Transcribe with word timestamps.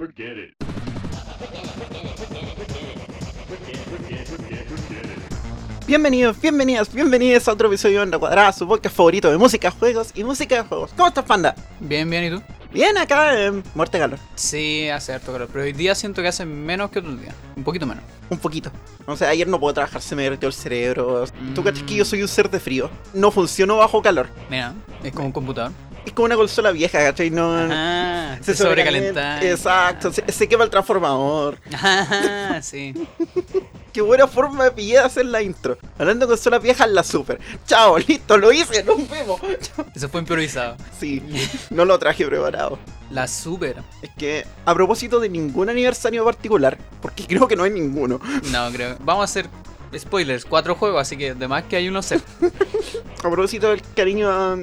Forget 0.00 0.38
it. 0.38 0.54
Bienvenidos, 5.86 6.40
bienvenidas, 6.40 6.92
bienvenidos 6.94 7.48
a 7.48 7.52
otro 7.52 7.68
episodio 7.68 7.96
de 7.98 8.02
Onda 8.04 8.18
Cuadrada, 8.18 8.52
su 8.52 8.66
podcast 8.66 8.94
favorito 8.94 9.30
de 9.30 9.38
música, 9.38 9.70
juegos 9.70 10.12
y 10.14 10.22
música 10.22 10.56
de 10.56 10.62
juegos. 10.62 10.92
¿Cómo 10.96 11.08
estás, 11.08 11.24
panda? 11.24 11.54
Bien, 11.80 12.08
bien, 12.08 12.24
¿y 12.24 12.30
tú? 12.36 12.42
Bien, 12.72 12.96
acá 12.96 13.38
en 13.46 13.64
Muerte 13.74 13.98
de 13.98 14.04
Calor. 14.04 14.18
Sí, 14.36 14.88
hace 14.88 15.12
harto 15.12 15.32
calor, 15.32 15.48
pero 15.52 15.64
hoy 15.64 15.72
día 15.72 15.94
siento 15.96 16.22
que 16.22 16.28
hace 16.28 16.46
menos 16.46 16.90
que 16.90 17.00
otros 17.00 17.20
días. 17.20 17.34
Un 17.56 17.64
poquito 17.64 17.86
menos. 17.86 18.04
Un 18.28 18.38
poquito. 18.38 18.70
O 19.06 19.16
sea, 19.16 19.30
ayer 19.30 19.48
no 19.48 19.58
puedo 19.58 19.74
trabajar, 19.74 20.00
se 20.00 20.14
me 20.14 20.22
derritió 20.22 20.46
el 20.46 20.52
cerebro. 20.54 21.24
Tú 21.54 21.62
Mm. 21.62 21.64
cachas 21.64 21.82
que 21.82 21.96
yo 21.96 22.04
soy 22.04 22.22
un 22.22 22.28
ser 22.28 22.48
de 22.48 22.60
frío. 22.60 22.88
No 23.12 23.32
funciono 23.32 23.76
bajo 23.76 24.00
calor. 24.00 24.28
Mira, 24.48 24.72
es 25.02 25.12
como 25.12 25.26
un 25.26 25.32
computador. 25.32 25.72
Es 26.04 26.12
como 26.12 26.26
una 26.26 26.36
consola 26.36 26.70
vieja, 26.70 26.98
¿cachai? 26.98 27.30
No. 27.30 27.50
Ah, 27.52 28.36
se 28.40 28.54
se 28.54 28.64
sobrecalenta. 28.64 29.42
Exacto, 29.42 30.12
se, 30.12 30.24
se 30.32 30.48
quema 30.48 30.64
el 30.64 30.70
transformador. 30.70 31.58
Ah, 31.74 32.60
sí. 32.62 32.94
Qué 33.92 34.02
buena 34.02 34.28
forma 34.28 34.64
de 34.64 34.70
pillar 34.70 35.06
hacer 35.06 35.26
la 35.26 35.42
intro. 35.42 35.76
Hablando 35.98 36.26
de 36.26 36.30
consolas 36.30 36.62
viejas, 36.62 36.88
la 36.90 37.02
super. 37.02 37.40
Chao, 37.66 37.98
listo, 37.98 38.36
lo 38.38 38.52
hice, 38.52 38.84
nos 38.84 39.08
vemos. 39.08 39.40
Eso 39.94 40.08
fue 40.08 40.20
improvisado. 40.20 40.76
Sí, 40.98 41.22
no 41.70 41.84
lo 41.84 41.98
traje 41.98 42.24
preparado. 42.24 42.78
La 43.10 43.26
super. 43.26 43.82
Es 44.02 44.10
que, 44.16 44.46
a 44.64 44.74
propósito 44.74 45.18
de 45.18 45.28
ningún 45.28 45.68
aniversario 45.68 46.24
particular, 46.24 46.78
porque 47.02 47.26
creo 47.26 47.48
que 47.48 47.56
no 47.56 47.64
hay 47.64 47.70
ninguno, 47.70 48.20
No, 48.52 48.70
creo. 48.70 48.96
Vamos 49.00 49.22
a 49.22 49.24
hacer 49.24 49.48
spoilers. 49.98 50.44
Cuatro 50.44 50.76
juegos, 50.76 51.02
así 51.02 51.16
que 51.16 51.30
además 51.30 51.64
que 51.68 51.76
hay 51.76 51.88
uno 51.88 52.00
set. 52.02 52.22
a 53.18 53.30
propósito 53.30 53.70
del 53.70 53.82
cariño 53.96 54.30
a, 54.30 54.56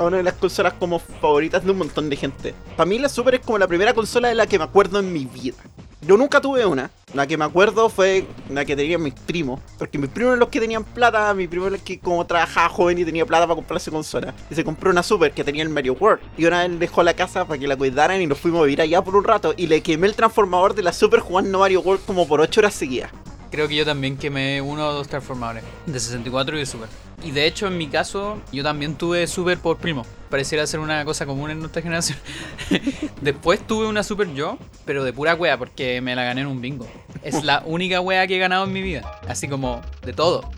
a 0.00 0.04
una 0.04 0.16
de 0.16 0.22
las 0.22 0.34
consolas 0.34 0.72
como 0.74 0.98
favoritas 0.98 1.64
de 1.64 1.70
un 1.70 1.78
montón 1.78 2.08
de 2.08 2.16
gente. 2.16 2.54
Para 2.76 2.88
mí 2.88 2.98
la 2.98 3.08
Super 3.08 3.34
es 3.34 3.40
como 3.40 3.58
la 3.58 3.68
primera 3.68 3.92
consola 3.92 4.28
de 4.28 4.34
la 4.34 4.46
que 4.46 4.58
me 4.58 4.64
acuerdo 4.64 4.98
en 4.98 5.12
mi 5.12 5.26
vida. 5.26 5.58
Yo 6.00 6.16
nunca 6.16 6.40
tuve 6.40 6.64
una. 6.64 6.90
La 7.12 7.26
que 7.26 7.36
me 7.36 7.44
acuerdo 7.44 7.90
fue 7.90 8.24
la 8.48 8.64
que 8.64 8.74
tenían 8.74 9.02
mis 9.02 9.12
primos. 9.12 9.60
Porque 9.78 9.98
mis 9.98 10.08
primos 10.08 10.30
eran 10.30 10.40
los 10.40 10.48
que 10.48 10.58
tenían 10.58 10.82
plata. 10.82 11.34
Mi 11.34 11.46
primo 11.46 11.66
era 11.66 11.76
el 11.76 11.82
que 11.82 11.98
como 11.98 12.26
trabajaba 12.26 12.70
joven 12.70 12.96
y 12.98 13.04
tenía 13.04 13.26
plata 13.26 13.46
para 13.46 13.56
comprarse 13.56 13.90
consola. 13.90 14.32
Y 14.50 14.54
se 14.54 14.64
compró 14.64 14.90
una 14.90 15.02
Super 15.02 15.32
que 15.32 15.44
tenía 15.44 15.62
el 15.62 15.68
Mario 15.68 15.92
World. 16.00 16.22
Y 16.38 16.46
una 16.46 16.66
vez 16.66 16.78
dejó 16.78 17.02
la 17.02 17.12
casa 17.12 17.44
para 17.44 17.60
que 17.60 17.68
la 17.68 17.76
cuidaran 17.76 18.22
y 18.22 18.26
nos 18.26 18.38
fuimos 18.38 18.62
a 18.62 18.64
vivir 18.64 18.80
allá 18.80 19.02
por 19.02 19.14
un 19.14 19.24
rato. 19.24 19.52
Y 19.58 19.66
le 19.66 19.82
quemé 19.82 20.06
el 20.06 20.14
transformador 20.14 20.74
de 20.74 20.82
la 20.82 20.94
Super 20.94 21.20
jugando 21.20 21.58
Mario 21.58 21.82
World 21.82 22.02
como 22.06 22.26
por 22.26 22.40
8 22.40 22.60
horas 22.60 22.74
seguidas. 22.74 23.10
Creo 23.50 23.66
que 23.66 23.74
yo 23.74 23.84
también 23.84 24.16
quemé 24.16 24.60
uno 24.60 24.88
o 24.88 24.92
dos 24.92 25.08
transformadores. 25.08 25.64
De 25.86 25.98
64 25.98 26.56
y 26.56 26.60
de 26.60 26.66
super. 26.66 26.88
Y 27.22 27.32
de 27.32 27.46
hecho, 27.46 27.66
en 27.66 27.76
mi 27.76 27.88
caso, 27.88 28.40
yo 28.52 28.62
también 28.62 28.94
tuve 28.94 29.26
super 29.26 29.58
por 29.58 29.76
primo. 29.76 30.06
Pareciera 30.30 30.66
ser 30.66 30.80
una 30.80 31.04
cosa 31.04 31.26
común 31.26 31.50
en 31.50 31.58
nuestra 31.58 31.82
generación. 31.82 32.16
Después 33.20 33.66
tuve 33.66 33.86
una 33.86 34.02
super 34.02 34.32
yo, 34.32 34.56
pero 34.86 35.04
de 35.04 35.12
pura 35.12 35.34
wea, 35.34 35.58
porque 35.58 36.00
me 36.00 36.14
la 36.14 36.22
gané 36.22 36.42
en 36.42 36.46
un 36.46 36.60
bingo. 36.60 36.86
Es 37.22 37.44
la 37.44 37.62
única 37.66 38.00
wea 38.00 38.26
que 38.26 38.36
he 38.36 38.38
ganado 38.38 38.64
en 38.64 38.72
mi 38.72 38.82
vida. 38.82 39.20
Así 39.28 39.48
como 39.48 39.82
de 40.02 40.12
todo. 40.12 40.48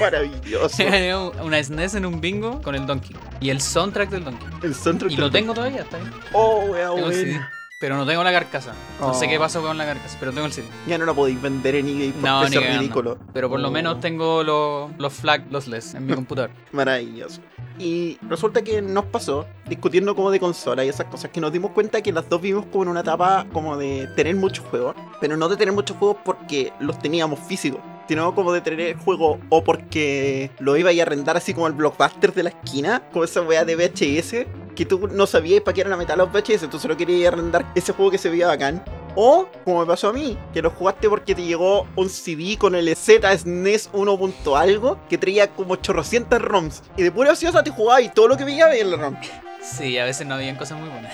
Maravilloso. 0.00 0.76
Gané 0.82 1.14
una 1.14 1.62
SNES 1.62 1.94
en 1.96 2.06
un 2.06 2.20
bingo 2.20 2.60
con 2.62 2.74
el 2.74 2.86
Donkey. 2.86 3.14
Y 3.40 3.50
el 3.50 3.60
soundtrack 3.60 4.10
del 4.10 4.24
Donkey. 4.24 4.48
El 4.62 4.74
soundtrack 4.74 5.12
Y 5.12 5.16
lo 5.16 5.30
tengo 5.30 5.54
todavía, 5.54 5.82
está 5.82 5.98
bien. 5.98 6.12
Oh, 6.32 6.64
wea. 6.70 6.90
CD. 7.12 7.40
Pero 7.80 7.96
no 7.96 8.04
tengo 8.04 8.22
la 8.22 8.30
carcasa. 8.30 8.74
No 9.00 9.14
sé 9.14 9.24
Oh. 9.24 9.28
qué 9.30 9.38
pasó 9.38 9.62
con 9.62 9.78
la 9.78 9.86
carcasa, 9.86 10.14
pero 10.20 10.32
tengo 10.32 10.46
el 10.46 10.52
CD. 10.52 10.68
Ya 10.86 10.98
no 10.98 11.06
la 11.06 11.14
podéis 11.14 11.40
vender 11.40 11.76
en 11.76 11.88
eBay 11.88 12.12
por 12.12 12.22
No, 12.22 12.42
cagando. 12.42 12.60
ridículo. 12.60 13.18
Pero 13.32 13.48
por 13.48 13.58
lo 13.58 13.68
Oh, 13.68 13.70
menos 13.70 14.00
tengo 14.00 14.42
los, 14.42 14.90
los 14.98 15.12
flag 15.14 15.46
lossless 15.50 15.94
en 15.94 16.04
mi 16.04 16.12
computador. 16.14 16.50
Maravilloso. 16.72 17.40
Y 17.78 18.18
resulta 18.28 18.60
que 18.60 18.82
nos 18.82 19.06
pasó, 19.06 19.46
discutiendo 19.66 20.14
como 20.14 20.30
de 20.30 20.38
consola 20.38 20.84
y 20.84 20.90
esas 20.90 21.06
cosas, 21.06 21.30
que 21.30 21.40
nos 21.40 21.50
dimos 21.52 21.70
cuenta 21.70 22.02
que 22.02 22.12
las 22.12 22.28
dos 22.28 22.42
vivimos 22.42 22.66
como 22.66 22.82
en 22.82 22.90
una 22.90 23.00
etapa 23.00 23.46
como 23.50 23.78
de 23.78 24.06
tener 24.14 24.36
muchos 24.36 24.66
juegos, 24.66 24.94
pero 25.18 25.38
no 25.38 25.48
de 25.48 25.56
tener 25.56 25.72
muchos 25.72 25.96
juegos 25.96 26.18
porque 26.22 26.74
los 26.80 26.98
teníamos 26.98 27.40
físicos, 27.40 27.80
sino 28.06 28.34
como 28.34 28.52
de 28.52 28.60
tener 28.60 28.80
el 28.80 28.96
juego 28.98 29.38
o 29.48 29.64
porque 29.64 30.50
lo 30.58 30.76
iba 30.76 30.90
a 30.90 30.92
ir 30.92 31.00
a 31.00 31.04
arrendar 31.04 31.38
así 31.38 31.54
como 31.54 31.66
el 31.68 31.72
blockbuster 31.72 32.34
de 32.34 32.42
la 32.42 32.50
esquina, 32.50 33.04
como 33.10 33.24
esa 33.24 33.40
weá 33.40 33.64
de 33.64 33.74
VHS, 33.76 34.46
que 34.74 34.86
tú 34.86 35.08
no 35.08 35.26
sabías 35.26 35.62
para 35.62 35.74
qué 35.74 35.80
era 35.82 35.90
la 35.90 35.96
mitad 35.96 36.14
de 36.14 36.18
los 36.18 36.32
VHS, 36.32 36.68
tú 36.70 36.78
solo 36.78 36.96
querías 36.96 37.32
arrendar 37.32 37.70
ese 37.74 37.92
juego 37.92 38.10
que 38.10 38.18
se 38.18 38.30
veía 38.30 38.46
bacán. 38.48 38.82
O, 39.16 39.48
como 39.64 39.80
me 39.80 39.86
pasó 39.86 40.08
a 40.08 40.12
mí, 40.12 40.38
que 40.52 40.62
lo 40.62 40.70
jugaste 40.70 41.08
porque 41.08 41.34
te 41.34 41.42
llegó 41.42 41.86
un 41.96 42.08
CD 42.08 42.56
con 42.56 42.74
el 42.74 42.94
Z 42.94 43.38
SNES 43.38 43.90
1. 43.92 44.18
punto 44.18 44.56
algo 44.56 44.98
que 45.08 45.18
traía 45.18 45.48
como 45.48 45.74
800 45.74 46.40
ROMs. 46.40 46.82
Y 46.96 47.02
de 47.02 47.12
pura 47.12 47.32
ociosa 47.32 47.62
te 47.62 47.70
jugabas 47.70 48.04
y 48.04 48.08
todo 48.10 48.28
lo 48.28 48.36
que 48.36 48.44
veía 48.44 48.72
en 48.74 48.90
la 48.90 48.96
ROM. 48.96 49.16
Sí, 49.62 49.98
a 49.98 50.04
veces 50.04 50.26
no 50.26 50.34
habían 50.34 50.56
cosas 50.56 50.78
muy 50.78 50.88
buenas. 50.88 51.12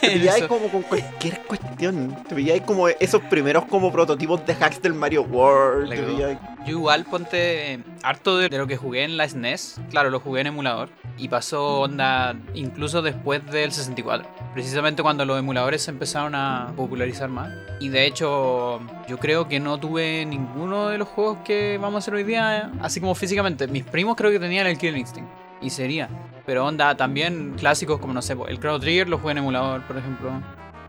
Te 0.00 0.14
Eso. 0.28 0.48
como 0.48 0.68
con 0.68 0.82
cualquier 0.82 1.40
cuestión. 1.42 2.16
Te 2.28 2.60
como 2.62 2.88
esos 2.88 3.22
primeros 3.22 3.64
como 3.66 3.92
prototipos 3.92 4.44
de 4.46 4.54
hacks 4.54 4.82
del 4.82 4.94
Mario 4.94 5.22
World. 5.22 5.90
Te 5.90 6.38
Yo 6.66 6.70
igual 6.70 7.04
ponte 7.04 7.80
harto 8.02 8.36
de, 8.38 8.48
de 8.48 8.58
lo 8.58 8.66
que 8.66 8.76
jugué 8.76 9.04
en 9.04 9.16
la 9.16 9.28
SNES. 9.28 9.80
Claro, 9.90 10.10
lo 10.10 10.20
jugué 10.20 10.40
en 10.40 10.48
emulador. 10.48 10.88
Y 11.16 11.28
pasó 11.28 11.80
onda 11.80 12.34
incluso 12.54 13.00
después 13.00 13.44
del 13.46 13.70
64. 13.70 14.28
Precisamente 14.52 15.02
cuando 15.02 15.24
los 15.24 15.38
emuladores 15.38 15.82
se 15.82 15.90
empezaron 15.90 16.34
a 16.34 16.72
popularizar 16.76 17.28
más. 17.28 17.52
Y 17.80 17.88
de 17.88 18.06
hecho, 18.06 18.80
yo 19.08 19.18
creo 19.18 19.48
que 19.48 19.60
no 19.60 19.78
tuve 19.78 20.26
ninguno 20.26 20.88
de 20.88 20.98
los 20.98 21.08
juegos 21.08 21.38
que 21.44 21.78
vamos 21.78 21.96
a 21.96 21.98
hacer 21.98 22.14
hoy 22.14 22.24
día, 22.24 22.72
así 22.80 23.00
como 23.00 23.14
físicamente. 23.14 23.68
Mis 23.68 23.84
primos 23.84 24.16
creo 24.16 24.30
que 24.30 24.40
tenían 24.40 24.66
el 24.66 24.78
Killing 24.78 24.98
Instinct. 24.98 25.43
Y 25.64 25.70
sería. 25.70 26.10
Pero 26.44 26.66
onda, 26.66 26.94
también 26.94 27.54
clásicos 27.58 27.98
como, 27.98 28.12
no 28.12 28.20
sé, 28.20 28.36
el 28.48 28.60
Chrono 28.60 28.78
Trigger 28.78 29.08
lo 29.08 29.18
jugué 29.18 29.32
en 29.32 29.38
emulador, 29.38 29.82
por 29.86 29.96
ejemplo. 29.96 30.30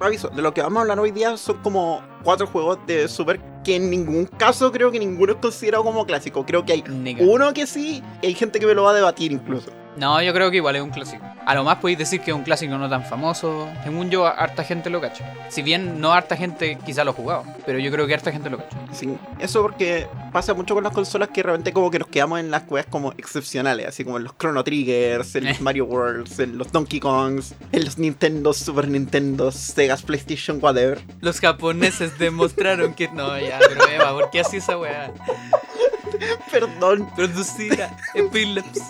Aviso, 0.01 0.27
de 0.27 0.41
lo 0.41 0.53
que 0.53 0.61
vamos 0.61 0.79
a 0.79 0.81
hablar 0.81 0.99
hoy 0.99 1.11
día 1.11 1.37
son 1.37 1.57
como 1.63 2.01
cuatro 2.23 2.45
juegos 2.45 2.77
de 2.85 3.07
Super 3.07 3.39
que 3.63 3.77
en 3.77 3.89
ningún 3.89 4.25
caso 4.25 4.71
creo 4.73 4.91
que 4.91 4.99
ninguno 4.99 5.31
es 5.31 5.39
considerado 5.39 5.85
como 5.85 6.05
clásico. 6.05 6.45
Creo 6.45 6.65
que 6.65 6.73
hay 6.73 6.83
uno 7.19 7.53
que 7.53 7.65
sí 7.65 8.03
y 8.21 8.27
hay 8.27 8.33
gente 8.33 8.59
que 8.59 8.65
me 8.65 8.73
lo 8.73 8.83
va 8.83 8.91
a 8.91 8.93
debatir 8.93 9.31
incluso. 9.31 9.71
No, 9.97 10.21
yo 10.21 10.33
creo 10.33 10.51
que 10.51 10.57
igual 10.57 10.75
es 10.75 10.81
un 10.81 10.89
clásico. 10.89 11.23
A 11.45 11.55
lo 11.55 11.63
más 11.63 11.77
podéis 11.77 11.99
decir 11.99 12.21
que 12.21 12.31
es 12.31 12.37
un 12.37 12.43
clásico 12.43 12.77
no 12.77 12.89
tan 12.89 13.05
famoso. 13.05 13.69
Según 13.83 14.09
yo, 14.09 14.25
harta 14.25 14.63
gente 14.63 14.89
lo 14.89 14.99
cacha. 14.99 15.33
Si 15.49 15.61
bien 15.61 16.01
no 16.01 16.11
harta 16.11 16.35
gente 16.35 16.77
quizá 16.85 17.03
lo 17.03 17.11
ha 17.11 17.13
jugado, 17.13 17.43
pero 17.65 17.79
yo 17.79 17.91
creo 17.91 18.05
que 18.07 18.13
harta 18.13 18.31
gente 18.31 18.49
lo 18.49 18.57
cacha. 18.57 18.77
Sí, 18.91 19.15
eso 19.39 19.61
porque 19.61 20.07
pasa 20.33 20.53
mucho 20.53 20.73
con 20.73 20.83
las 20.83 20.93
consolas 20.93 21.29
que 21.29 21.43
realmente 21.43 21.71
como 21.71 21.89
que 21.91 21.99
nos 21.99 22.07
quedamos 22.07 22.39
en 22.39 22.51
las 22.51 22.63
cosas 22.63 22.87
como 22.87 23.13
excepcionales, 23.13 23.87
así 23.87 24.03
como 24.03 24.17
en 24.17 24.25
los 24.25 24.37
Chrono 24.37 24.63
Triggers, 24.63 25.35
en 25.35 25.45
los. 25.45 25.61
Mario 25.65 25.85
Worlds, 25.85 26.39
en 26.39 26.57
los 26.57 26.71
Donkey 26.71 26.99
Kongs, 26.99 27.55
en 27.71 27.85
los 27.85 27.97
Nintendo, 27.97 28.53
Super 28.53 28.87
Nintendo, 28.87 29.51
Sega, 29.51 29.95
PlayStation, 29.97 30.59
whatever. 30.61 31.01
Los 31.21 31.39
japoneses 31.39 32.19
demostraron 32.19 32.93
que. 32.93 33.07
No, 33.07 33.39
ya, 33.39 33.59
pero 33.59 33.87
Eva, 33.89 34.11
¿por 34.11 34.29
qué 34.29 34.41
así 34.41 34.57
esa 34.57 34.77
weá? 34.77 35.11
Perdón, 36.51 37.09
Producida 37.15 37.95
en 38.13 38.29
Philips. 38.31 38.81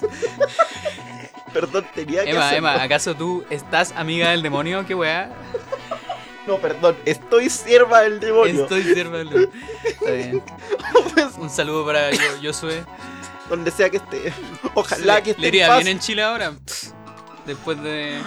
perdón, 1.54 1.86
tenía 1.94 2.24
que 2.24 2.32
Emma, 2.32 2.48
hacerlo. 2.48 2.70
Emma, 2.70 2.84
¿acaso 2.84 3.16
tú 3.16 3.44
estás 3.50 3.92
amiga 3.96 4.32
del 4.32 4.42
demonio? 4.42 4.86
¿Qué 4.86 4.96
weá? 4.96 5.30
No, 6.48 6.58
perdón, 6.58 6.96
estoy 7.06 7.50
sierva 7.50 8.02
del 8.02 8.20
demonio. 8.20 8.64
Estoy 8.64 8.84
sierva 8.84 9.18
del 9.18 9.50
Está 9.84 10.12
bien. 10.12 10.44
Pues, 11.14 11.34
Un 11.38 11.50
saludo 11.50 11.86
para 11.86 12.12
yo, 12.12 12.52
Josué. 12.52 12.84
donde 13.50 13.72
sea 13.72 13.90
que 13.90 13.98
esté. 13.98 14.34
Ojalá 14.74 15.22
que 15.24 15.32
esté 15.32 15.44
le 15.44 15.52
bien 15.52 15.88
en 15.88 16.00
Chile 16.00 16.22
ahora. 16.24 16.54
Después 17.46 17.82
de. 17.82 18.20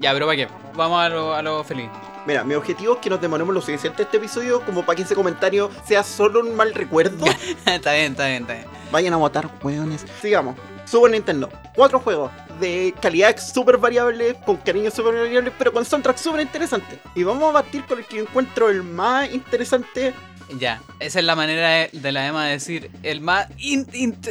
Ya, 0.00 0.12
pero 0.12 0.26
¿para 0.26 0.36
qué? 0.36 0.48
Vamos 0.74 1.00
a 1.00 1.08
lo, 1.08 1.34
a 1.34 1.42
lo 1.42 1.64
feliz. 1.64 1.88
Mira, 2.26 2.44
mi 2.44 2.54
objetivo 2.54 2.94
es 2.94 3.00
que 3.00 3.10
nos 3.10 3.20
demoremos 3.20 3.54
lo 3.54 3.60
suficiente 3.60 4.02
este 4.02 4.16
episodio 4.18 4.60
como 4.64 4.84
para 4.84 4.96
que 4.96 5.02
ese 5.02 5.14
comentario 5.14 5.70
sea 5.84 6.02
solo 6.02 6.40
un 6.40 6.54
mal 6.54 6.74
recuerdo. 6.74 7.24
está 7.66 7.92
bien, 7.92 8.12
está 8.12 8.26
bien, 8.26 8.42
está 8.42 8.54
bien. 8.54 8.66
Vayan 8.90 9.14
a 9.14 9.16
votar, 9.16 9.50
weones. 9.62 10.04
Sigamos. 10.20 10.56
Super 10.84 11.10
Nintendo. 11.10 11.50
Cuatro 11.74 12.00
juegos 12.00 12.30
de 12.60 12.94
calidad 13.00 13.36
súper 13.38 13.76
variable, 13.76 14.34
con 14.46 14.56
cariño 14.56 14.90
súper 14.90 15.14
variable, 15.14 15.52
pero 15.58 15.72
con 15.72 15.84
soundtrack 15.84 16.16
súper 16.16 16.40
interesante. 16.40 16.98
Y 17.14 17.22
vamos 17.24 17.50
a 17.50 17.52
partir 17.52 17.84
con 17.84 17.98
el 17.98 18.06
que 18.06 18.20
encuentro 18.20 18.70
el 18.70 18.82
más 18.82 19.30
interesante. 19.30 20.14
Ya, 20.58 20.80
esa 20.98 21.18
es 21.18 21.24
la 21.26 21.36
manera 21.36 21.88
de, 21.92 22.12
la 22.12 22.26
Emma 22.26 22.46
de 22.46 22.52
decir 22.52 22.90
el 23.02 23.20
más 23.20 23.48
in- 23.58 23.84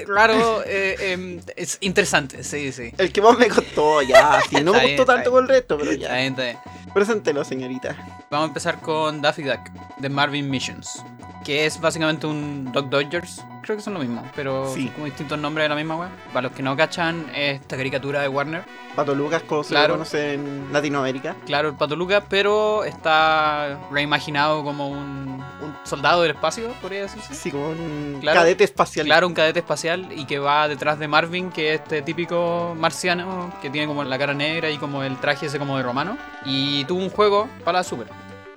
claro, 0.06 0.64
eh, 0.66 0.96
em, 1.12 1.40
es 1.56 1.78
interesante, 1.82 2.44
sí, 2.44 2.72
sí. 2.72 2.92
El 2.98 3.12
que 3.12 3.22
más 3.22 3.38
me 3.38 3.48
costó, 3.48 4.02
ya. 4.02 4.42
Si 4.50 4.56
no 4.64 4.72
me 4.74 4.78
Está 4.78 4.80
bien, 4.80 4.98
gustó 4.98 5.02
está 5.04 5.16
tanto 5.16 5.32
con 5.32 5.44
el 5.44 5.50
resto, 5.50 5.78
pero 5.78 5.92
Está 5.92 6.08
ya. 6.08 6.16
bien, 6.16 6.28
está 6.34 6.44
bien. 6.44 6.58
Preséntelo, 6.94 7.44
señorita. 7.46 8.17
Vamos 8.30 8.46
a 8.46 8.48
empezar 8.50 8.82
con 8.82 9.22
Daffy 9.22 9.44
Duck, 9.44 9.60
de 9.98 10.10
Marvin 10.10 10.50
Missions, 10.50 11.02
que 11.46 11.66
es 11.66 11.80
básicamente 11.80 12.28
un 12.28 12.70
Dog 12.74 12.90
Dodgers. 12.90 13.42
Creo 13.62 13.78
que 13.78 13.84
son 13.84 13.94
lo 13.96 14.00
mismo, 14.00 14.24
pero 14.36 14.70
Sí. 14.74 14.84
son 14.86 14.94
como 14.94 15.06
distintos 15.06 15.40
nombres 15.40 15.66
de 15.66 15.70
la 15.70 15.76
misma 15.76 15.96
wea. 15.98 16.10
Para 16.34 16.48
los 16.48 16.52
que 16.54 16.64
no 16.64 16.76
cachan, 16.78 17.26
es 17.36 17.60
esta 17.62 17.76
caricatura 17.78 18.22
de 18.22 18.28
Warner. 18.30 18.64
Pato 18.96 19.14
Lucas, 19.14 19.44
como 19.44 19.64
se 19.64 19.70
Claro. 19.72 19.90
lo 19.90 19.94
conoce 19.96 20.34
en 20.36 20.72
Latinoamérica. 20.74 21.36
Claro, 21.46 21.70
el 21.70 21.76
Pato 21.76 21.96
Luca, 21.96 22.24
pero 22.30 22.84
está 22.86 23.78
reimaginado 23.92 24.64
como 24.64 24.88
un, 24.90 25.44
un 25.62 25.76
soldado 25.84 26.22
del 26.22 26.32
espacio, 26.32 26.70
podría 26.82 27.02
decirse. 27.04 27.34
Sí, 27.36 27.52
como 27.52 27.70
un 27.70 28.18
Claro. 28.22 28.40
cadete 28.40 28.64
espacial. 28.64 29.06
Claro, 29.06 29.28
un 29.28 29.34
cadete 29.34 29.60
espacial 29.60 30.08
y 30.14 30.26
que 30.26 30.40
va 30.40 30.68
detrás 30.70 30.98
de 31.00 31.08
Marvin, 31.10 31.50
que 31.52 31.74
es 31.74 31.82
este 31.82 32.02
típico 32.02 32.74
marciano 32.80 33.54
que 33.62 33.70
tiene 33.70 33.86
como 33.88 34.04
la 34.04 34.18
cara 34.18 34.34
negra 34.34 34.70
y 34.70 34.78
como 34.78 35.04
el 35.04 35.18
traje 35.18 35.46
ese 35.48 35.60
como 35.60 35.76
de 35.78 35.84
romano. 35.84 36.18
Y 36.46 36.86
tuvo 36.86 37.00
un 37.02 37.10
juego 37.10 37.50
para 37.66 37.80
la 37.80 37.84
Super. 37.84 38.08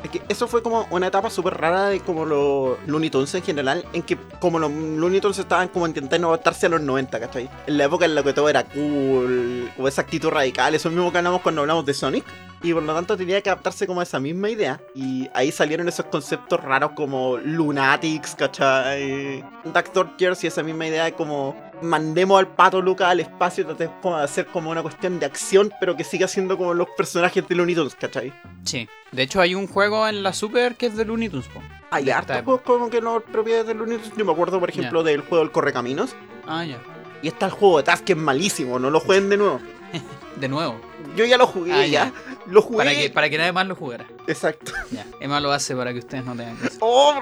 Es 0.02 0.10
que 0.10 0.22
eso 0.28 0.48
fue 0.48 0.62
como 0.62 0.86
una 0.90 1.08
etapa 1.08 1.28
súper 1.30 1.54
rara 1.54 1.88
de 1.88 2.00
como 2.00 2.24
los 2.24 2.78
Looney 2.86 3.10
Tunes 3.10 3.34
en 3.34 3.42
general, 3.42 3.84
en 3.92 4.02
que 4.02 4.16
como 4.38 4.58
los 4.58 4.70
Looney 4.70 5.20
Tunes 5.20 5.38
estaban 5.38 5.68
como 5.68 5.86
intentando 5.86 6.28
adaptarse 6.28 6.66
a 6.66 6.68
los 6.70 6.80
90, 6.80 7.20
¿cachai? 7.20 7.50
En 7.66 7.76
la 7.76 7.84
época 7.84 8.06
en 8.06 8.14
la 8.14 8.22
que 8.22 8.32
todo 8.32 8.48
era 8.48 8.64
cool, 8.64 9.70
o 9.78 9.88
esa 9.88 10.02
actitud 10.02 10.30
radical, 10.30 10.74
eso 10.74 10.88
mismo 10.90 11.12
que 11.12 11.18
hablamos 11.18 11.42
cuando 11.42 11.60
hablamos 11.60 11.84
de 11.84 11.94
Sonic. 11.94 12.24
Y 12.62 12.74
por 12.74 12.82
lo 12.82 12.94
tanto 12.94 13.16
tenía 13.16 13.40
que 13.40 13.48
adaptarse 13.48 13.86
como 13.86 14.00
a 14.00 14.02
esa 14.02 14.20
misma 14.20 14.50
idea. 14.50 14.80
Y 14.94 15.30
ahí 15.32 15.50
salieron 15.50 15.88
esos 15.88 16.04
conceptos 16.06 16.62
raros 16.62 16.90
como 16.94 17.38
Lunatics, 17.38 18.34
¿cachai? 18.34 19.42
Doctor 19.64 20.10
Gears 20.18 20.44
y 20.44 20.48
esa 20.48 20.62
misma 20.62 20.86
idea 20.86 21.04
de 21.04 21.14
como 21.14 21.56
mandemos 21.82 22.38
al 22.38 22.48
pato 22.48 22.80
Luca 22.82 23.08
al 23.10 23.20
espacio 23.20 23.62
y 23.62 23.66
tratemos 23.66 24.18
de 24.18 24.24
hacer 24.24 24.46
como 24.46 24.70
una 24.70 24.82
cuestión 24.82 25.18
de 25.18 25.26
acción, 25.26 25.72
pero 25.80 25.96
que 25.96 26.04
siga 26.04 26.28
siendo 26.28 26.56
como 26.58 26.74
los 26.74 26.88
personajes 26.96 27.46
de 27.46 27.54
Looney 27.54 27.74
Tunes, 27.74 27.94
¿cachai? 27.94 28.32
Sí. 28.64 28.88
De 29.12 29.22
hecho, 29.22 29.40
hay 29.40 29.54
un 29.54 29.66
juego 29.66 30.06
en 30.06 30.22
la 30.22 30.32
Super 30.32 30.76
que 30.76 30.86
es 30.86 30.96
de 30.96 31.04
Looney 31.04 31.28
Tunes. 31.28 31.46
po. 31.48 31.60
Hay 31.90 32.04
De 32.04 32.12
hartos 32.12 32.36
esta 32.36 32.44
juegos 32.44 32.62
como 32.62 32.88
que 32.90 33.00
no 33.00 33.20
propiedades 33.20 33.66
de 33.66 33.74
Looney 33.74 33.98
Tunes. 33.98 34.16
Yo 34.16 34.24
me 34.24 34.32
acuerdo, 34.32 34.60
por 34.60 34.70
ejemplo, 34.70 35.02
del 35.02 35.20
juego 35.22 35.38
del 35.44 35.50
Correcaminos. 35.52 36.14
Ah, 36.46 36.64
ya. 36.64 36.78
Y 37.22 37.28
está 37.28 37.46
el 37.46 37.52
juego 37.52 37.78
de 37.78 37.82
Task 37.84 38.04
que 38.04 38.12
es 38.12 38.18
malísimo, 38.18 38.78
no 38.78 38.90
lo 38.90 39.00
jueguen 39.00 39.28
de 39.28 39.36
nuevo. 39.36 39.60
De 40.36 40.48
nuevo. 40.48 40.80
Yo 41.16 41.24
ya 41.26 41.36
lo 41.36 41.46
jugué, 41.46 41.72
Ah, 41.72 41.86
ya. 41.86 42.04
ya. 42.06 42.12
Lo 42.46 42.62
jugué. 42.62 42.78
Para 42.78 42.90
que, 42.92 43.10
para 43.10 43.28
que 43.28 43.36
nadie 43.36 43.52
más 43.52 43.66
lo 43.66 43.74
jugara. 43.74 44.06
Exacto. 44.26 44.72
Ya. 44.90 45.04
Emma 45.20 45.38
lo 45.40 45.52
hace 45.52 45.74
para 45.76 45.92
que 45.92 45.98
ustedes 45.98 46.24
no 46.24 46.34
tengan 46.36 46.56
que 46.56 46.68
hacer. 46.68 46.78
¡Oh! 46.80 47.14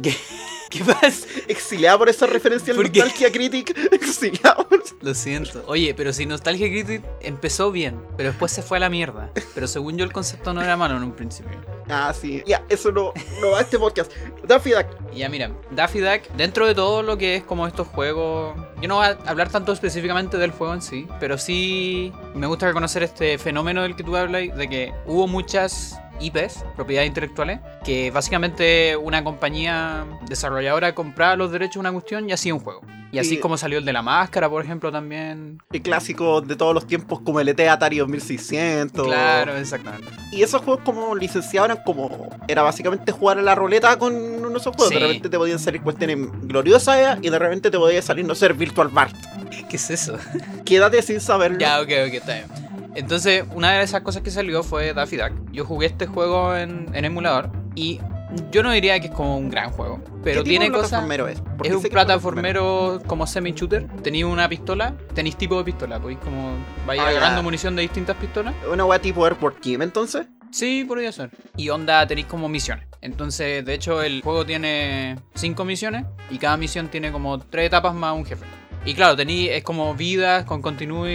¿Qué 0.00 0.82
pasa? 0.84 1.26
Exiliado 1.48 1.98
por 1.98 2.08
esa 2.08 2.26
referencia 2.26 2.72
al 2.72 2.76
¿Por 2.78 2.90
qué? 2.90 3.00
Nostalgia 3.00 3.30
Critic. 3.30 3.76
Exiliado. 3.92 4.66
por- 4.68 4.82
Lo 5.02 5.14
siento. 5.14 5.62
Oye, 5.66 5.92
pero 5.94 6.14
si 6.14 6.24
Nostalgia 6.24 6.66
Critic 6.68 7.02
empezó 7.20 7.70
bien, 7.70 8.00
pero 8.16 8.30
después 8.30 8.52
se 8.52 8.62
fue 8.62 8.78
a 8.78 8.80
la 8.80 8.88
mierda. 8.88 9.30
Pero 9.54 9.66
según 9.66 9.98
yo 9.98 10.04
el 10.04 10.12
concepto 10.14 10.54
no 10.54 10.62
era 10.62 10.76
malo 10.78 10.96
en 10.96 11.02
un 11.02 11.12
principio. 11.12 11.60
Ah, 11.90 12.14
sí. 12.18 12.42
Ya, 12.46 12.64
eso 12.70 12.90
no, 12.90 13.12
no 13.42 13.50
va 13.50 13.58
a 13.58 13.60
este 13.62 13.78
podcast. 13.78 14.10
Daffy 14.46 14.70
Duck. 14.70 14.86
Ya 15.14 15.28
mira, 15.28 15.50
Daffy 15.72 15.98
Duck, 16.00 16.22
dentro 16.38 16.66
de 16.66 16.74
todo 16.74 17.02
lo 17.02 17.18
que 17.18 17.36
es 17.36 17.42
como 17.44 17.66
estos 17.66 17.86
juegos, 17.88 18.56
yo 18.80 18.88
no 18.88 18.96
voy 18.96 19.06
a 19.08 19.18
hablar 19.26 19.50
tanto 19.50 19.72
específicamente 19.72 20.38
del 20.38 20.52
juego 20.52 20.72
en 20.72 20.80
sí, 20.80 21.06
pero 21.20 21.36
sí 21.36 22.12
me 22.34 22.46
gusta 22.46 22.66
reconocer 22.66 23.02
este 23.02 23.36
fenómeno 23.36 23.82
del 23.82 23.94
que 23.94 24.04
tú 24.04 24.16
hablas, 24.16 24.56
de 24.56 24.68
que 24.68 24.94
hubo 25.06 25.26
muchas 25.26 25.98
IPs, 26.20 26.64
propiedades 26.76 27.08
intelectuales, 27.08 27.60
que 27.84 28.10
básicamente 28.10 28.96
una 28.96 29.24
compañía 29.24 30.06
desarrolladora 30.28 30.94
compraba 30.94 31.36
los 31.36 31.50
derechos 31.50 31.74
de 31.74 31.80
una 31.80 31.92
cuestión 31.92 32.28
y 32.28 32.32
hacía 32.32 32.54
un 32.54 32.60
juego. 32.60 32.80
Y 33.10 33.18
así 33.18 33.30
Sí. 33.30 33.34
es 33.36 33.40
como 33.42 33.58
salió 33.58 33.78
el 33.78 33.84
de 33.84 33.92
la 33.92 34.00
máscara, 34.00 34.48
por 34.48 34.64
ejemplo, 34.64 34.90
también. 34.90 35.58
El 35.70 35.82
clásico 35.82 36.40
de 36.40 36.56
todos 36.56 36.72
los 36.72 36.86
tiempos 36.86 37.20
como 37.20 37.40
el 37.40 37.48
ET 37.48 37.60
Atari 37.68 37.98
2600. 37.98 39.06
Claro, 39.06 39.54
exactamente. 39.56 40.08
Y 40.32 40.42
esos 40.42 40.62
juegos 40.62 40.82
como 40.84 41.14
licenciados 41.14 41.70
eran 41.70 41.84
como... 41.84 42.30
Era 42.48 42.62
básicamente 42.62 43.12
jugar 43.12 43.38
a 43.38 43.42
la 43.42 43.54
roleta 43.54 43.98
con 43.98 44.14
uno 44.14 44.48
de 44.48 44.56
esos 44.56 44.74
juegos. 44.74 44.88
Sí. 44.88 44.94
De 44.94 45.00
repente 45.00 45.28
te 45.28 45.36
podían 45.36 45.58
salir 45.58 45.82
cuestiones 45.82 46.16
gloriosas 46.42 47.18
y 47.20 47.28
de 47.28 47.38
repente 47.38 47.70
te 47.70 47.76
podía 47.76 48.00
salir, 48.00 48.24
no 48.24 48.34
ser 48.34 48.54
Virtual 48.54 48.88
Bart. 48.88 49.14
¿Qué 49.68 49.76
es 49.76 49.90
eso? 49.90 50.16
Quédate 50.64 51.02
sin 51.02 51.20
saberlo. 51.20 51.58
Ya, 51.58 51.80
ok, 51.80 51.88
ok, 52.08 52.14
está 52.14 52.34
bien. 52.34 52.46
Entonces, 52.94 53.44
una 53.54 53.72
de 53.72 53.82
esas 53.82 54.02
cosas 54.02 54.22
que 54.22 54.30
salió 54.30 54.62
fue 54.62 54.92
Daffy 54.94 55.16
Duck. 55.16 55.32
Yo 55.52 55.64
jugué 55.64 55.86
este 55.86 56.06
juego 56.06 56.56
en, 56.56 56.88
en 56.94 57.04
emulador 57.04 57.50
y 57.74 58.00
yo 58.50 58.62
no 58.62 58.70
diría 58.72 58.98
que 59.00 59.08
es 59.08 59.12
como 59.12 59.36
un 59.36 59.50
gran 59.50 59.70
juego, 59.72 60.00
pero 60.24 60.42
¿Qué 60.42 60.44
tipo 60.44 60.44
tiene 60.44 60.64
de 60.66 60.70
cosas... 60.72 60.88
plataformero 60.90 61.28
es? 61.28 61.42
Es 61.64 61.74
un 61.74 61.82
plataformero 61.82 63.02
como 63.06 63.26
semi-shooter. 63.26 63.86
Tenéis 64.02 64.24
una 64.24 64.48
pistola, 64.48 64.94
tenéis 65.14 65.36
tipo 65.36 65.58
de 65.58 65.64
pistola, 65.64 66.00
podéis 66.00 66.18
como 66.20 66.56
vais 66.86 67.00
Ah, 67.00 67.08
agarrando 67.08 67.42
munición 67.42 67.76
de 67.76 67.82
distintas 67.82 68.16
pistolas. 68.16 68.54
Una 68.70 68.84
wea 68.84 68.98
tipo 69.00 69.24
Airport 69.24 69.64
Game, 69.64 69.84
entonces. 69.84 70.26
Sí, 70.50 70.84
podría 70.86 71.12
ser. 71.12 71.30
Y 71.56 71.70
onda 71.70 72.06
tenéis 72.06 72.26
como 72.26 72.48
misiones. 72.48 72.86
Entonces, 73.00 73.64
de 73.64 73.74
hecho, 73.74 74.02
el 74.02 74.22
juego 74.22 74.44
tiene 74.46 75.16
cinco 75.34 75.64
misiones 75.64 76.04
y 76.30 76.38
cada 76.38 76.56
misión 76.56 76.88
tiene 76.88 77.10
como 77.10 77.38
tres 77.38 77.66
etapas 77.66 77.94
más 77.94 78.14
un 78.14 78.24
jefe. 78.24 78.44
Y 78.84 78.94
claro, 78.94 79.16
tenéis, 79.16 79.50
es 79.52 79.62
como 79.62 79.94
vidas 79.94 80.44
con 80.44 80.60
continúe 80.60 81.06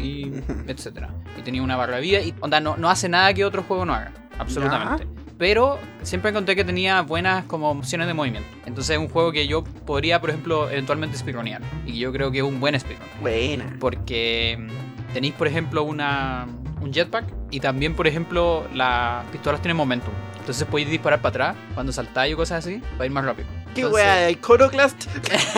y 0.00 0.32
etcétera. 0.66 1.10
Y 1.38 1.42
tenía 1.42 1.62
una 1.62 1.76
barra 1.76 1.96
de 1.96 2.02
vida 2.02 2.20
y 2.20 2.34
onda 2.40 2.60
no, 2.60 2.76
no 2.76 2.90
hace 2.90 3.08
nada 3.08 3.32
que 3.32 3.44
otro 3.44 3.62
juego 3.62 3.86
no 3.86 3.94
haga. 3.94 4.12
Absolutamente. 4.38 5.06
Pero 5.38 5.78
siempre 6.02 6.30
encontré 6.30 6.56
que 6.56 6.64
tenía 6.64 7.02
buenas 7.02 7.44
como 7.44 7.70
opciones 7.70 8.06
de 8.06 8.14
movimiento. 8.14 8.48
Entonces 8.64 8.96
es 8.96 8.98
un 8.98 9.08
juego 9.08 9.32
que 9.32 9.46
yo 9.46 9.64
podría, 9.64 10.20
por 10.20 10.30
ejemplo, 10.30 10.70
eventualmente 10.70 11.16
speedrunear. 11.16 11.60
Y 11.86 11.98
yo 11.98 12.12
creo 12.12 12.30
que 12.30 12.38
es 12.38 12.44
un 12.44 12.58
buen 12.58 12.78
speedrun. 12.78 13.06
Buena. 13.20 13.76
Porque 13.78 14.58
mm, 14.58 15.12
tenéis, 15.12 15.34
por 15.34 15.46
ejemplo, 15.46 15.82
una, 15.82 16.46
un 16.80 16.92
jetpack 16.92 17.26
y 17.50 17.60
también, 17.60 17.94
por 17.94 18.06
ejemplo, 18.06 18.66
las 18.74 19.26
pistolas 19.26 19.60
tienen 19.60 19.76
momentum. 19.76 20.12
Entonces 20.38 20.66
podéis 20.68 20.90
disparar 20.90 21.20
para 21.20 21.30
atrás 21.30 21.56
cuando 21.74 21.92
saltáis 21.92 22.34
o 22.34 22.36
cosas 22.36 22.64
así 22.64 22.80
para 22.96 23.06
ir 23.06 23.12
más 23.12 23.24
rápido. 23.24 23.48
¿Qué 23.76 23.82
Entonces- 23.82 24.04
wea? 24.04 24.30
¿Iconoclast? 24.30 25.04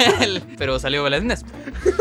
Pero 0.59 0.79
salió 0.79 1.03
con 1.03 1.11
la 1.13 1.19
SNES. 1.21 1.45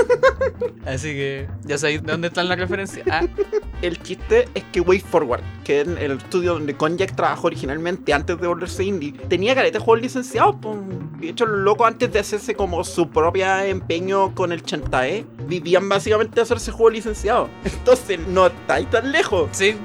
Así 0.86 1.10
que 1.14 1.48
ya 1.64 1.78
sabéis 1.78 2.02
de 2.04 2.12
dónde 2.12 2.28
está 2.30 2.44
la 2.44 2.56
referencia. 2.56 3.04
Ah, 3.10 3.22
El 3.82 4.02
chiste 4.02 4.48
es 4.56 4.64
que 4.72 4.82
Way 4.82 5.00
Forward, 5.02 5.42
que 5.64 5.82
es 5.82 5.88
el 5.88 6.12
estudio 6.14 6.54
donde 6.54 6.76
Konjac 6.76 7.16
trabajó 7.16 7.48
originalmente 7.48 8.14
antes 8.14 8.40
de 8.40 8.48
volverse 8.48 8.84
indie, 8.84 9.12
tenía 9.30 9.54
careta 9.54 9.78
de 9.80 9.84
juegos 9.86 10.02
licenciados. 10.02 10.56
De 11.20 11.30
hecho, 11.30 11.46
los 11.46 11.60
locos 11.60 11.88
antes 11.88 12.12
de 12.12 12.20
hacerse 12.20 12.56
como 12.56 12.84
su 12.84 13.10
propia 13.10 13.66
empeño 13.68 14.34
con 14.34 14.52
el 14.52 14.64
Chantae, 14.64 15.26
vivían 15.48 15.88
básicamente 15.90 16.36
de 16.36 16.42
hacerse 16.42 16.72
juegos 16.72 16.94
licenciados. 16.94 17.50
Entonces, 17.66 18.20
no 18.28 18.48
estáis 18.48 18.90
tan 18.90 19.12
lejos. 19.12 19.50
sí. 19.52 19.76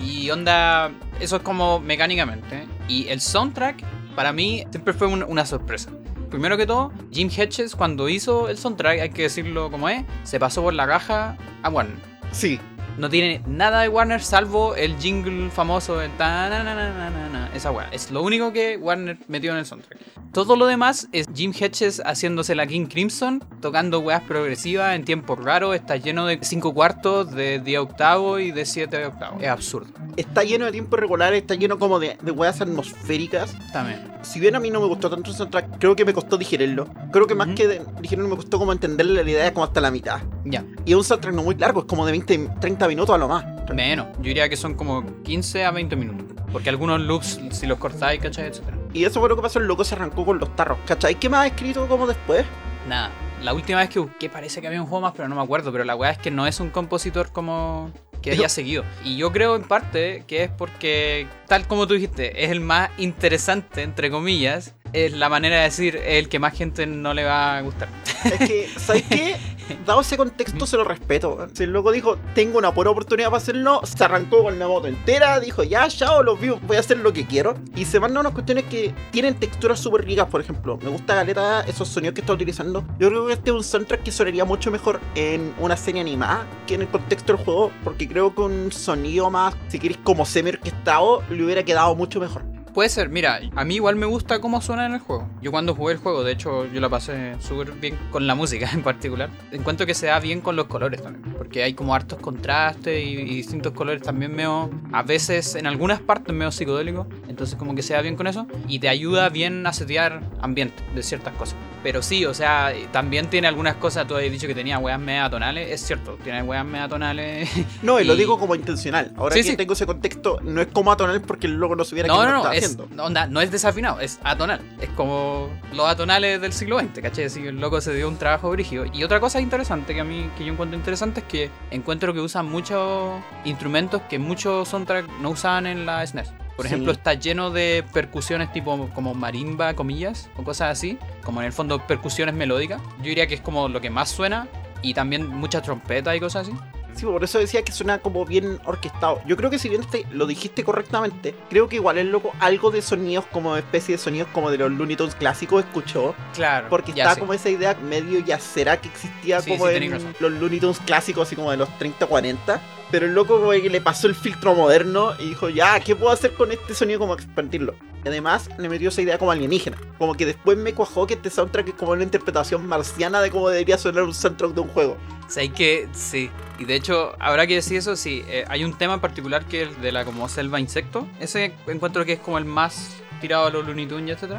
Y 0.00 0.28
onda, 0.30 0.90
eso 1.18 1.36
es 1.36 1.42
como 1.42 1.80
mecánicamente. 1.80 2.66
Y 2.88 3.08
el 3.08 3.22
soundtrack, 3.22 3.82
para 4.14 4.32
mí, 4.32 4.64
siempre 4.70 4.92
fue 4.94 5.06
un- 5.06 5.22
una 5.24 5.44
sorpresa. 5.46 5.90
Primero 6.30 6.56
que 6.56 6.66
todo, 6.66 6.92
Jim 7.12 7.28
Hedges 7.34 7.76
cuando 7.76 8.08
hizo 8.08 8.48
el 8.48 8.58
soundtrack, 8.58 9.00
hay 9.00 9.10
que 9.10 9.22
decirlo 9.22 9.70
como 9.70 9.88
es, 9.88 10.04
se 10.24 10.40
pasó 10.40 10.62
por 10.62 10.74
la 10.74 10.86
caja 10.86 11.36
a 11.62 11.68
Warner. 11.68 11.96
Sí. 12.32 12.58
No 12.96 13.08
tiene 13.10 13.42
nada 13.46 13.80
de 13.80 13.88
Warner 13.88 14.22
salvo 14.22 14.76
el 14.76 14.96
jingle 14.98 15.50
famoso, 15.50 15.98
ta-na-na-na-na-na, 16.16 17.50
esa 17.54 17.70
weá. 17.72 17.88
Es 17.90 18.10
lo 18.10 18.22
único 18.22 18.52
que 18.52 18.76
Warner 18.76 19.18
metió 19.28 19.50
en 19.52 19.58
el 19.58 19.66
soundtrack. 19.66 19.98
Todo 20.32 20.56
lo 20.56 20.66
demás 20.66 21.08
es 21.12 21.26
Jim 21.32 21.52
Hedges 21.58 22.02
haciéndose 22.04 22.54
la 22.56 22.66
King 22.66 22.86
Crimson, 22.86 23.42
tocando 23.60 24.00
weas 24.00 24.22
progresivas 24.22 24.94
en 24.96 25.04
tiempo 25.04 25.36
raro. 25.36 25.74
Está 25.74 25.96
lleno 25.96 26.26
de 26.26 26.38
5 26.42 26.74
cuartos, 26.74 27.30
de 27.32 27.60
10 27.60 27.80
octavos 27.80 28.40
y 28.40 28.50
de 28.50 28.64
7 28.66 29.06
octavos. 29.06 29.40
Es 29.42 29.48
absurdo. 29.48 29.92
Está 30.16 30.42
lleno 30.42 30.64
de 30.64 30.72
tiempo 30.72 30.96
irregular, 30.96 31.34
está 31.34 31.54
lleno 31.54 31.78
como 31.78 31.98
de, 32.00 32.16
de 32.20 32.30
weas 32.32 32.60
atmosféricas. 32.60 33.56
También. 33.72 34.12
Si 34.22 34.40
bien 34.40 34.56
a 34.56 34.60
mí 34.60 34.70
no 34.70 34.80
me 34.80 34.86
gustó 34.86 35.08
tanto 35.10 35.30
el 35.30 35.36
soundtrack, 35.36 35.78
creo 35.78 35.94
que 35.94 36.04
me 36.04 36.12
costó 36.12 36.36
digerirlo. 36.36 36.88
Creo 37.12 37.26
que 37.28 37.34
más 37.36 37.48
Ujú. 37.48 37.56
que 37.56 37.68
de- 37.68 37.82
digerirlo 38.00 38.28
me 38.30 38.36
costó 38.36 38.58
como 38.58 38.72
entenderle 38.72 39.22
la 39.22 39.30
idea 39.30 39.52
como 39.54 39.64
hasta 39.64 39.80
la 39.80 39.90
mitad. 39.92 40.20
Ya. 40.44 40.64
Y 40.84 40.92
es 40.92 40.96
un 40.96 41.04
soundtrack 41.04 41.34
no 41.34 41.42
muy 41.44 41.54
largo, 41.54 41.80
es 41.80 41.86
como 41.86 42.04
de 42.06 42.12
20, 42.12 42.50
30 42.60 42.83
minutos 42.88 43.14
a 43.14 43.18
lo 43.18 43.28
más. 43.28 43.44
Menos. 43.72 44.08
Yo 44.18 44.24
diría 44.24 44.48
que 44.48 44.56
son 44.56 44.74
como 44.74 45.04
15 45.22 45.64
a 45.64 45.70
20 45.70 45.96
minutos. 45.96 46.26
Porque 46.52 46.68
algunos 46.68 47.00
loops, 47.00 47.40
si 47.50 47.66
los 47.66 47.78
cortáis, 47.78 48.20
¿cachai? 48.20 48.46
Etcétera. 48.46 48.76
Y 48.92 49.04
eso 49.04 49.18
fue 49.20 49.28
lo 49.28 49.36
que 49.36 49.42
pasó, 49.42 49.58
el 49.58 49.66
loco 49.66 49.82
se 49.82 49.96
arrancó 49.96 50.24
con 50.24 50.38
los 50.38 50.54
tarros, 50.54 50.78
¿cachai? 50.86 51.16
¿Qué 51.16 51.28
más 51.28 51.40
ha 51.40 51.46
escrito 51.48 51.88
como 51.88 52.06
después? 52.06 52.44
Nada. 52.88 53.10
La 53.42 53.52
última 53.52 53.80
vez 53.80 53.90
que 53.90 53.98
busqué 53.98 54.30
parece 54.30 54.60
que 54.60 54.68
había 54.68 54.80
un 54.80 54.86
juego 54.86 55.02
más, 55.02 55.12
pero 55.16 55.28
no 55.28 55.34
me 55.34 55.42
acuerdo. 55.42 55.72
Pero 55.72 55.84
la 55.84 55.96
weá 55.96 56.12
es 56.12 56.18
que 56.18 56.30
no 56.30 56.46
es 56.46 56.60
un 56.60 56.70
compositor 56.70 57.30
como 57.32 57.90
que 58.22 58.30
haya 58.30 58.48
seguido. 58.48 58.84
Y 59.04 59.16
yo 59.16 59.32
creo 59.32 59.54
en 59.56 59.64
parte 59.64 60.24
que 60.26 60.44
es 60.44 60.50
porque, 60.50 61.26
tal 61.46 61.66
como 61.66 61.86
tú 61.86 61.94
dijiste, 61.94 62.44
es 62.44 62.50
el 62.50 62.60
más 62.60 62.90
interesante, 62.96 63.82
entre 63.82 64.10
comillas. 64.10 64.74
Es 64.94 65.12
la 65.12 65.28
manera 65.28 65.56
de 65.56 65.62
decir 65.64 65.96
es 65.96 66.18
el 66.18 66.28
que 66.28 66.38
más 66.38 66.54
gente 66.54 66.86
no 66.86 67.14
le 67.14 67.24
va 67.24 67.58
a 67.58 67.60
gustar. 67.62 67.88
Es 68.24 68.48
que, 68.48 68.68
¿sabes 68.76 69.02
qué? 69.02 69.36
Dado 69.86 70.02
ese 70.02 70.16
contexto, 70.16 70.66
se 70.66 70.76
lo 70.76 70.84
respeto. 70.84 71.48
Si 71.52 71.64
el 71.64 71.72
loco 71.72 71.90
dijo, 71.90 72.16
tengo 72.32 72.58
una 72.58 72.68
buena 72.68 72.92
oportunidad 72.92 73.28
para 73.28 73.38
hacerlo, 73.38 73.80
se 73.82 74.04
arrancó 74.04 74.44
con 74.44 74.56
la 74.56 74.68
moto 74.68 74.86
entera, 74.86 75.40
dijo, 75.40 75.64
ya, 75.64 75.88
chao, 75.88 76.22
los 76.22 76.40
vivos, 76.40 76.60
voy 76.62 76.76
a 76.76 76.80
hacer 76.80 76.98
lo 76.98 77.12
que 77.12 77.26
quiero. 77.26 77.56
Y 77.74 77.86
se 77.86 77.98
mandan 77.98 78.20
unas 78.20 78.34
cuestiones 78.34 78.66
que 78.66 78.94
tienen 79.10 79.34
texturas 79.34 79.80
súper 79.80 80.04
ricas, 80.04 80.28
por 80.28 80.40
ejemplo. 80.40 80.78
Me 80.80 80.90
gusta 80.90 81.16
Galeta 81.16 81.62
esos 81.62 81.88
sonidos 81.88 82.14
que 82.14 82.20
está 82.20 82.32
utilizando. 82.32 82.84
Yo 83.00 83.08
creo 83.08 83.26
que 83.26 83.32
este 83.32 83.50
es 83.50 83.56
un 83.56 83.64
soundtrack 83.64 84.04
que 84.04 84.12
sonaría 84.12 84.44
mucho 84.44 84.70
mejor 84.70 85.00
en 85.16 85.54
una 85.58 85.76
serie 85.76 86.02
animada 86.02 86.46
que 86.68 86.76
en 86.76 86.82
el 86.82 86.88
contexto 86.88 87.34
del 87.34 87.44
juego, 87.44 87.72
porque 87.82 88.06
creo 88.06 88.32
que 88.32 88.42
un 88.42 88.70
sonido 88.70 89.28
más, 89.28 89.56
si 89.66 89.80
queréis, 89.80 89.98
como 90.04 90.24
semi-orquestado, 90.24 91.24
le 91.30 91.44
hubiera 91.44 91.64
quedado 91.64 91.96
mucho 91.96 92.20
mejor. 92.20 92.44
Puede 92.74 92.88
ser, 92.88 93.08
mira, 93.08 93.38
a 93.54 93.64
mí 93.64 93.76
igual 93.76 93.94
me 93.94 94.04
gusta 94.04 94.40
cómo 94.40 94.60
suena 94.60 94.84
en 94.86 94.94
el 94.94 94.98
juego. 94.98 95.28
Yo 95.40 95.52
cuando 95.52 95.76
jugué 95.76 95.92
el 95.94 96.00
juego, 96.00 96.24
de 96.24 96.32
hecho, 96.32 96.66
yo 96.66 96.80
la 96.80 96.88
pasé 96.88 97.36
súper 97.38 97.70
bien 97.70 97.96
con 98.10 98.26
la 98.26 98.34
música 98.34 98.68
en 98.74 98.82
particular. 98.82 99.30
Encuentro 99.52 99.86
que 99.86 99.94
se 99.94 100.06
da 100.06 100.18
bien 100.18 100.40
con 100.40 100.56
los 100.56 100.66
colores 100.66 101.00
también, 101.00 101.34
porque 101.38 101.62
hay 101.62 101.74
como 101.74 101.94
hartos 101.94 102.18
contrastes 102.18 103.00
y, 103.04 103.10
y 103.10 103.24
distintos 103.36 103.72
colores 103.74 104.02
también 104.02 104.34
medio, 104.34 104.70
a 104.92 105.04
veces 105.04 105.54
en 105.54 105.68
algunas 105.68 106.00
partes 106.00 106.34
medio 106.34 106.50
psicodélicos, 106.50 107.06
entonces 107.28 107.56
como 107.56 107.76
que 107.76 107.82
se 107.82 107.94
da 107.94 108.02
bien 108.02 108.16
con 108.16 108.26
eso 108.26 108.48
y 108.66 108.80
te 108.80 108.88
ayuda 108.88 109.28
bien 109.28 109.64
a 109.68 109.72
setear 109.72 110.20
ambiente 110.40 110.82
de 110.96 111.02
ciertas 111.04 111.32
cosas. 111.34 111.54
Pero 111.84 112.02
sí, 112.02 112.24
o 112.24 112.32
sea, 112.32 112.72
también 112.92 113.28
tiene 113.28 113.46
algunas 113.46 113.74
cosas, 113.76 114.06
tú 114.08 114.16
has 114.16 114.22
dicho 114.22 114.46
que 114.46 114.54
tenía 114.54 114.78
weas 114.78 114.98
megatonales, 114.98 115.70
es 115.70 115.82
cierto, 115.86 116.16
tiene 116.24 116.42
weas 116.42 116.64
megatonales. 116.64 117.48
No, 117.82 118.00
y 118.00 118.04
lo 118.04 118.16
digo 118.16 118.38
como 118.38 118.54
intencional. 118.54 119.12
Ahora 119.16 119.34
Sí, 119.36 119.42
que 119.42 119.50
sí. 119.50 119.56
tengo 119.56 119.74
ese 119.74 119.84
contexto, 119.84 120.40
no 120.42 120.62
es 120.62 120.68
como 120.68 120.90
atonal 120.90 121.20
porque 121.20 121.46
el 121.46 121.52
logo 121.54 121.76
no 121.76 121.84
supiera 121.84 122.08
No, 122.08 122.20
que 122.20 122.26
no, 122.26 122.32
no, 122.44 122.52
estaba 122.64 122.88
es, 122.92 122.98
onda, 122.98 123.26
no 123.26 123.40
es 123.40 123.50
desafinado, 123.50 124.00
es 124.00 124.18
atonal. 124.22 124.60
Es 124.80 124.88
como 124.90 125.48
los 125.72 125.88
atonales 125.88 126.40
del 126.40 126.52
siglo 126.52 126.78
XX, 126.78 127.00
¿cachai? 127.02 127.24
Así 127.24 127.42
que 127.42 127.48
el 127.48 127.60
loco 127.60 127.80
se 127.80 127.94
dio 127.94 128.08
un 128.08 128.16
trabajo 128.16 128.50
brígido. 128.50 128.84
Y 128.92 129.04
otra 129.04 129.20
cosa 129.20 129.40
interesante 129.40 129.94
que 129.94 130.00
a 130.00 130.04
mí, 130.04 130.30
que 130.36 130.44
yo 130.44 130.52
encuentro 130.52 130.76
interesante 130.78 131.20
es 131.20 131.26
que 131.26 131.50
encuentro 131.70 132.12
que 132.14 132.20
usan 132.20 132.46
muchos 132.50 133.20
instrumentos 133.44 134.02
que 134.08 134.18
muchos 134.18 134.68
soundtrack 134.68 135.08
no 135.20 135.30
usaban 135.30 135.66
en 135.66 135.86
la 135.86 136.06
SNES. 136.06 136.32
Por 136.56 136.66
Sí. 136.66 136.72
ejemplo, 136.72 136.92
está 136.92 137.14
lleno 137.14 137.50
de 137.50 137.84
percusiones 137.92 138.52
tipo 138.52 138.88
como 138.94 139.12
marimba, 139.14 139.74
comillas, 139.74 140.30
o 140.36 140.44
cosas 140.44 140.70
así, 140.70 140.98
como 141.24 141.40
en 141.40 141.46
el 141.46 141.52
fondo 141.52 141.84
percusiones 141.84 142.34
melódicas. 142.34 142.80
Yo 142.98 143.04
diría 143.06 143.26
que 143.26 143.34
es 143.34 143.40
como 143.40 143.68
lo 143.68 143.80
que 143.80 143.90
más 143.90 144.08
suena 144.08 144.46
y 144.80 144.94
también 144.94 145.26
mucha 145.26 145.62
trompeta 145.62 146.14
y 146.14 146.20
cosas 146.20 146.46
así. 146.48 146.56
Sí, 146.94 147.04
por 147.06 147.22
eso 147.24 147.38
decía 147.38 147.62
que 147.62 147.72
suena 147.72 147.98
como 147.98 148.24
bien 148.24 148.60
orquestado. 148.64 149.20
Yo 149.26 149.36
creo 149.36 149.50
que 149.50 149.58
si 149.58 149.68
bien 149.68 149.82
este, 149.82 150.06
lo 150.10 150.26
dijiste 150.26 150.64
correctamente, 150.64 151.34
creo 151.50 151.68
que 151.68 151.76
igual 151.76 151.98
el 151.98 152.10
loco 152.10 152.32
algo 152.40 152.70
de 152.70 152.82
sonidos 152.82 153.24
como 153.26 153.56
especie 153.56 153.96
de 153.96 153.98
sonidos 153.98 154.28
como 154.32 154.50
de 154.50 154.58
los 154.58 154.72
Looney 154.72 154.96
Tunes 154.96 155.14
clásicos 155.14 155.64
escuchó. 155.64 156.14
Claro. 156.34 156.68
Porque 156.68 156.92
ya 156.92 157.04
está 157.04 157.14
sí. 157.14 157.20
como 157.20 157.34
esa 157.34 157.50
idea 157.50 157.74
medio 157.74 158.20
yacera 158.20 158.80
que 158.80 158.88
existía 158.88 159.40
Sí, 159.40 159.50
como 159.50 159.68
sí, 159.68 159.74
en 159.76 160.14
los 160.18 160.32
Looney 160.32 160.60
Tunes 160.60 160.80
clásicos, 160.80 161.26
así 161.26 161.36
como 161.36 161.50
de 161.50 161.56
los 161.56 161.78
30, 161.78 162.06
40. 162.06 162.60
Pero 162.90 163.06
el 163.06 163.14
loco 163.14 163.38
como 163.38 163.50
que 163.50 163.70
le 163.70 163.80
pasó 163.80 164.06
el 164.06 164.14
filtro 164.14 164.54
moderno 164.54 165.14
y 165.18 165.30
dijo, 165.30 165.48
ya, 165.48 165.80
¿qué 165.80 165.96
puedo 165.96 166.12
hacer 166.12 166.34
con 166.34 166.52
este 166.52 166.74
sonido 166.74 167.00
como 167.00 167.14
expandirlo? 167.14 167.74
Y 168.04 168.08
además 168.08 168.50
le 168.58 168.68
metió 168.68 168.90
esa 168.90 169.02
idea 169.02 169.18
como 169.18 169.30
alienígena. 169.30 169.78
Como 169.98 170.14
que 170.14 170.26
después 170.26 170.58
me 170.58 170.74
cuajó 170.74 171.06
que 171.06 171.14
este 171.14 171.30
soundtrack 171.30 171.68
es 171.68 171.74
como 171.74 171.92
una 171.92 172.02
interpretación 172.02 172.66
marciana 172.66 173.20
de 173.22 173.30
cómo 173.30 173.48
debería 173.48 173.78
sonar 173.78 174.02
un 174.04 174.14
soundtrack 174.14 174.52
de 174.52 174.60
un 174.60 174.68
juego. 174.68 174.96
Hay 175.36 175.48
que, 175.48 175.88
sí. 175.92 176.30
Y 176.58 176.64
de 176.66 176.74
hecho, 176.74 177.14
habrá 177.18 177.46
que 177.46 177.54
decir 177.54 177.78
eso, 177.78 177.96
sí. 177.96 178.22
eh, 178.28 178.44
hay 178.48 178.62
un 178.62 178.76
tema 178.76 178.94
en 178.94 179.00
particular 179.00 179.44
que 179.46 179.62
es 179.62 179.68
el 179.68 179.80
de 179.80 179.92
la 179.92 180.04
como 180.04 180.28
selva 180.28 180.60
insecto. 180.60 181.08
Ese 181.18 181.54
encuentro 181.66 182.04
que 182.04 182.12
es 182.14 182.20
como 182.20 182.38
el 182.38 182.44
más 182.44 182.96
tirado 183.20 183.46
a 183.46 183.50
los 183.50 183.66
Looney 183.66 183.86
Tunes, 183.86 184.22
etc. 184.22 184.36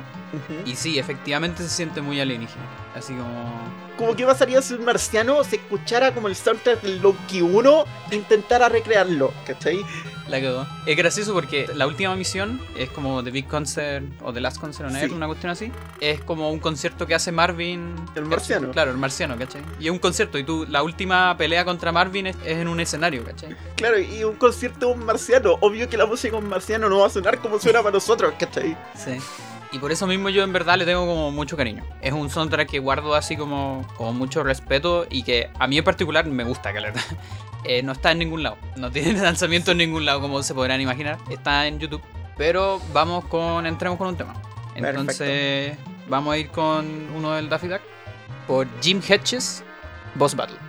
Y 0.66 0.76
sí, 0.76 1.00
efectivamente 1.00 1.64
se 1.64 1.70
siente 1.70 2.02
muy 2.02 2.20
alienígena. 2.20 2.85
Así 2.96 3.14
como... 3.14 3.86
Como 3.98 4.14
que 4.16 4.26
pasaría 4.26 4.62
si 4.62 4.74
un 4.74 4.84
marciano 4.84 5.42
se 5.46 5.56
escuchara 5.58 6.14
como 6.14 6.28
el 6.28 6.36
soundtrack 6.36 6.82
del 6.82 7.02
Loki 7.02 7.42
1 7.42 7.86
e 8.12 8.16
intentara 8.16 8.68
recrearlo, 8.68 9.34
¿cachai? 9.46 9.86
La 10.28 10.42
quedó. 10.42 10.68
Es 10.86 10.98
gracioso 10.98 11.34
porque 11.34 11.68
la 11.76 11.88
última 11.88 12.14
misión 12.16 12.60
es 12.76 12.90
como 12.90 13.24
The 13.24 13.32
Big 13.32 13.48
Concert 13.48 14.06
o 14.22 14.34
The 14.34 14.42
Last 14.42 14.60
Concert 14.60 14.90
on 14.90 14.96
Earth, 14.98 15.10
Sí. 15.10 15.16
una 15.16 15.28
cuestión 15.28 15.52
así. 15.52 15.72
Es 16.02 16.22
como 16.24 16.52
un 16.52 16.60
concierto 16.60 17.06
que 17.08 17.16
hace 17.16 17.32
Marvin. 17.32 17.96
El 18.16 18.26
marciano. 18.26 18.72
Claro, 18.72 18.92
el 18.92 18.98
marciano, 18.98 19.38
¿cachai? 19.38 19.62
Y 19.80 19.86
es 19.86 19.92
un 19.92 20.00
concierto 20.00 20.38
y 20.38 20.44
tú, 20.44 20.66
la 20.68 20.84
última 20.84 21.38
pelea 21.38 21.64
contra 21.64 21.92
Marvin 21.94 22.28
es, 22.28 22.36
es 22.46 22.58
en 22.58 22.68
un 22.68 22.80
escenario, 22.82 23.24
¿cachai? 23.24 23.56
Claro, 23.78 23.98
y 24.00 24.24
un 24.26 24.36
concierto 24.36 24.88
de 24.88 24.94
un 24.94 25.06
marciano. 25.06 25.58
Obvio 25.62 25.88
que 25.88 25.96
la 25.96 26.06
música 26.06 26.36
de 26.36 26.44
un 26.44 26.50
marciano 26.50 26.90
no 26.90 27.00
va 27.00 27.08
a 27.08 27.10
sonar 27.10 27.40
como 27.40 27.60
suena 27.60 27.80
para 27.82 27.94
nosotros, 27.94 28.34
¿cachai? 28.40 28.76
Sí. 28.96 29.18
Y 29.76 29.80
por 29.80 29.92
eso 29.92 30.08
mismo 30.08 30.30
yo 30.30 30.42
en 30.44 30.54
verdad 30.54 30.78
le 30.78 30.86
tengo 30.86 31.06
como 31.06 31.32
mucho 31.32 31.58
cariño. 31.58 31.84
Es 32.00 32.14
un 32.14 32.30
soundtrack 32.30 32.70
que 32.70 32.80
guardo 32.80 33.14
así 33.14 33.36
como 33.36 33.86
con 33.98 34.18
mucho 34.18 34.42
respeto 34.42 35.06
y 35.10 35.24
que 35.24 35.50
a 35.60 35.68
mí 35.68 35.78
en 35.78 35.84
particular 35.84 36.26
me 36.26 36.46
gusta, 36.46 36.72
que 36.72 36.80
la 36.80 36.88
verdad. 36.88 37.04
Eh, 37.68 37.82
no 37.82 37.94
está 37.94 38.12
en 38.12 38.20
ningún 38.20 38.44
lado. 38.44 38.58
No 38.76 38.92
tiene 38.92 39.14
lanzamiento 39.20 39.72
en 39.72 39.80
ningún 39.80 40.06
lado, 40.06 40.22
como 40.22 40.44
se 40.44 40.54
podrán 40.54 40.82
imaginar. 40.82 41.18
Está 41.32 41.66
en 41.66 41.80
YouTube. 41.80 42.04
Pero 42.38 42.80
vamos 42.94 43.26
con. 43.26 43.66
Entremos 43.66 43.98
con 43.98 44.10
un 44.10 44.16
tema. 44.16 44.40
Entonces, 44.76 45.76
vamos 46.08 46.36
a 46.36 46.38
ir 46.38 46.50
con 46.50 47.10
uno 47.16 47.32
del 47.32 47.50
Daffy 47.50 47.68
Duck. 47.68 47.82
Por 48.46 48.68
Jim 48.82 49.02
Hedges, 49.02 49.64
Boss 50.14 50.36
Battle. 50.36 50.65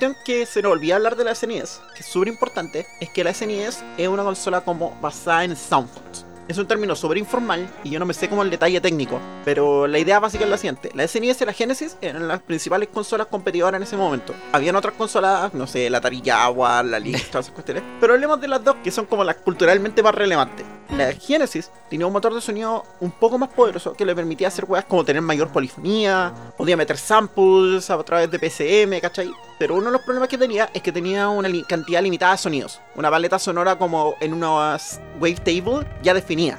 Cuestión 0.00 0.24
que 0.24 0.46
se 0.46 0.62
nos 0.62 0.72
olvida 0.72 0.94
hablar 0.94 1.14
de 1.14 1.24
la 1.24 1.34
SNES, 1.34 1.82
que 1.94 2.00
es 2.00 2.06
súper 2.06 2.28
importante, 2.28 2.86
es 3.00 3.10
que 3.10 3.22
la 3.22 3.34
SNES 3.34 3.84
es 3.98 4.08
una 4.08 4.22
consola 4.22 4.62
como 4.62 4.98
basada 4.98 5.44
en 5.44 5.54
soundphones. 5.54 6.24
Es 6.48 6.56
un 6.56 6.66
término 6.66 6.96
súper 6.96 7.18
informal 7.18 7.68
y 7.84 7.90
yo 7.90 7.98
no 7.98 8.06
me 8.06 8.14
sé 8.14 8.26
como 8.26 8.42
el 8.42 8.48
detalle 8.48 8.80
técnico, 8.80 9.20
pero 9.44 9.86
la 9.86 9.98
idea 9.98 10.18
básica 10.18 10.44
es 10.44 10.50
la 10.50 10.56
siguiente. 10.56 10.90
La 10.94 11.06
SNES 11.06 11.42
y 11.42 11.44
la 11.44 11.52
Genesis 11.52 11.98
eran 12.00 12.26
las 12.28 12.40
principales 12.40 12.88
consolas 12.88 13.26
competidoras 13.26 13.76
en 13.76 13.82
ese 13.82 13.98
momento. 13.98 14.34
Habían 14.52 14.74
otras 14.74 14.94
consolas, 14.94 15.52
no 15.52 15.66
sé, 15.66 15.90
la 15.90 15.98
Atari 15.98 16.22
Jaguar, 16.24 16.82
la 16.86 16.98
Lynx, 16.98 17.26
todas 17.30 17.44
esas 17.44 17.54
cuestiones, 17.54 17.82
pero 18.00 18.14
hablemos 18.14 18.40
de 18.40 18.48
las 18.48 18.64
dos 18.64 18.76
que 18.82 18.90
son 18.90 19.04
como 19.04 19.22
las 19.22 19.36
culturalmente 19.36 20.02
más 20.02 20.14
relevantes. 20.14 20.64
La 20.96 21.12
Genesis 21.14 21.70
tenía 21.88 22.06
un 22.06 22.12
motor 22.12 22.34
de 22.34 22.40
sonido 22.40 22.84
un 23.00 23.10
poco 23.10 23.38
más 23.38 23.48
poderoso 23.50 23.94
que 23.94 24.04
le 24.04 24.14
permitía 24.14 24.48
hacer 24.48 24.64
weas 24.68 24.84
como 24.84 25.04
tener 25.04 25.22
mayor 25.22 25.48
polifonía, 25.48 26.32
podía 26.58 26.76
meter 26.76 26.98
samples 26.98 27.88
a 27.88 28.02
través 28.02 28.30
de 28.30 28.38
PCM, 28.38 29.00
¿cachai? 29.00 29.30
Pero 29.58 29.76
uno 29.76 29.86
de 29.86 29.92
los 29.92 30.02
problemas 30.02 30.28
que 30.28 30.36
tenía 30.36 30.68
es 30.74 30.82
que 30.82 30.92
tenía 30.92 31.28
una 31.28 31.48
li- 31.48 31.64
cantidad 31.64 32.02
limitada 32.02 32.32
de 32.32 32.38
sonidos. 32.38 32.80
Una 32.96 33.08
paleta 33.10 33.38
sonora 33.38 33.76
como 33.78 34.14
en 34.20 34.34
una 34.34 34.76
wavetable 35.20 35.86
ya 36.02 36.12
definía. 36.12 36.58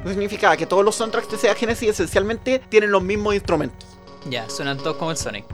Eso 0.00 0.10
significaba 0.10 0.56
que 0.56 0.66
todos 0.66 0.84
los 0.84 0.94
soundtracks 0.96 1.30
de 1.30 1.38
Sega 1.38 1.54
Genesis 1.54 1.90
esencialmente 1.90 2.58
tienen 2.68 2.90
los 2.90 3.02
mismos 3.02 3.34
instrumentos. 3.34 3.88
Ya, 4.28 4.50
suenan 4.50 4.76
todos 4.78 4.96
como 4.96 5.10
el 5.12 5.16
Sonic. 5.16 5.44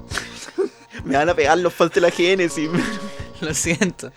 Me 1.04 1.16
van 1.16 1.28
a 1.28 1.34
pegar 1.34 1.58
los 1.58 1.72
fans 1.72 1.92
de 1.92 2.00
la 2.00 2.10
Genesis. 2.10 2.68
Lo 3.40 3.52
siento. 3.52 4.10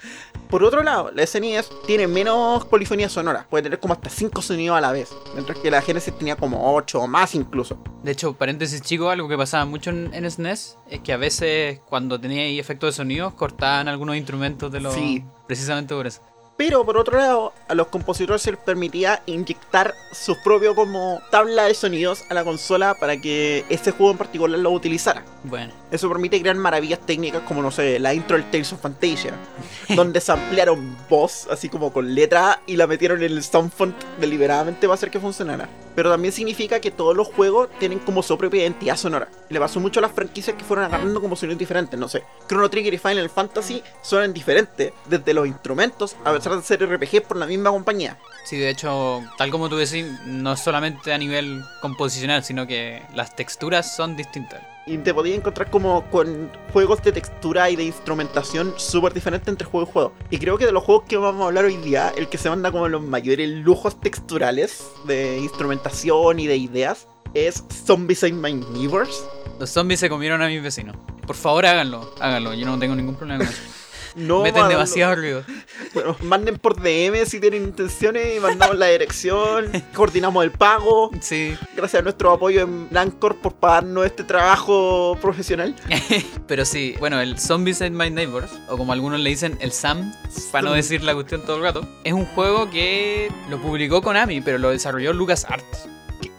Por 0.49 0.63
otro 0.63 0.81
lado, 0.81 1.11
la 1.13 1.27
SNES 1.27 1.69
tiene 1.85 2.07
menos 2.07 2.65
polifonía 2.65 3.07
sonora. 3.07 3.45
Puede 3.51 3.63
tener 3.63 3.79
como 3.79 3.93
hasta 3.93 4.09
5 4.09 4.41
sonidos 4.41 4.75
a 4.75 4.81
la 4.81 4.91
vez. 4.91 5.15
Mientras 5.35 5.59
que 5.59 5.69
la 5.69 5.79
Genesis 5.79 6.17
tenía 6.17 6.35
como 6.35 6.73
8 6.75 7.01
o 7.01 7.07
más 7.07 7.35
incluso. 7.35 7.77
De 8.01 8.13
hecho, 8.13 8.33
paréntesis 8.33 8.81
chico, 8.81 9.11
algo 9.11 9.29
que 9.29 9.37
pasaba 9.37 9.65
mucho 9.65 9.91
en, 9.91 10.11
en 10.11 10.29
SNES 10.29 10.79
es 10.89 11.01
que 11.01 11.13
a 11.13 11.17
veces 11.17 11.81
cuando 11.85 12.19
tenía 12.19 12.41
ahí 12.41 12.59
efectos 12.59 12.95
de 12.95 12.97
sonidos 12.97 13.35
cortaban 13.35 13.87
algunos 13.87 14.15
instrumentos 14.15 14.71
de 14.71 14.79
los... 14.79 14.95
Sí. 14.95 15.23
Precisamente 15.45 15.93
por 15.93 16.07
eso. 16.07 16.21
Pero 16.59 16.83
por 16.83 16.97
otro 16.97 17.17
lado, 17.17 17.53
a 17.69 17.73
los 17.73 17.87
compositores 17.87 18.41
se 18.41 18.51
les 18.51 18.59
permitía 18.59 19.23
inyectar 19.27 19.95
su 20.11 20.35
propio 20.43 20.75
como 20.75 21.21
tabla 21.31 21.63
de 21.63 21.73
sonidos 21.73 22.25
a 22.29 22.33
la 22.33 22.43
consola 22.43 22.95
para 22.95 23.15
que 23.15 23.63
ese 23.69 23.91
juego 23.91 24.11
en 24.11 24.17
particular 24.17 24.59
lo 24.59 24.71
utilizara. 24.71 25.23
Bueno, 25.45 25.71
Eso 25.89 26.09
permite 26.09 26.41
crear 26.41 26.57
maravillas 26.57 26.99
técnicas 26.99 27.43
como, 27.43 27.61
no 27.61 27.71
sé, 27.71 27.97
la 27.97 28.13
intro 28.13 28.35
del 28.35 28.51
Tales 28.51 28.73
of 28.73 28.81
Fantasia, 28.81 29.33
donde 29.95 30.19
se 30.19 30.33
ampliaron 30.33 30.97
voz, 31.09 31.47
así 31.49 31.69
como 31.69 31.93
con 31.93 32.13
letra, 32.13 32.61
y 32.67 32.75
la 32.75 32.87
metieron 32.87 33.23
en 33.23 33.31
el 33.31 33.41
sound 33.41 33.71
font 33.71 33.95
deliberadamente 34.19 34.81
para 34.81 34.95
hacer 34.95 35.09
que 35.09 35.19
funcionara. 35.21 35.69
Pero 35.95 36.11
también 36.11 36.33
significa 36.33 36.81
que 36.81 36.91
todos 36.91 37.15
los 37.15 37.29
juegos 37.29 37.69
tienen 37.79 37.99
como 37.99 38.21
su 38.21 38.37
propia 38.37 38.63
identidad 38.63 38.97
sonora. 38.97 39.29
Le 39.47 39.59
pasó 39.59 39.79
mucho 39.79 39.99
a 39.99 40.01
las 40.01 40.11
franquicias 40.11 40.57
que 40.57 40.63
fueron 40.65 40.85
agarrando 40.85 41.21
como 41.21 41.37
sonidos 41.37 41.57
diferentes, 41.57 41.97
no 41.97 42.09
sé. 42.09 42.23
Chrono 42.47 42.69
Trigger 42.69 42.93
y 42.93 42.97
Final 42.97 43.29
Fantasy 43.29 43.81
suenan 44.01 44.33
diferentes, 44.33 44.91
desde 45.05 45.33
los 45.33 45.47
instrumentos, 45.47 46.17
a 46.25 46.33
pesar 46.33 46.48
de 46.57 46.63
ser 46.63 46.85
RPG 46.85 47.23
por 47.27 47.37
la 47.37 47.45
misma 47.45 47.69
compañía. 47.71 48.17
sí, 48.45 48.57
de 48.57 48.69
hecho, 48.69 49.23
tal 49.37 49.51
como 49.51 49.69
tú 49.69 49.77
decís, 49.77 50.05
no 50.25 50.55
solamente 50.55 51.13
a 51.13 51.17
nivel 51.17 51.63
composicional, 51.81 52.43
sino 52.43 52.65
que 52.67 53.01
las 53.13 53.35
texturas 53.35 53.95
son 53.95 54.15
distintas. 54.15 54.61
Y 54.85 54.97
te 54.97 55.13
podías 55.13 55.37
encontrar 55.37 55.69
como 55.69 56.09
con 56.09 56.49
juegos 56.73 57.03
de 57.03 57.11
textura 57.11 57.69
y 57.69 57.75
de 57.75 57.83
instrumentación 57.83 58.73
súper 58.77 59.13
diferentes 59.13 59.47
entre 59.47 59.67
juego 59.67 59.87
y 59.87 59.93
juego. 59.93 60.13
Y 60.31 60.39
creo 60.39 60.57
que 60.57 60.65
de 60.65 60.71
los 60.71 60.83
juegos 60.83 61.05
que 61.07 61.17
vamos 61.17 61.43
a 61.43 61.45
hablar 61.45 61.65
hoy 61.65 61.77
día, 61.77 62.11
el 62.17 62.27
que 62.27 62.39
se 62.39 62.49
manda 62.49 62.71
como 62.71 62.87
los 62.87 63.01
mayores 63.01 63.49
lujos 63.49 63.99
texturales 64.01 64.83
de 65.05 65.37
instrumentación 65.37 66.39
y 66.39 66.47
de 66.47 66.57
ideas 66.57 67.07
es 67.35 67.63
Zombies 67.85 68.23
in 68.23 68.41
My 68.41 68.53
Neighbors. 68.53 69.23
Los 69.59 69.69
zombies 69.69 69.99
se 69.99 70.09
comieron 70.09 70.41
a 70.41 70.47
mis 70.47 70.63
vecinos. 70.63 70.95
Por 71.27 71.35
favor, 71.35 71.65
háganlo, 71.67 72.11
háganlo, 72.19 72.55
yo 72.55 72.65
no 72.65 72.79
tengo 72.79 72.95
ningún 72.95 73.15
problema 73.15 73.45
con 73.45 73.53
eso. 73.53 73.61
No 74.19 74.41
Meten 74.43 74.67
demasiado 74.67 75.15
ruido. 75.15 75.43
Bueno, 75.91 76.15
manden 76.21 76.59
por 76.59 76.79
DM 76.79 77.25
si 77.25 77.39
tienen 77.39 77.63
intenciones 77.63 78.39
mandamos 78.39 78.77
la 78.77 78.87
dirección, 78.87 79.71
coordinamos 79.95 80.43
el 80.43 80.51
pago. 80.51 81.09
Sí, 81.19 81.57
Gracias 81.75 82.01
a 82.01 82.03
nuestro 82.03 82.31
apoyo 82.31 82.61
en 82.61 82.89
Blancor 82.89 83.37
por 83.37 83.53
pagarnos 83.53 84.05
este 84.05 84.23
trabajo 84.23 85.17
profesional. 85.21 85.75
pero 86.47 86.65
sí, 86.65 86.95
bueno, 86.99 87.19
el 87.21 87.39
Zombies 87.39 87.81
in 87.81 87.95
My 87.95 88.09
Neighbors, 88.09 88.51
o 88.69 88.77
como 88.77 88.93
algunos 88.93 89.19
le 89.19 89.29
dicen, 89.29 89.57
el 89.61 89.71
SAM, 89.71 90.13
para 90.51 90.63
no 90.69 90.73
decir 90.73 91.03
la 91.03 91.13
cuestión 91.13 91.41
todo 91.43 91.57
el 91.57 91.63
rato, 91.63 91.87
es 92.03 92.13
un 92.13 92.25
juego 92.25 92.69
que 92.69 93.31
lo 93.49 93.59
publicó 93.59 94.01
Konami, 94.01 94.41
pero 94.41 94.57
lo 94.57 94.69
desarrolló 94.69 95.13
LucasArts. 95.13 95.87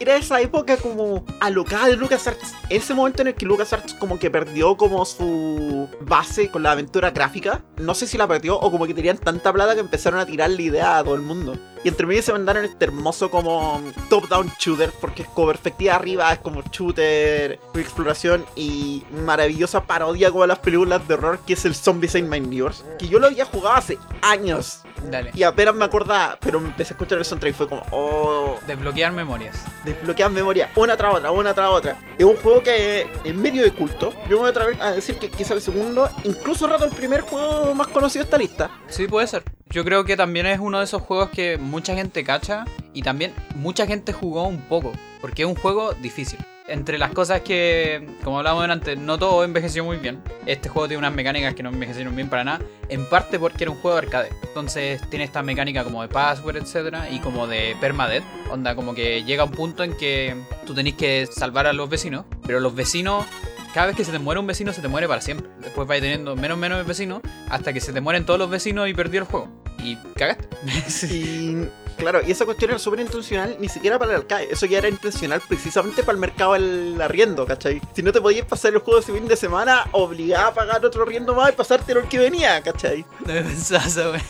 Era 0.01 0.15
esa 0.15 0.41
época 0.41 0.77
como 0.77 1.23
alocada 1.39 1.87
de 1.87 1.95
LucasArts. 1.95 2.55
Ese 2.69 2.93
momento 2.93 3.21
en 3.21 3.29
el 3.29 3.35
que 3.35 3.45
LucasArts 3.45 3.93
como 3.93 4.17
que 4.17 4.31
perdió 4.31 4.75
como 4.75 5.05
su 5.05 5.87
base 6.01 6.49
con 6.49 6.63
la 6.63 6.71
aventura 6.71 7.11
gráfica. 7.11 7.63
No 7.77 7.93
sé 7.93 8.07
si 8.07 8.17
la 8.17 8.27
perdió 8.27 8.59
o 8.59 8.71
como 8.71 8.87
que 8.87 8.93
tenían 8.93 9.17
tanta 9.17 9.53
plata 9.53 9.75
que 9.75 9.81
empezaron 9.81 10.19
a 10.19 10.25
tirar 10.25 10.49
la 10.49 10.61
idea 10.61 10.97
a 10.97 11.03
todo 11.03 11.15
el 11.15 11.21
mundo. 11.21 11.55
Y 11.83 11.87
entre 11.87 12.05
medio 12.05 12.21
se 12.21 12.31
mandaron 12.31 12.63
este 12.65 12.85
hermoso 12.85 13.31
como 13.31 13.81
top-down 14.09 14.51
shooter, 14.59 14.91
porque 15.01 15.23
es 15.23 15.27
como 15.29 15.47
perspectiva 15.47 15.95
arriba, 15.95 16.31
es 16.31 16.39
como 16.39 16.61
shooter, 16.71 17.59
exploración 17.75 18.45
y 18.55 19.03
maravillosa 19.25 19.83
parodia 19.85 20.29
como 20.31 20.45
las 20.45 20.59
películas 20.59 21.07
de 21.07 21.15
horror 21.15 21.39
que 21.45 21.53
es 21.53 21.65
el 21.65 21.73
Zombies 21.75 22.15
in 22.15 22.29
My 22.29 22.39
Neighbors. 22.39 22.83
Que 22.99 23.07
yo 23.07 23.19
lo 23.19 23.27
había 23.27 23.45
jugado 23.45 23.75
hace 23.75 23.97
años 24.21 24.81
Dale. 25.09 25.31
y 25.33 25.41
apenas 25.43 25.73
me 25.73 25.85
acordaba, 25.85 26.37
pero 26.39 26.59
empecé 26.59 26.93
a 26.93 26.95
escuchar 26.95 27.17
el 27.17 27.25
soundtrack 27.25 27.53
y 27.53 27.57
fue 27.57 27.67
como, 27.67 27.83
oh, 27.91 28.59
Desbloquear 28.67 29.11
memorias. 29.11 29.57
desbloquean 29.83 30.33
memoria 30.33 30.69
una 30.75 30.95
tras 30.95 31.15
otra, 31.15 31.31
una 31.31 31.53
tras 31.53 31.69
otra. 31.69 31.97
Es 32.17 32.25
un 32.25 32.35
juego 32.37 32.61
que 32.61 33.09
es 33.23 33.35
medio 33.35 33.63
de 33.63 33.71
culto. 33.73 34.13
Yo 34.29 34.29
me 34.29 34.35
voy 34.35 34.45
a 34.47 34.49
atrever 34.49 34.81
a 34.81 34.91
decir 34.91 35.17
que 35.17 35.29
quizá 35.29 35.55
el 35.55 35.61
segundo, 35.61 36.09
incluso 36.23 36.67
rato 36.67 36.85
el 36.85 36.91
primer 36.91 37.21
juego 37.21 37.73
más 37.73 37.87
conocido 37.87 38.23
de 38.23 38.27
esta 38.27 38.37
lista. 38.37 38.69
Sí, 38.87 39.07
puede 39.07 39.25
ser. 39.27 39.43
Yo 39.71 39.85
creo 39.85 40.03
que 40.03 40.17
también 40.17 40.45
es 40.47 40.59
uno 40.59 40.79
de 40.79 40.83
esos 40.83 41.01
juegos 41.01 41.29
que 41.29 41.57
mucha 41.57 41.95
gente 41.95 42.25
cacha 42.25 42.65
y 42.93 43.03
también 43.03 43.33
mucha 43.55 43.87
gente 43.87 44.11
jugó 44.11 44.43
un 44.43 44.59
poco, 44.59 44.91
porque 45.21 45.43
es 45.43 45.47
un 45.47 45.55
juego 45.55 45.93
difícil. 45.93 46.39
Entre 46.67 46.97
las 46.97 47.11
cosas 47.11 47.39
que, 47.41 48.05
como 48.21 48.37
hablábamos 48.37 48.69
antes, 48.69 48.97
no 48.97 49.17
todo 49.17 49.45
envejeció 49.45 49.85
muy 49.85 49.95
bien. 49.95 50.21
Este 50.45 50.67
juego 50.67 50.89
tiene 50.89 50.99
unas 50.99 51.13
mecánicas 51.13 51.55
que 51.55 51.63
no 51.63 51.69
envejecieron 51.69 52.15
bien 52.15 52.29
para 52.29 52.43
nada, 52.43 52.59
en 52.89 53.07
parte 53.07 53.39
porque 53.39 53.63
era 53.63 53.71
un 53.71 53.77
juego 53.77 53.95
de 53.95 54.05
arcade. 54.05 54.29
Entonces 54.43 55.01
tiene 55.09 55.23
esta 55.23 55.41
mecánica 55.41 55.85
como 55.85 56.01
de 56.01 56.09
password, 56.09 56.57
etcétera, 56.57 57.09
y 57.09 57.19
como 57.19 57.47
de 57.47 57.77
permadeath. 57.79 58.25
Onda, 58.49 58.75
como 58.75 58.93
que 58.93 59.23
llega 59.23 59.45
un 59.45 59.51
punto 59.51 59.85
en 59.85 59.95
que 59.95 60.35
tú 60.65 60.73
tenés 60.73 60.95
que 60.95 61.27
salvar 61.27 61.65
a 61.65 61.71
los 61.71 61.89
vecinos, 61.89 62.25
pero 62.45 62.59
los 62.59 62.75
vecinos 62.75 63.25
cada 63.73 63.87
vez 63.87 63.95
que 63.95 64.03
se 64.03 64.11
te 64.11 64.19
muere 64.19 64.39
un 64.39 64.47
vecino, 64.47 64.73
se 64.73 64.81
te 64.81 64.89
muere 64.89 65.07
para 65.07 65.21
siempre. 65.21 65.49
Después 65.61 65.87
vais 65.87 66.01
teniendo 66.01 66.35
menos 66.35 66.57
menos 66.57 66.85
vecinos 66.85 67.21
hasta 67.49 67.71
que 67.71 67.79
se 67.79 67.93
te 67.93 68.01
mueren 68.01 68.25
todos 68.25 68.37
los 68.37 68.49
vecinos 68.49 68.89
y 68.89 68.93
perdí 68.93 69.17
el 69.17 69.23
juego. 69.23 69.60
Y 69.83 69.97
cagaste. 70.15 70.47
Sí. 70.87 71.67
Y 71.97 71.97
claro, 71.97 72.21
y 72.25 72.31
esa 72.31 72.45
cuestión 72.45 72.71
era 72.71 72.79
súper 72.79 72.99
intencional, 73.01 73.57
ni 73.59 73.69
siquiera 73.69 73.99
para 73.99 74.13
el 74.13 74.17
arcade. 74.19 74.47
Eso 74.51 74.65
ya 74.65 74.79
era 74.79 74.89
intencional 74.89 75.41
precisamente 75.47 76.03
para 76.03 76.13
el 76.13 76.19
mercado 76.19 76.53
del 76.53 76.99
arriendo, 77.01 77.45
¿cachai? 77.45 77.81
Si 77.93 78.01
no 78.01 78.11
te 78.11 78.21
podías 78.21 78.45
pasar 78.45 78.73
el 78.73 78.79
juego 78.79 78.99
ese 78.99 79.13
fin 79.13 79.27
de 79.27 79.35
semana, 79.35 79.85
obligaba 79.91 80.47
a 80.47 80.53
pagar 80.53 80.85
otro 80.85 81.03
arriendo 81.03 81.35
más 81.35 81.51
y 81.51 81.53
pasártelo 81.53 82.01
el 82.01 82.07
que 82.07 82.19
venía, 82.19 82.61
¿cachai? 82.61 83.05
No 83.25 83.33
me 83.33 84.11
wea. 84.11 84.21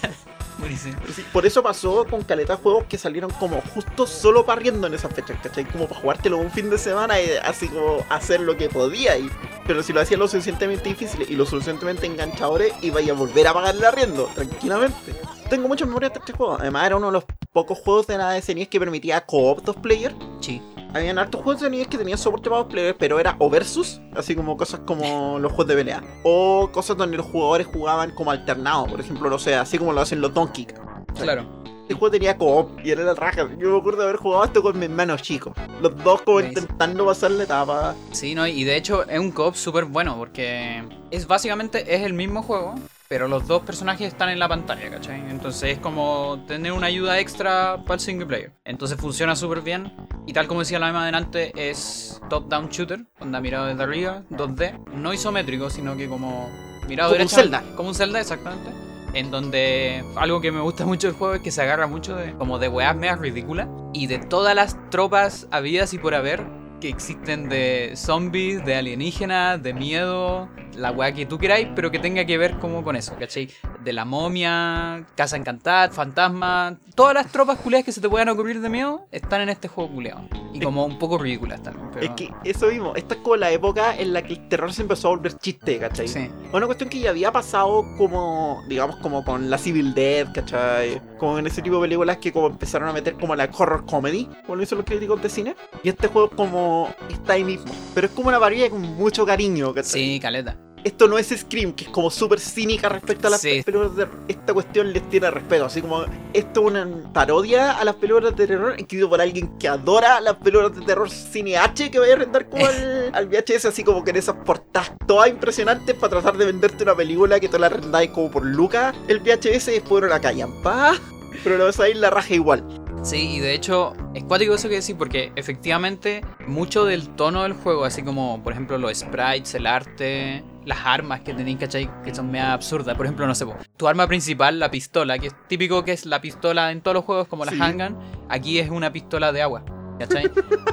Buenísimo. 0.62 0.96
Sí, 1.16 1.26
por 1.34 1.46
eso 1.46 1.64
pasó 1.64 2.06
con 2.06 2.24
caleta 2.24 2.56
de 2.56 2.62
juegos 2.62 2.86
que 2.86 2.98
salieron 2.98 3.32
como 3.32 3.62
justo 3.74 4.06
solo 4.06 4.46
para 4.46 4.62
riendo 4.62 4.86
en 4.86 4.94
esas 4.94 5.12
fechas, 5.12 5.38
¿cachai? 5.42 5.66
Como 5.66 5.88
para 5.88 6.00
jugártelo 6.00 6.38
un 6.38 6.52
fin 6.52 6.70
de 6.70 6.78
semana 6.78 7.20
y 7.20 7.32
así 7.44 7.68
como 7.68 8.06
hacer 8.10 8.42
lo 8.42 8.56
que 8.56 8.70
podía. 8.70 9.18
Y... 9.18 9.30
Pero 9.66 9.82
si 9.82 9.92
lo 9.92 10.02
hacías 10.02 10.20
lo 10.20 10.28
suficientemente 10.28 10.90
difícil 10.90 11.26
y 11.28 11.36
lo 11.36 11.48
suficientemente 11.48 12.06
enganchadores, 12.06 12.74
iba 12.82 13.00
a 13.00 13.14
volver 13.14 13.48
a 13.48 13.54
pagar 13.54 13.76
el 13.76 13.84
arriendo, 13.84 14.30
tranquilamente. 14.36 15.16
Tengo 15.52 15.68
muchas 15.68 15.86
memorias 15.86 16.14
de 16.14 16.20
este 16.20 16.32
juego. 16.32 16.56
Además, 16.58 16.86
era 16.86 16.96
uno 16.96 17.08
de 17.08 17.12
los 17.12 17.26
pocos 17.52 17.78
juegos 17.80 18.08
de 18.08 18.18
la 18.18 18.42
SNES 18.42 18.70
que 18.70 18.80
permitía 18.80 19.20
co-op 19.26 19.60
dos 19.60 19.76
player. 19.76 20.16
Sí. 20.40 20.62
Habían 20.94 21.20
hartos 21.20 21.42
juegos 21.42 21.62
de 21.62 21.68
SNES 21.68 21.88
que 21.90 21.98
tenían 21.98 22.18
soporte 22.18 22.50
para 22.50 22.64
dos 22.64 22.72
players, 22.72 22.96
pero 22.98 23.20
era 23.20 23.36
o 23.38 23.50
versus, 23.50 24.00
así 24.16 24.34
como 24.34 24.56
cosas 24.56 24.80
como 24.86 25.40
los 25.40 25.52
juegos 25.52 25.68
de 25.68 25.76
pelea. 25.76 26.02
O 26.24 26.70
cosas 26.72 26.96
donde 26.96 27.18
los 27.18 27.26
jugadores 27.26 27.68
jugaban 27.68 28.12
como 28.12 28.32
alternado, 28.32 28.86
por 28.86 29.02
ejemplo, 29.02 29.30
no 29.30 29.38
sé, 29.38 29.54
así 29.56 29.78
como 29.78 29.92
lo 29.92 30.00
hacen 30.00 30.22
los 30.22 30.34
Donkey 30.34 30.68
Kong. 30.68 31.06
Claro. 31.20 31.46
Este 31.92 32.00
juego 32.00 32.12
tenía 32.12 32.38
co-op 32.38 32.80
y 32.86 32.92
era 32.92 33.04
la 33.04 33.14
raja. 33.14 33.50
Yo 33.60 33.70
me 33.70 33.78
acuerdo 33.78 34.00
de 34.00 34.04
haber 34.06 34.16
jugado 34.16 34.46
esto 34.46 34.62
con 34.64 34.80
mis 34.80 34.88
hermanos 34.88 35.22
chicos. 35.22 35.54
Los 35.82 36.02
dos 36.02 36.22
como 36.22 36.40
intentando 36.40 37.06
pasar 37.06 37.32
la 37.32 37.44
etapa. 37.44 37.96
Sí, 38.14 38.34
no, 38.34 38.48
y 38.48 38.64
de 38.64 38.78
hecho 38.78 39.04
es 39.10 39.20
un 39.20 39.32
co-op 39.32 39.56
súper 39.56 39.84
bueno 39.84 40.16
porque 40.18 40.84
es 41.12 41.28
básicamente 41.28 41.94
es 41.94 42.04
el 42.04 42.14
mismo 42.14 42.44
juego, 42.44 42.76
pero 43.10 43.28
los 43.28 43.46
dos 43.46 43.64
personajes 43.64 44.08
están 44.08 44.30
en 44.30 44.40
la 44.40 44.48
pantalla, 44.48 44.90
¿cachai? 44.90 45.20
Entonces 45.30 45.72
es 45.74 45.80
como 45.80 46.46
tener 46.48 46.72
una 46.72 46.88
ayuda 46.88 47.20
extra 47.20 47.82
para 47.84 47.96
el 47.96 48.00
single 48.00 48.26
player. 48.26 48.54
Entonces 48.64 48.98
funciona 48.98 49.36
súper 49.36 49.60
bien. 49.60 49.92
Y 50.26 50.32
tal 50.32 50.48
como 50.48 50.62
decía 50.62 50.80
la 50.80 50.86
misma 50.86 51.04
adelante, 51.04 51.52
es 51.58 52.22
top-down 52.30 52.70
shooter, 52.70 53.06
onda 53.20 53.42
mirado 53.42 53.66
desde 53.66 53.84
arriba, 53.84 54.24
2D, 54.30 54.80
no 54.94 55.14
isométrico, 55.14 55.70
sino 55.70 55.98
que 55.98 56.08
como 56.08 56.50
mirado 56.88 57.10
Como 57.10 57.22
un 57.22 57.28
derecha- 57.28 57.36
Zelda. 57.42 57.64
Como 57.76 57.90
un 57.90 57.96
Zelda, 57.96 58.22
exactamente. 58.22 58.70
En 59.14 59.32
donde 59.32 60.04
algo 60.16 60.42
que 60.42 60.52
me 60.52 60.62
gusta 60.62 60.86
mucho 60.88 61.08
del 61.08 61.16
juego 61.16 61.36
es 61.36 61.42
que 61.42 61.52
se 61.52 61.62
agarra 61.62 61.88
mucho 61.88 62.16
de 62.16 62.34
como 62.34 62.60
de 62.60 62.68
weas 62.68 63.20
ridículas. 63.20 63.68
Y 63.94 64.08
de 64.08 64.20
todas 64.20 64.56
las 64.56 64.78
tropas 64.90 65.48
habidas 65.52 65.94
y 65.94 65.98
por 65.98 66.16
haber, 66.16 66.46
que 66.82 66.90
existen 66.90 67.48
de 67.48 67.94
zombies, 67.96 68.66
de 68.66 68.76
alienígenas, 68.76 69.62
de 69.64 69.74
miedo, 69.74 70.50
la 70.76 70.92
weá 70.92 71.14
que 71.14 71.26
tú 71.26 71.38
queráis, 71.38 71.70
pero 71.76 71.92
que 71.92 72.00
tenga 72.00 72.26
que 72.26 72.38
ver 72.38 72.58
como 72.58 72.84
con 72.84 72.96
eso, 72.96 73.16
¿cachai? 73.18 73.50
De 73.84 73.94
la 73.94 74.04
momia, 74.04 75.06
Casa 75.16 75.38
Encantada, 75.38 75.90
Fantasma, 75.92 76.78
todas 76.96 77.14
las 77.14 77.32
tropas 77.32 77.60
culeadas 77.60 77.86
que 77.86 77.92
se 77.92 78.02
te 78.02 78.10
puedan 78.10 78.30
ocurrir 78.30 78.60
de 78.60 78.70
miedo 78.70 79.06
están 79.12 79.42
en 79.42 79.50
este 79.50 79.68
juego 79.68 79.94
culeado. 79.94 80.28
Y 80.54 80.60
como 80.60 80.86
un 80.86 81.00
poco 81.00 81.18
ridículas 81.18 81.62
también. 81.64 81.90
Pero... 81.94 82.06
Es 82.06 82.12
que 82.12 82.34
eso 82.44 82.68
mismo, 82.68 82.96
esta 82.96 83.14
es 83.14 83.22
como 83.22 83.36
la 83.38 83.52
época 83.52 83.96
en 83.96 84.12
la 84.12 84.24
que 84.24 84.34
el 84.34 84.48
terror 84.50 84.74
se 84.74 84.82
empezó 84.82 85.08
a 85.08 85.12
volver 85.12 85.38
chiste, 85.38 85.78
¿cachai? 85.78 86.08
Sí. 86.08 86.30
Una 86.52 86.66
cuestión 86.66 86.90
que 86.90 87.00
ya 87.00 87.12
había 87.12 87.32
pasado 87.32 87.86
como, 87.98 88.64
digamos, 88.68 88.98
como 88.98 89.24
con 89.24 89.50
la 89.50 89.58
Civil 89.58 89.94
Dead, 89.94 90.34
¿cachai? 90.34 91.02
Como 91.22 91.38
en 91.38 91.46
ese 91.46 91.62
tipo 91.62 91.76
de 91.76 91.82
películas 91.84 92.18
que 92.18 92.34
como 92.34 92.48
empezaron 92.48 92.90
a 92.90 92.94
meter 92.94 93.14
como 93.14 93.36
la 93.36 93.48
horror 93.56 93.86
comedy, 93.86 94.26
como 94.44 94.56
lo 94.56 94.62
dicen 94.62 94.80
los 94.80 94.86
críticos 94.86 95.22
de 95.22 95.30
cine. 95.30 95.56
Y 95.84 95.90
este 95.90 96.08
juego 96.08 96.32
como 96.32 96.92
está 97.12 97.34
ahí 97.34 97.44
mismo. 97.44 97.72
Pero 97.94 98.08
es 98.08 98.14
como 98.14 98.30
una 98.30 98.40
parodia 98.40 98.72
con 98.72 98.82
mucho 98.82 99.24
cariño, 99.24 99.72
¿cachai? 99.72 100.02
Sí, 100.02 100.20
caleta. 100.20 100.58
Esto 100.84 101.08
no 101.08 101.18
es 101.18 101.28
Scream, 101.30 101.74
que 101.74 101.86
es 101.86 101.90
como 101.92 102.10
súper 102.10 102.40
cínica 102.40 102.90
respecto 102.90 103.28
a 103.28 103.32
las 103.32 103.42
Sí. 103.42 103.62
películas 103.64 103.96
de 103.96 104.08
Esta 104.28 104.54
cuestión 104.54 104.92
les 104.94 105.08
tiene 105.10 105.30
respeto, 105.30 105.66
así 105.66 105.82
como 105.82 106.06
esto 106.34 106.62
es 106.62 106.68
una 106.68 106.88
parodia 107.14 107.72
a 107.74 107.84
las 107.86 107.96
películas 107.96 108.36
de 108.36 108.48
terror 108.48 108.76
escrito 108.78 109.10
por 109.10 109.22
alguien 109.22 109.58
que 109.60 109.68
adora 109.68 110.20
las 110.22 110.36
películas 110.36 110.76
de 110.76 110.82
terror 110.86 111.10
cine 111.10 111.58
H 111.58 111.92
que 111.92 112.00
vaya 112.00 112.14
a 112.14 112.18
rentar 112.18 112.50
como 112.50 112.66
al, 112.66 113.12
al 113.14 113.28
VHS, 113.28 113.66
así 113.66 113.84
como 113.84 114.04
que 114.04 114.12
en 114.12 114.18
esas 114.18 114.36
portadas 114.38 114.92
todas 115.06 115.30
impresionantes 115.30 115.96
para 115.96 116.10
tratar 116.22 116.38
de 116.38 116.46
venderte 116.46 116.84
una 116.84 116.96
película 116.96 117.40
que 117.40 117.48
te 117.50 117.60
la 117.60 117.70
rendáis 117.70 118.10
como 118.12 118.32
por 118.32 118.46
lucas 118.46 118.96
el 119.08 119.20
VHS 119.20 119.68
y 119.70 119.72
después 119.74 120.02
no 120.02 120.08
la 120.08 120.20
callan, 120.20 120.62
pa. 120.64 120.94
Pero 121.44 121.58
lo 121.58 121.66
vas 121.66 121.80
a 121.80 121.88
ir 121.90 121.96
la 121.98 122.10
raja 122.10 122.34
igual. 122.34 122.64
Sí, 123.04 123.36
y 123.38 123.40
de 123.40 123.54
hecho, 123.56 123.94
es 124.14 124.24
cuático 124.26 124.54
eso 124.54 124.70
que 124.70 124.76
decís, 124.76 124.96
porque 124.98 125.32
efectivamente 125.36 126.22
mucho 126.46 126.86
del 126.86 127.10
tono 127.16 127.44
del 127.44 127.54
juego, 127.54 127.84
así 127.86 128.04
como 128.04 128.44
por 128.44 128.54
ejemplo 128.54 128.78
los 128.78 128.96
sprites, 129.00 129.56
el 129.56 129.66
arte, 129.66 130.44
las 130.66 130.80
armas 130.86 131.22
que 131.22 131.34
tenéis, 131.34 131.58
¿cachai? 131.58 131.90
Que 132.04 132.14
son 132.14 132.30
media 132.30 132.54
absurdas. 132.54 132.96
Por 132.96 133.06
ejemplo, 133.06 133.26
no 133.28 133.34
sé, 133.36 133.46
tu 133.78 133.88
arma 133.88 134.08
principal, 134.08 134.60
la 134.60 134.70
pistola, 134.72 135.18
que 135.18 135.28
es 135.28 135.36
típico 135.48 135.84
que 135.84 135.92
es 135.94 136.06
la 136.06 136.22
pistola 136.22 136.72
en 136.72 136.82
todos 136.82 136.96
los 136.96 137.06
juegos 137.06 137.28
como 137.28 137.46
la 137.46 137.52
Sí. 137.52 137.60
handgun, 137.62 137.98
aquí 138.30 138.60
es 138.60 138.70
una 138.70 138.92
pistola 138.92 139.32
de 139.32 139.42
agua. 139.42 139.64
¿Cachai? 140.02 140.32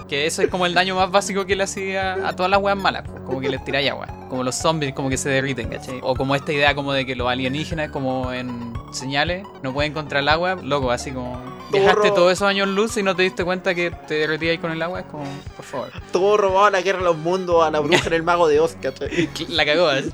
que 0.09 0.27
eso 0.27 0.43
es 0.43 0.49
como 0.49 0.67
el 0.67 0.75
daño 0.75 0.97
más 0.97 1.11
básico 1.11 1.45
que 1.45 1.55
le 1.55 1.64
hacía 1.64 2.27
a 2.27 2.35
todas 2.35 2.51
las 2.51 2.61
weas 2.61 2.79
malas, 2.79 3.03
po, 3.03 3.23
como 3.25 3.41
que 3.41 3.49
les 3.49 3.62
tiráis 3.64 3.91
agua. 3.91 4.07
Como 4.29 4.43
los 4.43 4.55
zombies 4.55 4.95
como 4.95 5.09
que 5.09 5.17
se 5.17 5.29
derriten, 5.29 5.69
¿cachai? 5.69 6.01
O 6.03 6.14
como 6.14 6.35
esta 6.35 6.53
idea 6.53 6.75
como 6.75 6.93
de 6.93 7.05
que 7.07 7.14
los 7.14 7.29
alienígenas 7.29 7.91
como 7.91 8.33
en 8.33 8.73
señales 8.93 9.47
no 9.62 9.73
pueden 9.73 9.93
contra 9.93 10.21
el 10.21 10.29
agua, 10.29 10.57
loco, 10.62 10.91
así 10.91 11.11
como 11.12 11.41
dejaste 11.71 12.11
todos 12.11 12.33
esos 12.33 12.49
años 12.49 12.69
luz 12.69 12.97
y 12.97 13.03
no 13.03 13.14
te 13.14 13.23
diste 13.23 13.45
cuenta 13.45 13.75
que 13.75 13.91
te 13.91 14.14
derretías 14.14 14.59
con 14.59 14.73
el 14.73 14.81
agua, 14.81 15.01
es 15.01 15.07
como, 15.07 15.25
por 15.57 15.64
favor. 15.64 15.93
Todo 16.12 16.37
robado 16.37 16.67
a 16.67 16.71
la 16.71 16.81
guerra 16.81 17.01
de 17.01 17.05
los 17.05 17.17
mundos, 17.17 17.64
a 17.64 17.71
la 17.71 17.81
bruja 17.81 18.07
en 18.07 18.14
el 18.14 18.23
mago 18.23 18.49
de 18.49 18.61
Oz, 18.61 18.77
¿cachai? 18.81 19.29
La 19.49 19.64
cagó, 19.64 19.88
así. 19.88 20.11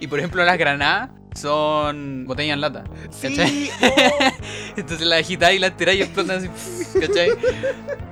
Y 0.00 0.06
por 0.08 0.18
ejemplo, 0.18 0.44
las 0.44 0.58
granadas 0.58 1.10
son 1.36 2.24
botellas 2.26 2.54
en 2.54 2.60
lata. 2.60 2.84
¿Cachai? 3.22 3.48
Sí, 3.48 3.70
oh. 3.82 4.32
Entonces 4.76 5.06
las 5.06 5.20
agitáis 5.20 5.56
y 5.56 5.60
las 5.60 5.76
tiráis 5.76 6.00
y 6.00 6.02
explotan 6.02 6.38
así. 6.38 6.48
¿Cachai? 7.00 7.30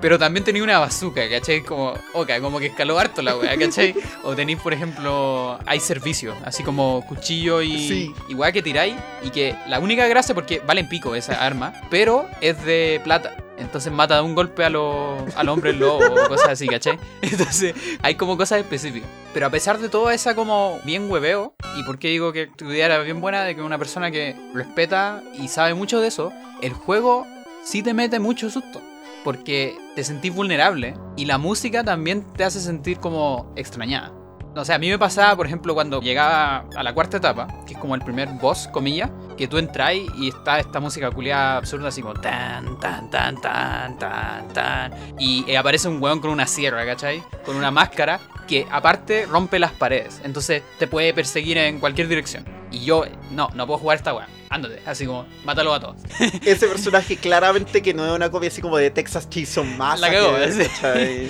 Pero 0.00 0.18
también 0.18 0.44
tenía 0.44 0.62
una 0.62 0.78
bazooka, 0.78 1.28
¿cachai? 1.28 1.62
Como, 1.62 1.94
oca, 2.12 2.40
como 2.40 2.58
que 2.58 2.66
escaló 2.66 2.98
harto 2.98 3.22
la 3.22 3.37
wea, 3.37 3.56
¿cachai? 3.56 3.94
O 4.22 4.34
tenéis, 4.34 4.58
por 4.60 4.72
ejemplo, 4.72 5.58
hay 5.66 5.80
servicio, 5.80 6.34
así 6.44 6.62
como 6.62 7.04
cuchillo 7.08 7.62
y, 7.62 7.88
Sí. 7.88 8.14
y 8.28 8.34
weá 8.34 8.52
que 8.52 8.62
tiráis. 8.62 8.94
Y 9.22 9.30
que 9.30 9.56
la 9.68 9.80
única 9.80 10.06
gracia, 10.06 10.34
porque 10.34 10.60
valen 10.66 10.88
pico 10.88 11.14
esa 11.14 11.44
arma, 11.44 11.72
pero 11.90 12.28
es 12.40 12.62
de 12.64 13.00
plata. 13.02 13.34
Entonces 13.58 13.92
mata 13.92 14.16
de 14.16 14.22
un 14.22 14.34
golpe 14.34 14.64
a 14.64 14.70
los 14.70 15.34
al 15.36 15.48
hombre 15.48 15.72
lobo 15.72 16.04
o 16.04 16.28
cosas 16.28 16.50
así, 16.50 16.66
¿cachai? 16.66 16.98
Entonces 17.22 17.74
hay 18.02 18.16
como 18.16 18.36
cosas 18.36 18.60
específicas. 18.60 19.08
Pero 19.32 19.46
a 19.46 19.50
pesar 19.50 19.78
de 19.78 19.88
toda 19.88 20.14
esa 20.14 20.34
como 20.34 20.80
bien 20.84 21.10
hueveo, 21.10 21.54
y 21.76 21.82
por 21.84 21.98
qué 21.98 22.08
digo 22.08 22.32
que 22.32 22.46
tu 22.46 22.66
idea 22.66 22.86
era 22.86 22.98
bien 23.00 23.20
buena, 23.20 23.44
de 23.44 23.54
que 23.54 23.62
una 23.62 23.78
persona 23.78 24.10
que 24.10 24.36
respeta 24.54 25.22
y 25.34 25.48
sabe 25.48 25.74
mucho 25.74 26.00
de 26.00 26.08
eso, 26.08 26.32
el 26.62 26.72
juego 26.72 27.26
sí 27.64 27.82
te 27.82 27.94
mete 27.94 28.18
mucho 28.18 28.50
susto. 28.50 28.80
Porque 29.24 29.78
te 29.96 30.04
sentís 30.04 30.34
vulnerable 30.34 30.94
y 31.16 31.24
la 31.24 31.38
música 31.38 31.82
también 31.82 32.30
te 32.34 32.44
hace 32.44 32.60
sentir 32.60 32.98
como 32.98 33.52
extrañada. 33.56 34.12
O 34.56 34.64
sea, 34.64 34.76
a 34.76 34.78
mí 34.78 34.88
me 34.88 34.98
pasaba, 34.98 35.34
por 35.36 35.46
ejemplo, 35.46 35.74
cuando 35.74 36.00
llegaba 36.00 36.64
a 36.76 36.82
la 36.82 36.94
cuarta 36.94 37.16
etapa, 37.16 37.48
que 37.66 37.74
es 37.74 37.78
como 37.78 37.94
el 37.94 38.02
primer 38.02 38.28
boss, 38.40 38.68
comillas, 38.68 39.10
que 39.36 39.48
tú 39.48 39.58
entras 39.58 39.94
y 39.94 40.28
está 40.28 40.60
esta 40.60 40.78
música 40.78 41.10
culiada 41.10 41.56
absurda, 41.56 41.88
así 41.88 42.02
como 42.02 42.14
tan, 42.14 42.78
tan, 42.78 43.10
tan, 43.10 43.40
tan, 43.40 43.98
tan, 43.98 44.48
tan. 44.48 44.92
Y 45.18 45.44
eh, 45.48 45.56
aparece 45.56 45.88
un 45.88 46.00
weón 46.00 46.20
con 46.20 46.30
una 46.30 46.46
sierra, 46.46 46.86
¿cachai? 46.86 47.22
Con 47.44 47.56
una 47.56 47.70
máscara 47.70 48.20
que 48.46 48.66
aparte 48.70 49.26
rompe 49.26 49.58
las 49.58 49.72
paredes. 49.72 50.20
Entonces 50.24 50.62
te 50.78 50.86
puede 50.86 51.12
perseguir 51.12 51.58
en 51.58 51.80
cualquier 51.80 52.06
dirección. 52.08 52.44
Y 52.70 52.84
yo, 52.84 53.04
no, 53.30 53.48
no 53.54 53.66
puedo 53.66 53.78
jugar 53.78 53.98
esta 53.98 54.14
weá. 54.14 54.28
Ándate, 54.50 54.80
así 54.86 55.04
como, 55.04 55.26
mátalo 55.44 55.74
a 55.74 55.80
todos. 55.80 55.96
Ese 56.44 56.68
personaje 56.68 57.16
claramente 57.16 57.82
que 57.82 57.92
no 57.92 58.06
es 58.06 58.12
una 58.12 58.30
copia 58.30 58.48
así 58.48 58.62
como 58.62 58.76
de 58.76 58.90
Texas 58.90 59.28
Chainsaw 59.28 59.64
Massacre, 59.64 60.16
cagó, 60.16 60.36
¿eh? 60.38 60.52
sí. 60.52 60.62
¿cachai? 60.62 61.28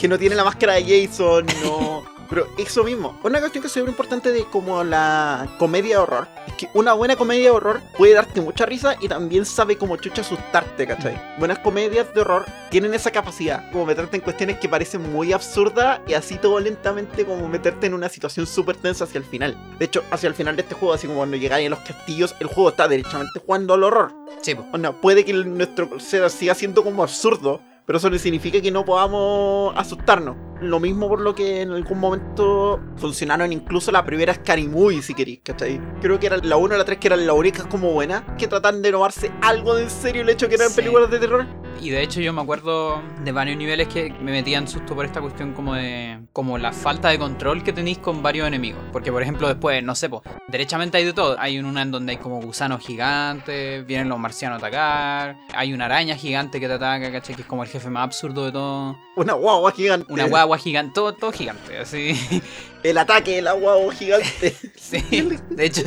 que 0.00 0.08
no 0.08 0.18
tiene 0.18 0.34
la 0.34 0.42
máscara 0.42 0.74
de 0.74 1.06
Jason, 1.06 1.46
no... 1.62 2.02
Pero 2.28 2.46
eso 2.58 2.84
mismo, 2.84 3.18
una 3.22 3.40
cuestión 3.40 3.62
que 3.62 3.68
es 3.68 3.72
súper 3.72 3.88
importante 3.88 4.32
de 4.32 4.44
como 4.44 4.84
la 4.84 5.48
comedia 5.58 5.96
de 5.96 6.02
horror, 6.02 6.28
es 6.46 6.54
que 6.54 6.68
una 6.74 6.92
buena 6.92 7.16
comedia 7.16 7.44
de 7.44 7.50
horror 7.50 7.80
puede 7.96 8.14
darte 8.14 8.40
mucha 8.40 8.66
risa 8.66 8.96
y 9.00 9.08
también 9.08 9.46
sabe 9.46 9.76
como 9.76 9.96
chucha 9.96 10.20
asustarte, 10.20 10.86
¿cachai? 10.86 11.20
Buenas 11.38 11.58
comedias 11.60 12.12
de 12.14 12.20
horror 12.20 12.44
tienen 12.70 12.92
esa 12.92 13.10
capacidad, 13.10 13.70
como 13.72 13.86
meterte 13.86 14.16
en 14.16 14.22
cuestiones 14.22 14.58
que 14.58 14.68
parecen 14.68 15.10
muy 15.10 15.32
absurdas 15.32 16.00
y 16.06 16.14
así 16.14 16.36
todo 16.36 16.60
lentamente 16.60 17.24
como 17.24 17.48
meterte 17.48 17.86
en 17.86 17.94
una 17.94 18.08
situación 18.08 18.46
súper 18.46 18.76
tensa 18.76 19.04
hacia 19.04 19.18
el 19.18 19.24
final. 19.24 19.56
De 19.78 19.86
hecho, 19.86 20.04
hacia 20.10 20.28
el 20.28 20.34
final 20.34 20.56
de 20.56 20.62
este 20.62 20.74
juego, 20.74 20.94
así 20.94 21.06
como 21.06 21.20
cuando 21.20 21.36
llegáis 21.36 21.66
a 21.66 21.70
los 21.70 21.80
castillos, 21.80 22.34
el 22.40 22.46
juego 22.46 22.70
está 22.70 22.88
derechamente 22.88 23.40
jugando 23.40 23.74
al 23.74 23.84
horror. 23.84 24.14
Sí, 24.42 24.54
po. 24.54 24.66
Onda, 24.72 24.92
puede 24.92 25.24
que 25.24 25.32
nuestro 25.32 25.98
ser 25.98 26.28
siga 26.30 26.54
siendo 26.54 26.84
como 26.84 27.02
absurdo, 27.02 27.60
pero 27.86 27.98
eso 27.98 28.10
no 28.10 28.18
significa 28.18 28.60
que 28.60 28.70
no 28.70 28.84
podamos 28.84 29.72
asustarnos. 29.76 30.36
Lo 30.60 30.80
mismo 30.80 31.08
por 31.08 31.20
lo 31.20 31.34
que 31.34 31.62
en 31.62 31.70
algún 31.70 31.98
momento 32.00 32.80
funcionaron 32.96 33.52
incluso 33.52 33.92
las 33.92 34.02
primeras 34.02 34.36
Scary 34.38 34.66
Movie, 34.66 35.02
si 35.02 35.14
queréis, 35.14 35.40
¿cachai? 35.44 35.80
Creo 36.00 36.18
que 36.18 36.26
eran 36.26 36.40
la 36.42 36.56
1 36.56 36.74
y 36.74 36.78
la 36.78 36.84
3 36.84 36.98
que 36.98 37.06
eran 37.08 37.26
las 37.26 37.36
únicas 37.36 37.66
como 37.66 37.92
buenas, 37.92 38.22
que 38.36 38.48
tratan 38.48 38.82
de 38.82 38.90
tomarse 38.90 39.30
algo 39.40 39.74
de 39.74 39.84
en 39.84 39.90
serio 39.90 40.22
el 40.22 40.28
hecho 40.28 40.48
que 40.48 40.56
eran 40.56 40.68
Sí. 40.70 40.76
películas 40.76 41.10
de 41.10 41.18
terror. 41.18 41.46
Y 41.80 41.90
de 41.90 42.02
hecho 42.02 42.20
yo 42.20 42.32
me 42.32 42.42
acuerdo 42.42 43.00
de 43.22 43.30
varios 43.30 43.56
niveles 43.56 43.86
que 43.86 44.10
me 44.20 44.32
metían 44.32 44.66
susto 44.66 44.96
por 44.96 45.04
esta 45.04 45.20
cuestión 45.20 45.52
como 45.52 45.74
de 45.74 46.18
como 46.32 46.58
la 46.58 46.72
falta 46.72 47.08
de 47.08 47.20
control 47.20 47.62
que 47.62 47.72
tenéis 47.72 47.98
con 47.98 48.20
varios 48.20 48.48
enemigos. 48.48 48.82
Porque 48.92 49.12
por 49.12 49.22
ejemplo 49.22 49.46
después, 49.46 49.80
no 49.84 49.94
sé, 49.94 50.10
derechamente 50.48 50.98
hay 50.98 51.04
de 51.04 51.12
todo. 51.12 51.36
Hay 51.38 51.56
una 51.60 51.82
en 51.82 51.92
donde 51.92 52.12
hay 52.12 52.18
como 52.18 52.40
gusanos 52.40 52.84
gigantes, 52.84 53.86
vienen 53.86 54.08
los 54.08 54.18
marcianos 54.18 54.56
a 54.60 54.66
atacar, 54.66 55.36
hay 55.54 55.72
una 55.72 55.84
araña 55.84 56.16
gigante 56.16 56.58
que 56.58 56.66
te 56.66 56.72
ataca, 56.74 57.12
¿cachai? 57.12 57.36
Que 57.36 57.42
es 57.42 57.48
como 57.48 57.62
el 57.62 57.68
jefe 57.68 57.88
más 57.90 58.02
absurdo 58.04 58.46
de 58.46 58.52
todo. 58.52 58.98
Una 59.14 59.34
guagua 59.34 59.70
gigante. 59.70 60.12
Una 60.12 60.24
guagua 60.26 60.47
gigante, 60.56 60.94
todo, 60.94 61.12
todo 61.12 61.32
gigante, 61.32 61.78
así. 61.78 62.14
El 62.82 62.96
ataque 62.96 63.36
de 63.36 63.42
la 63.42 63.52
guagua 63.52 63.92
gigante. 63.92 64.56
Sí. 64.88 65.02
De 65.50 65.66
hecho, 65.66 65.82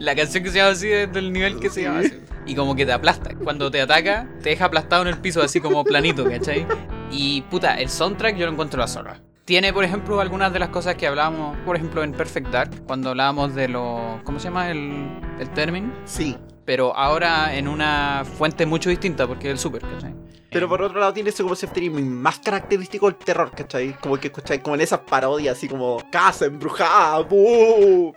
la 0.00 0.16
canción 0.16 0.42
que 0.42 0.50
se 0.50 0.56
llama 0.58 0.70
así 0.72 0.90
es 0.90 1.12
del 1.12 1.32
nivel 1.32 1.60
que 1.60 1.70
se 1.70 1.82
llama 1.82 2.00
así. 2.00 2.18
Y 2.46 2.56
como 2.56 2.74
que 2.74 2.84
te 2.84 2.90
aplasta. 2.90 3.30
Cuando 3.36 3.70
te 3.70 3.80
ataca, 3.80 4.28
te 4.42 4.48
deja 4.48 4.64
aplastado 4.64 5.02
en 5.02 5.08
el 5.08 5.18
piso, 5.18 5.40
así 5.40 5.60
como 5.60 5.84
planito, 5.84 6.24
¿cachai? 6.24 6.66
Y 7.12 7.42
puta, 7.42 7.74
el 7.74 7.88
soundtrack 7.88 8.36
yo 8.36 8.46
lo 8.46 8.52
encuentro 8.52 8.80
la 8.80 8.88
zorra. 8.88 9.20
Tiene, 9.44 9.72
por 9.72 9.84
ejemplo, 9.84 10.20
algunas 10.20 10.52
de 10.52 10.58
las 10.58 10.70
cosas 10.70 10.96
que 10.96 11.06
hablábamos, 11.06 11.56
por 11.64 11.76
ejemplo, 11.76 12.02
en 12.02 12.12
Perfect 12.12 12.48
Dark, 12.48 12.70
cuando 12.86 13.10
hablábamos 13.10 13.54
de 13.54 13.68
lo. 13.68 14.20
¿Cómo 14.24 14.40
se 14.40 14.44
llama? 14.48 14.68
El, 14.68 15.20
el 15.38 15.50
término. 15.50 15.92
Sí. 16.06 16.36
Pero 16.64 16.96
ahora 16.96 17.54
en 17.54 17.68
una 17.68 18.24
fuente 18.24 18.66
mucho 18.66 18.90
distinta, 18.90 19.28
porque 19.28 19.46
es 19.46 19.52
el 19.52 19.58
super, 19.58 19.82
¿cachai? 19.82 20.14
Pero 20.50 20.68
por 20.68 20.82
otro 20.82 20.98
lado 20.98 21.12
tiene 21.12 21.30
ese 21.30 21.44
como 21.44 21.54
sefterismo 21.54 22.00
más 22.00 22.40
característico 22.40 23.06
del 23.06 23.14
terror, 23.14 23.52
¿cachai? 23.52 23.96
Como 24.00 24.18
que 24.18 24.26
escucháis 24.28 24.60
como 24.60 24.74
en 24.74 24.80
esas 24.80 25.00
parodias 25.00 25.56
así 25.56 25.68
como 25.68 26.02
Casa 26.10 26.46
embrujada. 26.46 27.20
Uh, 27.30 28.12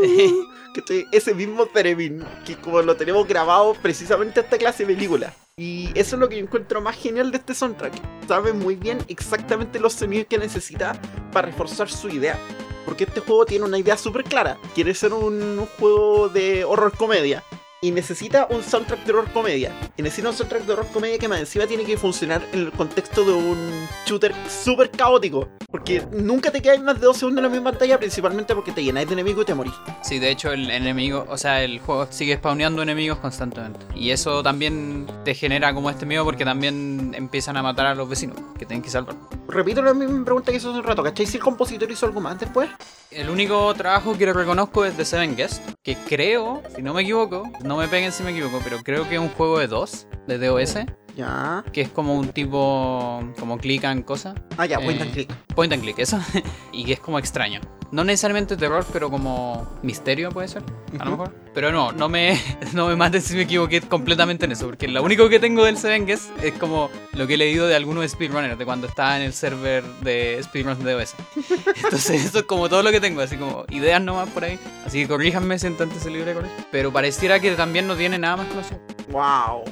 ¿cachai? 0.74 1.06
Ese 1.12 1.34
mismo 1.34 1.66
Theremin, 1.66 2.24
que 2.46 2.56
como 2.56 2.80
lo 2.80 2.96
tenemos 2.96 3.28
grabado 3.28 3.74
precisamente 3.74 4.40
esta 4.40 4.56
clase 4.56 4.86
de 4.86 4.94
película. 4.94 5.34
Y 5.58 5.90
eso 5.94 6.16
es 6.16 6.20
lo 6.20 6.28
que 6.28 6.36
yo 6.36 6.42
encuentro 6.44 6.80
más 6.80 6.96
genial 6.96 7.32
de 7.32 7.38
este 7.38 7.54
soundtrack. 7.54 7.92
Sabe 8.26 8.54
muy 8.54 8.76
bien 8.76 8.98
exactamente 9.08 9.80
los 9.80 9.92
sonidos 9.92 10.26
que 10.30 10.38
necesita 10.38 10.98
para 11.32 11.48
reforzar 11.48 11.90
su 11.90 12.08
idea. 12.08 12.38
Porque 12.86 13.04
este 13.04 13.20
juego 13.20 13.44
tiene 13.44 13.66
una 13.66 13.76
idea 13.76 13.98
súper 13.98 14.24
clara. 14.24 14.56
Quiere 14.74 14.94
ser 14.94 15.12
un, 15.12 15.58
un 15.58 15.66
juego 15.78 16.30
de 16.30 16.64
horror 16.64 16.96
comedia 16.96 17.44
y 17.80 17.90
necesita 17.92 18.46
un 18.50 18.62
soundtrack 18.62 19.04
de 19.04 19.12
horror 19.12 19.32
comedia. 19.32 19.72
Y 19.96 20.02
necesita 20.02 20.30
un 20.30 20.34
soundtrack 20.34 20.64
de 20.64 20.72
horror 20.72 20.86
comedia 20.88 21.18
que 21.18 21.28
más 21.28 21.38
encima 21.38 21.66
tiene 21.66 21.84
que 21.84 21.96
funcionar 21.96 22.42
en 22.52 22.60
el 22.60 22.72
contexto 22.72 23.24
de 23.24 23.32
un 23.32 23.88
shooter 24.04 24.34
súper 24.48 24.90
caótico. 24.90 25.48
Porque 25.70 26.02
nunca 26.12 26.50
te 26.50 26.62
quedas 26.62 26.80
más 26.80 26.98
de 26.98 27.06
dos 27.06 27.18
segundos 27.18 27.44
en 27.44 27.50
la 27.50 27.50
misma 27.50 27.70
pantalla, 27.70 27.98
principalmente 27.98 28.54
porque 28.54 28.72
te 28.72 28.82
llenáis 28.82 29.06
de 29.06 29.12
enemigos 29.12 29.42
y 29.42 29.46
te 29.46 29.54
morís. 29.54 29.74
Sí, 30.02 30.18
de 30.18 30.30
hecho 30.30 30.50
el 30.50 30.70
enemigo, 30.70 31.26
o 31.28 31.36
sea, 31.36 31.62
el 31.62 31.78
juego 31.78 32.06
sigue 32.10 32.36
spawneando 32.36 32.82
enemigos 32.82 33.18
constantemente. 33.18 33.86
Y 33.94 34.10
eso 34.10 34.42
también 34.42 35.06
te 35.24 35.34
genera 35.34 35.74
como 35.74 35.90
este 35.90 36.06
miedo 36.06 36.24
porque 36.24 36.44
también 36.44 37.12
empiezan 37.14 37.56
a 37.56 37.62
matar 37.62 37.86
a 37.86 37.94
los 37.94 38.08
vecinos 38.08 38.36
que 38.58 38.66
tienen 38.66 38.82
que 38.82 38.90
salvar. 38.90 39.14
Repito 39.46 39.82
la 39.82 39.94
misma 39.94 40.24
pregunta 40.24 40.50
que 40.50 40.58
hizo 40.58 40.70
hace 40.70 40.78
un 40.78 40.84
rato, 40.84 41.02
¿cachai 41.02 41.26
si 41.26 41.36
el 41.36 41.42
compositor 41.42 41.90
hizo 41.90 42.06
algo 42.06 42.20
más 42.20 42.38
después? 42.38 42.68
El 43.10 43.30
único 43.30 43.72
trabajo 43.74 44.16
que 44.16 44.30
reconozco 44.32 44.84
es 44.84 44.96
de 44.96 45.04
Seven 45.04 45.36
Guest, 45.36 45.62
que 45.82 45.96
creo, 45.96 46.62
si 46.74 46.82
no 46.82 46.92
me 46.92 47.02
equivoco, 47.02 47.50
no 47.68 47.76
me 47.76 47.86
peguen 47.86 48.10
si 48.12 48.22
me 48.22 48.30
equivoco, 48.30 48.60
pero 48.64 48.78
creo 48.82 49.06
que 49.08 49.16
es 49.16 49.20
un 49.20 49.28
juego 49.28 49.58
de 49.58 49.66
dos, 49.68 50.06
de 50.26 50.38
DOS, 50.38 50.76
Ya. 51.16 51.62
que 51.72 51.82
es 51.82 51.88
como 51.90 52.14
un 52.18 52.28
tipo, 52.28 53.22
como 53.38 53.58
click 53.58 53.84
and 53.84 54.04
cosa. 54.04 54.34
Ah, 54.56 54.64
ya, 54.66 54.78
point 54.80 54.98
Eh, 55.00 55.02
and 55.02 55.12
click. 55.12 55.32
Point 55.54 55.72
and 55.74 55.82
click, 55.82 55.98
eso. 55.98 56.18
y 56.72 56.84
que 56.84 56.94
es 56.94 57.00
como 57.00 57.18
extraño. 57.18 57.60
No 57.92 58.04
necesariamente 58.04 58.56
terror, 58.56 58.84
pero 58.92 59.10
como 59.10 59.66
misterio 59.82 60.30
puede 60.30 60.48
ser, 60.48 60.62
a 60.98 61.04
lo 61.04 61.10
mejor. 61.12 61.34
Pero 61.54 61.72
no, 61.72 61.92
no 61.92 62.08
me, 62.08 62.40
no 62.72 62.88
me 62.88 62.96
maten 62.96 63.22
si 63.22 63.34
me 63.34 63.42
equivoqué 63.42 63.80
completamente 63.80 64.44
en 64.44 64.52
eso, 64.52 64.66
porque 64.66 64.88
lo 64.88 65.02
único 65.02 65.28
que 65.28 65.40
tengo 65.40 65.64
del 65.64 65.76
Seven 65.76 66.06
Guest 66.06 66.30
es 66.42 66.52
como 66.54 66.90
lo 67.12 67.26
que 67.26 67.34
he 67.34 67.36
leído 67.36 67.66
de 67.66 67.74
algunos 67.74 68.10
speedrunners, 68.10 68.58
de 68.58 68.64
cuando 68.64 68.86
estaba 68.86 69.16
en 69.16 69.22
el 69.22 69.32
server 69.32 69.82
de 70.02 70.40
speedruns 70.42 70.82
de 70.84 70.94
OS. 70.94 71.14
Entonces 71.84 72.24
eso 72.24 72.38
es 72.38 72.44
como 72.44 72.68
todo 72.68 72.82
lo 72.82 72.90
que 72.90 73.00
tengo, 73.00 73.20
así 73.20 73.36
como 73.36 73.64
ideas 73.70 74.00
nomás 74.00 74.28
por 74.30 74.44
ahí. 74.44 74.58
Así 74.86 75.02
que 75.02 75.08
corríjanme 75.08 75.58
si 75.58 75.66
en 75.66 75.76
tanto 75.76 75.98
se 75.98 76.10
libre 76.10 76.34
con 76.34 76.44
eso. 76.44 76.54
Pero 76.70 76.92
pareciera 76.92 77.40
que 77.40 77.52
también 77.52 77.86
no 77.86 77.96
tiene 77.96 78.18
nada 78.18 78.36
más 78.36 78.46
que. 78.46 79.12
Wow. 79.12 79.64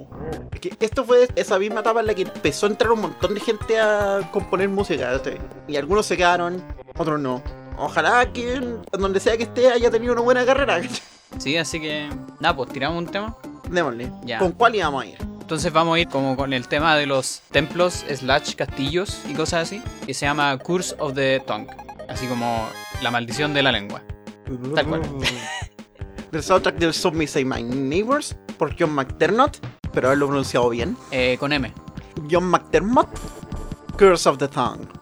Es 0.52 0.60
que 0.60 0.76
esto 0.80 1.04
fue 1.04 1.28
esa 1.36 1.58
misma 1.58 1.80
etapa 1.80 2.00
en 2.00 2.06
la 2.06 2.14
que 2.14 2.22
empezó 2.22 2.66
a 2.66 2.70
entrar 2.70 2.92
un 2.92 3.02
montón 3.02 3.34
de 3.34 3.40
gente 3.40 3.78
a 3.78 4.28
componer 4.32 4.68
música. 4.68 5.12
¿cachai? 5.12 5.38
Y 5.68 5.76
algunos 5.76 6.06
se 6.06 6.16
quedaron, 6.16 6.64
otros 6.96 7.20
no. 7.20 7.42
Ojalá 7.78 8.32
que 8.32 8.60
donde 8.92 9.20
sea 9.20 9.36
que 9.36 9.42
esté 9.44 9.70
haya 9.70 9.90
tenido 9.90 10.14
una 10.14 10.22
buena 10.22 10.46
carrera. 10.46 10.80
Sí, 11.38 11.56
así 11.56 11.80
que 11.80 12.08
nada, 12.40 12.56
pues 12.56 12.70
tiramos 12.70 12.98
un 12.98 13.06
tema. 13.06 13.36
Démosle. 13.68 14.10
Ya. 14.24 14.38
¿Con 14.38 14.52
cuál 14.52 14.74
íbamos 14.74 15.04
a 15.04 15.06
ir? 15.06 15.18
Entonces 15.40 15.72
vamos 15.72 15.96
a 15.96 16.00
ir 16.00 16.08
como 16.08 16.36
con 16.36 16.52
el 16.52 16.66
tema 16.66 16.96
de 16.96 17.06
los 17.06 17.40
templos, 17.52 18.04
slash 18.12 18.54
castillos 18.56 19.20
y 19.28 19.34
cosas 19.34 19.68
así, 19.68 19.80
que 20.04 20.12
se 20.12 20.26
llama 20.26 20.58
Curse 20.58 20.96
of 20.98 21.14
the 21.14 21.40
Tongue, 21.46 21.68
así 22.08 22.26
como 22.26 22.68
la 23.00 23.12
maldición 23.12 23.54
de 23.54 23.62
la 23.62 23.70
lengua. 23.70 24.02
Tal 24.74 24.86
cual. 24.86 25.02
Del 26.32 26.42
soundtrack 26.42 26.76
del 26.78 26.92
Sub 26.92 27.14
Me 27.14 27.28
Say 27.28 27.44
My 27.44 27.62
Neighbors 27.62 28.36
por 28.58 28.74
John 28.76 28.92
McDermott, 28.92 29.58
pero 29.92 30.08
haberlo 30.08 30.26
pronunciado 30.26 30.68
bien. 30.68 30.96
Eh, 31.12 31.36
con 31.38 31.52
M. 31.52 31.72
John 32.28 32.44
McDermott, 32.44 33.08
Curse 33.96 34.28
of 34.28 34.38
the 34.38 34.48
Tongue. 34.48 34.95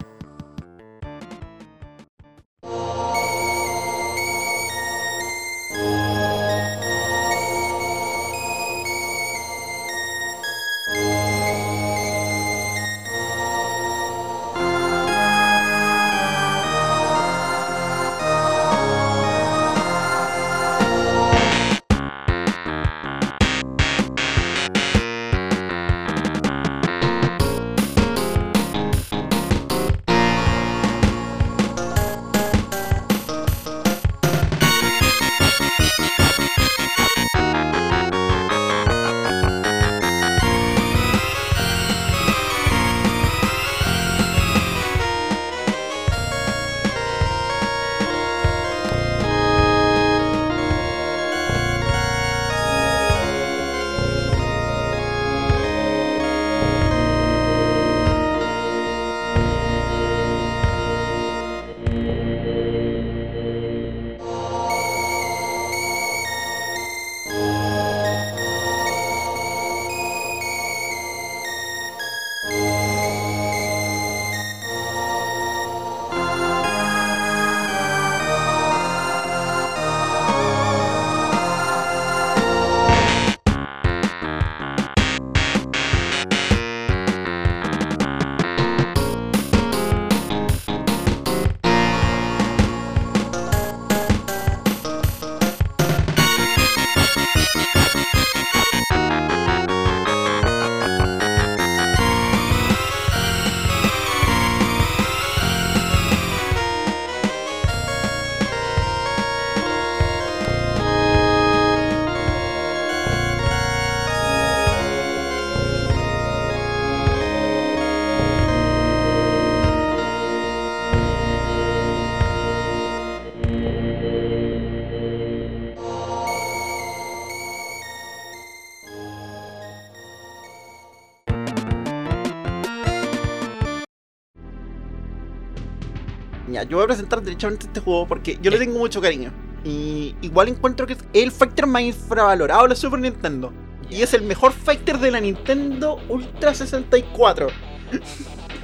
Ya, 136.55 136.63
yo 136.63 136.77
voy 136.77 136.85
a 136.85 136.87
presentar 136.87 137.21
derechamente 137.21 137.67
este 137.67 137.81
juego 137.81 138.07
porque 138.07 138.39
yo 138.41 138.49
le 138.49 138.59
tengo 138.59 138.79
mucho 138.79 139.01
cariño. 139.01 139.33
Y 139.65 140.15
igual 140.23 140.47
encuentro 140.47 140.87
que 140.87 140.93
es 140.93 141.01
el 141.13 141.33
fighter 141.33 141.67
más 141.67 141.83
infravalorado 141.83 142.63
de 142.63 142.69
la 142.69 142.77
Super 142.77 143.01
Nintendo. 143.01 143.53
Y 143.91 144.03
es 144.03 144.15
el 144.15 144.23
mejor 144.23 144.53
fighter 144.53 145.01
de 145.01 145.11
la 145.11 145.21
Nintendo 145.21 145.99
Ultra 146.09 146.55
64. 146.55 147.49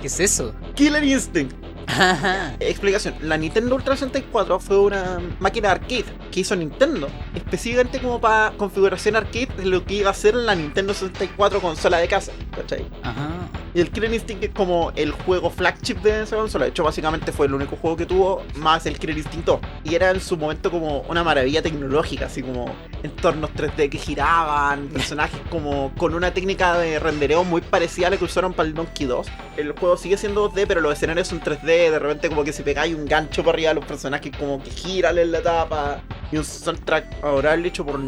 ¿Qué 0.00 0.06
es 0.06 0.20
eso? 0.20 0.54
Killer 0.76 1.02
Instinct. 1.02 1.52
Ajá. 1.88 2.54
Explicación. 2.60 3.16
La 3.22 3.36
Nintendo 3.36 3.74
Ultra 3.74 3.96
64 3.96 4.60
fue 4.60 4.78
una 4.78 5.18
máquina 5.40 5.72
arcade 5.72 6.04
que 6.30 6.40
hizo 6.40 6.54
Nintendo. 6.54 7.08
Específicamente 7.34 7.98
como 7.98 8.20
para 8.20 8.52
configuración 8.56 9.16
arcade 9.16 9.48
de 9.56 9.64
lo 9.64 9.84
que 9.84 9.94
iba 9.94 10.10
a 10.10 10.14
ser 10.14 10.36
la 10.36 10.54
Nintendo 10.54 10.94
64 10.94 11.60
consola 11.60 11.98
de 11.98 12.06
casa. 12.06 12.30
¿Cachai? 12.54 12.86
Ajá. 13.02 13.48
Y 13.72 13.80
el 13.80 13.90
Killer 13.90 14.12
Instinct 14.12 14.42
es 14.42 14.50
como 14.50 14.92
el 14.96 15.12
juego 15.12 15.48
flagship 15.48 15.96
de 15.96 16.22
esa 16.22 16.36
consola. 16.36 16.64
De 16.64 16.70
hecho, 16.70 16.82
básicamente 16.82 17.30
fue 17.30 17.46
el 17.46 17.54
único 17.54 17.76
juego 17.76 17.96
que 17.96 18.06
tuvo 18.06 18.42
más 18.56 18.84
el 18.86 18.98
Killer 18.98 19.16
Instinct 19.16 19.46
2. 19.46 19.60
Y 19.84 19.94
era 19.94 20.10
en 20.10 20.20
su 20.20 20.36
momento 20.36 20.70
como 20.70 21.00
una 21.02 21.22
maravilla 21.22 21.62
tecnológica, 21.62 22.26
así 22.26 22.42
como 22.42 22.74
entornos 23.02 23.50
3D 23.50 23.88
que 23.88 23.98
giraban, 23.98 24.88
personajes 24.88 25.40
como 25.50 25.92
con 25.96 26.14
una 26.14 26.34
técnica 26.34 26.78
de 26.78 26.98
rendereo 26.98 27.44
muy 27.44 27.60
parecida 27.60 28.08
a 28.08 28.10
la 28.10 28.16
que 28.16 28.24
usaron 28.24 28.52
para 28.52 28.68
el 28.68 28.74
Donkey 28.74 29.06
2. 29.06 29.26
El 29.56 29.72
juego 29.72 29.96
sigue 29.96 30.16
siendo 30.16 30.50
2D, 30.50 30.64
pero 30.66 30.80
los 30.80 30.92
escenarios 30.92 31.28
son 31.28 31.40
3D. 31.40 31.90
De 31.90 31.98
repente 31.98 32.28
como 32.28 32.42
que 32.42 32.52
se 32.52 32.64
pegáis 32.64 32.94
un 32.94 33.06
gancho 33.06 33.44
para 33.44 33.54
arriba 33.54 33.70
a 33.70 33.74
los 33.74 33.84
personajes 33.84 34.32
como 34.36 34.60
que 34.62 34.70
giran 34.70 35.16
en 35.16 35.30
la 35.30 35.42
tapa. 35.42 36.02
Y 36.32 36.36
un 36.36 36.44
soundtrack 36.44 37.24
oral 37.24 37.64
hecho 37.64 37.84
por 37.84 38.00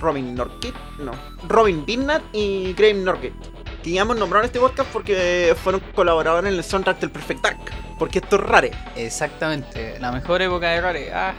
Robin 0.00 0.34
Norkit. 0.34 0.74
No. 0.98 1.12
Robin 1.48 1.84
Binnat 1.84 2.22
y 2.32 2.74
Graham 2.74 3.04
Norkit 3.04 3.61
que 3.82 3.90
ya 3.90 4.02
hemos 4.02 4.16
nombrado 4.16 4.44
en 4.44 4.46
este 4.46 4.60
podcast 4.60 4.88
porque 4.92 5.54
fueron 5.62 5.80
colaboradores 5.94 6.50
en 6.52 6.58
el 6.58 6.64
soundtrack 6.64 7.00
del 7.00 7.10
Perfect 7.10 7.42
Dark. 7.42 7.58
Porque 7.98 8.18
esto 8.18 8.36
es 8.36 8.42
rare. 8.42 8.70
Exactamente. 8.96 9.98
La 10.00 10.10
mejor 10.10 10.42
época 10.42 10.70
de 10.70 10.80
Rare. 10.80 11.12
Ah. 11.12 11.34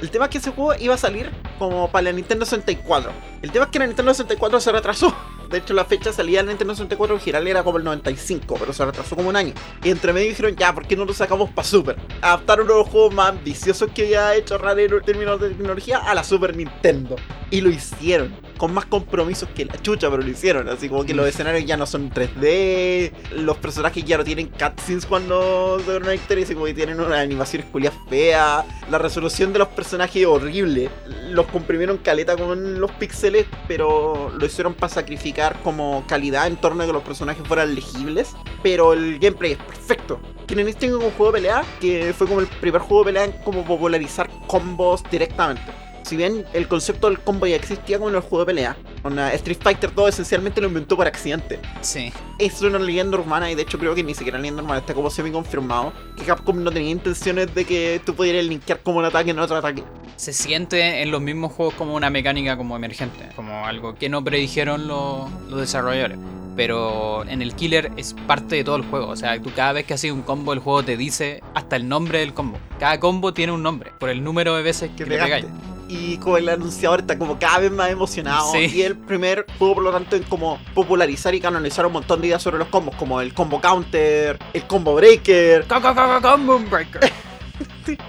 El 0.00 0.10
tema 0.10 0.24
es 0.26 0.30
que 0.30 0.38
ese 0.38 0.50
juego 0.50 0.74
iba 0.80 0.94
a 0.94 0.98
salir 0.98 1.30
como 1.58 1.90
para 1.90 2.02
la 2.02 2.12
Nintendo 2.12 2.44
64. 2.44 3.10
El 3.42 3.52
tema 3.52 3.66
es 3.66 3.70
que 3.70 3.78
la 3.78 3.86
Nintendo 3.86 4.12
64 4.12 4.60
se 4.60 4.72
retrasó. 4.72 5.14
De 5.50 5.58
hecho, 5.58 5.72
la 5.72 5.84
fecha 5.84 6.12
salía 6.12 6.40
en 6.40 6.46
Nintendo 6.46 6.74
64 6.74 7.16
original 7.16 7.46
era 7.46 7.62
como 7.62 7.78
el 7.78 7.84
95, 7.84 8.56
pero 8.58 8.72
se 8.72 8.84
retrasó 8.84 9.16
como 9.16 9.30
un 9.30 9.36
año. 9.36 9.54
Y 9.82 9.90
entre 9.90 10.12
medio 10.12 10.28
dijeron, 10.28 10.54
ya, 10.56 10.74
¿por 10.74 10.86
qué 10.86 10.94
no 10.94 11.06
lo 11.06 11.14
sacamos 11.14 11.50
para 11.50 11.66
Super? 11.66 11.96
Adaptaron 12.20 12.66
uno 12.66 12.74
de 12.74 12.80
los 12.80 12.88
juegos 12.88 13.14
más 13.14 13.30
ambiciosos 13.30 13.90
que 13.94 14.02
había 14.02 14.34
hecho 14.34 14.58
Rare 14.58 14.84
en 14.84 15.00
términos 15.00 15.40
de 15.40 15.48
tecnología 15.50 15.98
a 15.98 16.14
la 16.14 16.22
Super 16.22 16.54
Nintendo. 16.54 17.16
Y 17.50 17.62
lo 17.62 17.70
hicieron, 17.70 18.36
con 18.58 18.74
más 18.74 18.84
compromisos 18.84 19.48
que 19.54 19.64
la 19.64 19.80
chucha, 19.80 20.10
pero 20.10 20.22
lo 20.22 20.28
hicieron. 20.28 20.68
Así 20.68 20.90
como 20.90 21.04
que 21.04 21.14
los 21.14 21.26
escenarios 21.26 21.64
ya 21.64 21.78
no 21.78 21.86
son 21.86 22.10
3D, 22.10 23.12
los 23.36 23.56
personajes 23.56 24.04
ya 24.04 24.18
no 24.18 24.24
tienen 24.24 24.48
cutscenes 24.48 25.06
cuando 25.06 25.80
se 25.80 25.96
una 25.96 26.14
historia, 26.14 26.44
así 26.44 26.52
como 26.52 26.66
que 26.66 26.74
tienen 26.74 27.00
una 27.00 27.20
animación 27.20 27.62
esculia 27.62 27.90
fea. 28.10 28.66
La 28.90 28.98
resolución 28.98 29.54
de 29.54 29.60
los 29.60 29.68
personajes 29.68 30.16
es 30.16 30.26
horrible. 30.26 30.90
Los 31.30 31.46
comprimieron 31.46 31.96
caleta 31.96 32.36
con 32.36 32.80
los 32.80 32.90
píxeles, 32.92 33.46
pero 33.66 34.30
lo 34.38 34.44
hicieron 34.44 34.74
para 34.74 34.92
sacrificar 34.92 35.37
como 35.62 36.04
calidad 36.06 36.46
en 36.46 36.56
torno 36.56 36.82
a 36.82 36.86
que 36.86 36.92
los 36.92 37.02
personajes 37.02 37.46
fueran 37.46 37.74
legibles. 37.74 38.34
Pero 38.62 38.92
el 38.92 39.18
gameplay 39.18 39.52
es 39.52 39.58
perfecto. 39.58 40.20
Tienen 40.46 40.68
este 40.68 40.90
como 40.90 41.06
un 41.06 41.12
juego 41.12 41.32
de 41.32 41.38
pelea, 41.38 41.64
que 41.80 42.12
fue 42.16 42.26
como 42.26 42.40
el 42.40 42.46
primer 42.46 42.80
juego 42.80 43.04
de 43.04 43.12
pelea 43.12 43.24
en 43.24 43.32
como 43.44 43.64
popularizar 43.64 44.28
combos 44.46 45.02
directamente 45.10 45.62
si 46.08 46.16
bien 46.16 46.46
el 46.54 46.66
concepto 46.68 47.08
del 47.08 47.20
combo 47.20 47.46
ya 47.46 47.56
existía 47.56 47.98
como 47.98 48.08
en 48.08 48.16
el 48.16 48.22
juego 48.22 48.40
de 48.40 48.46
pelea, 48.46 48.76
una 49.04 49.30
Street 49.34 49.58
Fighter 49.60 49.94
2 49.94 50.08
esencialmente 50.08 50.60
lo 50.60 50.68
inventó 50.68 50.96
por 50.96 51.06
accidente. 51.06 51.60
Sí. 51.82 52.10
Es 52.38 52.62
una 52.62 52.78
leyenda 52.78 53.18
urbana 53.18 53.50
y 53.50 53.54
de 53.54 53.62
hecho 53.62 53.78
creo 53.78 53.94
que 53.94 54.02
ni 54.02 54.14
siquiera 54.14 54.38
leyenda 54.38 54.62
urbana 54.62 54.80
está 54.80 54.94
como 54.94 55.10
semi 55.10 55.30
confirmado 55.30 55.92
que 56.16 56.24
Capcom 56.24 56.62
no 56.64 56.70
tenía 56.70 56.90
intenciones 56.90 57.54
de 57.54 57.66
que 57.66 58.00
tú 58.06 58.14
pudieras 58.14 58.44
linkear 58.46 58.80
como 58.80 58.98
un 58.98 59.04
ataque 59.04 59.32
en 59.32 59.38
otro 59.38 59.56
ataque. 59.56 59.84
Se 60.18 60.32
siente 60.32 61.02
en 61.02 61.10
los 61.10 61.22
mismos 61.22 61.52
juegos 61.52 61.74
como 61.74 61.94
una 61.94 62.10
mecánica 62.10 62.56
como 62.56 62.76
emergente, 62.76 63.30
como 63.34 63.64
algo 63.64 63.94
que 63.94 64.08
no 64.08 64.22
predijeron 64.22 64.86
los, 64.86 65.30
los 65.48 65.60
desarrolladores 65.60 66.18
pero 66.58 67.24
en 67.28 67.40
el 67.40 67.54
killer 67.54 67.92
es 67.96 68.16
parte 68.26 68.56
de 68.56 68.64
todo 68.64 68.74
el 68.74 68.84
juego. 68.84 69.06
O 69.06 69.14
sea, 69.14 69.40
tú 69.40 69.52
cada 69.54 69.74
vez 69.74 69.86
que 69.86 69.94
haces 69.94 70.10
un 70.10 70.22
combo, 70.22 70.52
el 70.52 70.58
juego 70.58 70.82
te 70.82 70.96
dice 70.96 71.40
hasta 71.54 71.76
el 71.76 71.88
nombre 71.88 72.18
del 72.18 72.34
combo. 72.34 72.58
Cada 72.80 72.98
combo 72.98 73.32
tiene 73.32 73.52
un 73.52 73.62
nombre, 73.62 73.92
por 74.00 74.08
el 74.08 74.24
número 74.24 74.56
de 74.56 74.64
veces 74.64 74.90
que, 74.96 75.06
le 75.06 75.18
pegáis. 75.18 75.46
Y 75.88 76.16
como 76.16 76.36
el 76.36 76.48
anunciador 76.48 76.98
está 76.98 77.16
como 77.16 77.38
cada 77.38 77.60
vez 77.60 77.70
más 77.70 77.90
emocionado. 77.90 78.52
Y 78.60 78.82
el 78.82 78.96
primer 78.96 79.46
juego, 79.56 79.76
por 79.76 79.84
lo 79.84 79.92
tanto, 79.92 80.16
en 80.16 80.24
como 80.24 80.58
popularizar 80.74 81.32
y 81.32 81.40
canonizar 81.40 81.86
un 81.86 81.92
montón 81.92 82.20
de 82.20 82.26
ideas 82.26 82.42
sobre 82.42 82.58
los 82.58 82.66
combos, 82.66 82.96
como 82.96 83.20
el 83.20 83.32
combo 83.32 83.60
counter, 83.60 84.36
el 84.52 84.64
combo 84.64 84.96
breaker. 84.96 85.64
combo 85.64 86.58
breaker. 86.58 87.12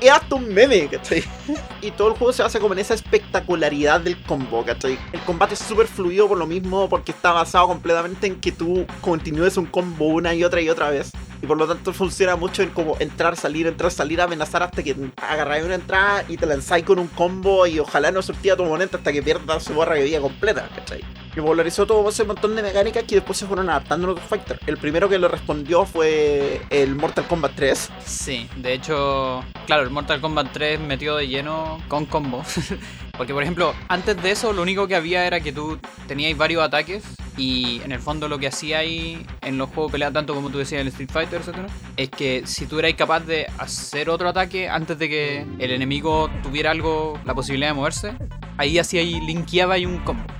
es 0.01 0.11
hasta 0.11 0.35
un 0.35 0.53
meme, 0.53 0.87
¿cachai? 0.87 1.23
Y 1.81 1.91
todo 1.91 2.09
el 2.09 2.13
juego 2.15 2.33
se 2.33 2.43
basa 2.43 2.59
como 2.59 2.73
en 2.73 2.79
esa 2.79 2.93
espectacularidad 2.93 4.01
del 4.01 4.21
combo, 4.23 4.65
¿cachai? 4.65 4.99
El 5.13 5.21
combate 5.21 5.53
es 5.53 5.59
súper 5.59 5.87
fluido 5.87 6.27
por 6.27 6.37
lo 6.37 6.45
mismo, 6.45 6.89
porque 6.89 7.11
está 7.11 7.31
basado 7.31 7.67
completamente 7.67 8.27
en 8.27 8.39
que 8.39 8.51
tú 8.51 8.85
continúes 9.01 9.55
un 9.57 9.65
combo 9.65 10.07
una 10.07 10.33
y 10.33 10.43
otra 10.43 10.61
y 10.61 10.69
otra 10.69 10.89
vez. 10.89 11.11
Y 11.41 11.47
por 11.47 11.57
lo 11.57 11.67
tanto 11.67 11.93
funciona 11.93 12.35
mucho 12.35 12.63
en 12.63 12.69
como 12.69 12.97
entrar, 12.99 13.37
salir, 13.37 13.67
entrar, 13.67 13.91
salir, 13.91 14.19
amenazar 14.19 14.63
hasta 14.63 14.83
que 14.83 14.95
agarráis 15.15 15.63
una 15.63 15.75
entrada 15.75 16.25
y 16.27 16.35
te 16.35 16.45
lanzáis 16.45 16.83
con 16.83 16.99
un 16.99 17.07
combo 17.07 17.65
y 17.65 17.79
ojalá 17.79 18.11
no 18.11 18.21
sortía 18.21 18.57
tu 18.57 18.63
oponente 18.63 18.97
hasta 18.97 19.13
que 19.13 19.23
pierdas 19.23 19.63
su 19.63 19.73
barra 19.73 19.95
de 19.95 20.03
vida 20.03 20.19
completa, 20.19 20.67
¿cachai? 20.75 21.01
Que 21.33 21.41
polarizó 21.41 21.85
todo 21.85 22.09
ese 22.09 22.23
montón 22.23 22.55
de 22.55 22.63
mecánicas 22.63 23.03
que 23.03 23.15
después 23.15 23.37
se 23.37 23.45
fueron 23.45 23.69
adaptando 23.69 24.07
en 24.07 24.11
otros. 24.11 24.59
El 24.65 24.77
primero 24.77 25.09
que 25.09 25.17
lo 25.17 25.27
respondió 25.27 25.85
fue 25.85 26.61
el 26.69 26.95
Mortal 26.95 27.27
Kombat 27.27 27.53
3. 27.55 27.89
Sí, 28.05 28.49
de 28.57 28.73
hecho, 28.73 29.43
claro, 29.65 29.83
el 29.83 29.89
Mortal 29.89 30.21
Kombat 30.21 30.51
3 30.51 30.79
metió 30.79 31.15
de 31.15 31.27
lleno 31.27 31.81
con 31.87 32.05
combo. 32.05 32.43
Porque, 33.17 33.33
por 33.33 33.43
ejemplo, 33.43 33.73
antes 33.89 34.21
de 34.21 34.31
eso, 34.31 34.53
lo 34.53 34.61
único 34.61 34.87
que 34.87 34.95
había 34.95 35.27
era 35.27 35.41
que 35.41 35.51
tú 35.51 35.77
tenías 36.07 36.37
varios 36.37 36.63
ataques 36.63 37.03
y 37.35 37.81
en 37.83 37.91
el 37.91 37.99
fondo 37.99 38.27
lo 38.27 38.39
que 38.39 38.47
hacía 38.47 38.79
ahí 38.79 39.25
en 39.41 39.57
los 39.57 39.69
juegos 39.69 39.91
de 39.91 39.93
pelea, 39.93 40.11
tanto 40.11 40.33
como 40.35 40.49
tú 40.49 40.57
decías 40.57 40.81
en 40.81 40.87
el 40.87 40.93
Street 40.93 41.09
Fighter, 41.11 41.41
etc., 41.41 41.69
es 41.97 42.09
que 42.09 42.43
si 42.45 42.65
tú 42.65 42.79
eras 42.79 42.93
capaz 42.93 43.21
de 43.21 43.47
hacer 43.57 44.09
otro 44.09 44.29
ataque 44.29 44.69
antes 44.69 44.97
de 44.99 45.09
que 45.09 45.45
el 45.59 45.71
enemigo 45.71 46.29
tuviera 46.43 46.71
algo, 46.71 47.19
la 47.25 47.33
posibilidad 47.33 47.69
de 47.69 47.73
moverse, 47.73 48.13
ahí 48.57 48.79
hacía 48.79 49.01
y 49.01 49.19
linkeaba 49.21 49.77
y 49.77 49.85
un 49.85 49.99
combo. 49.99 50.38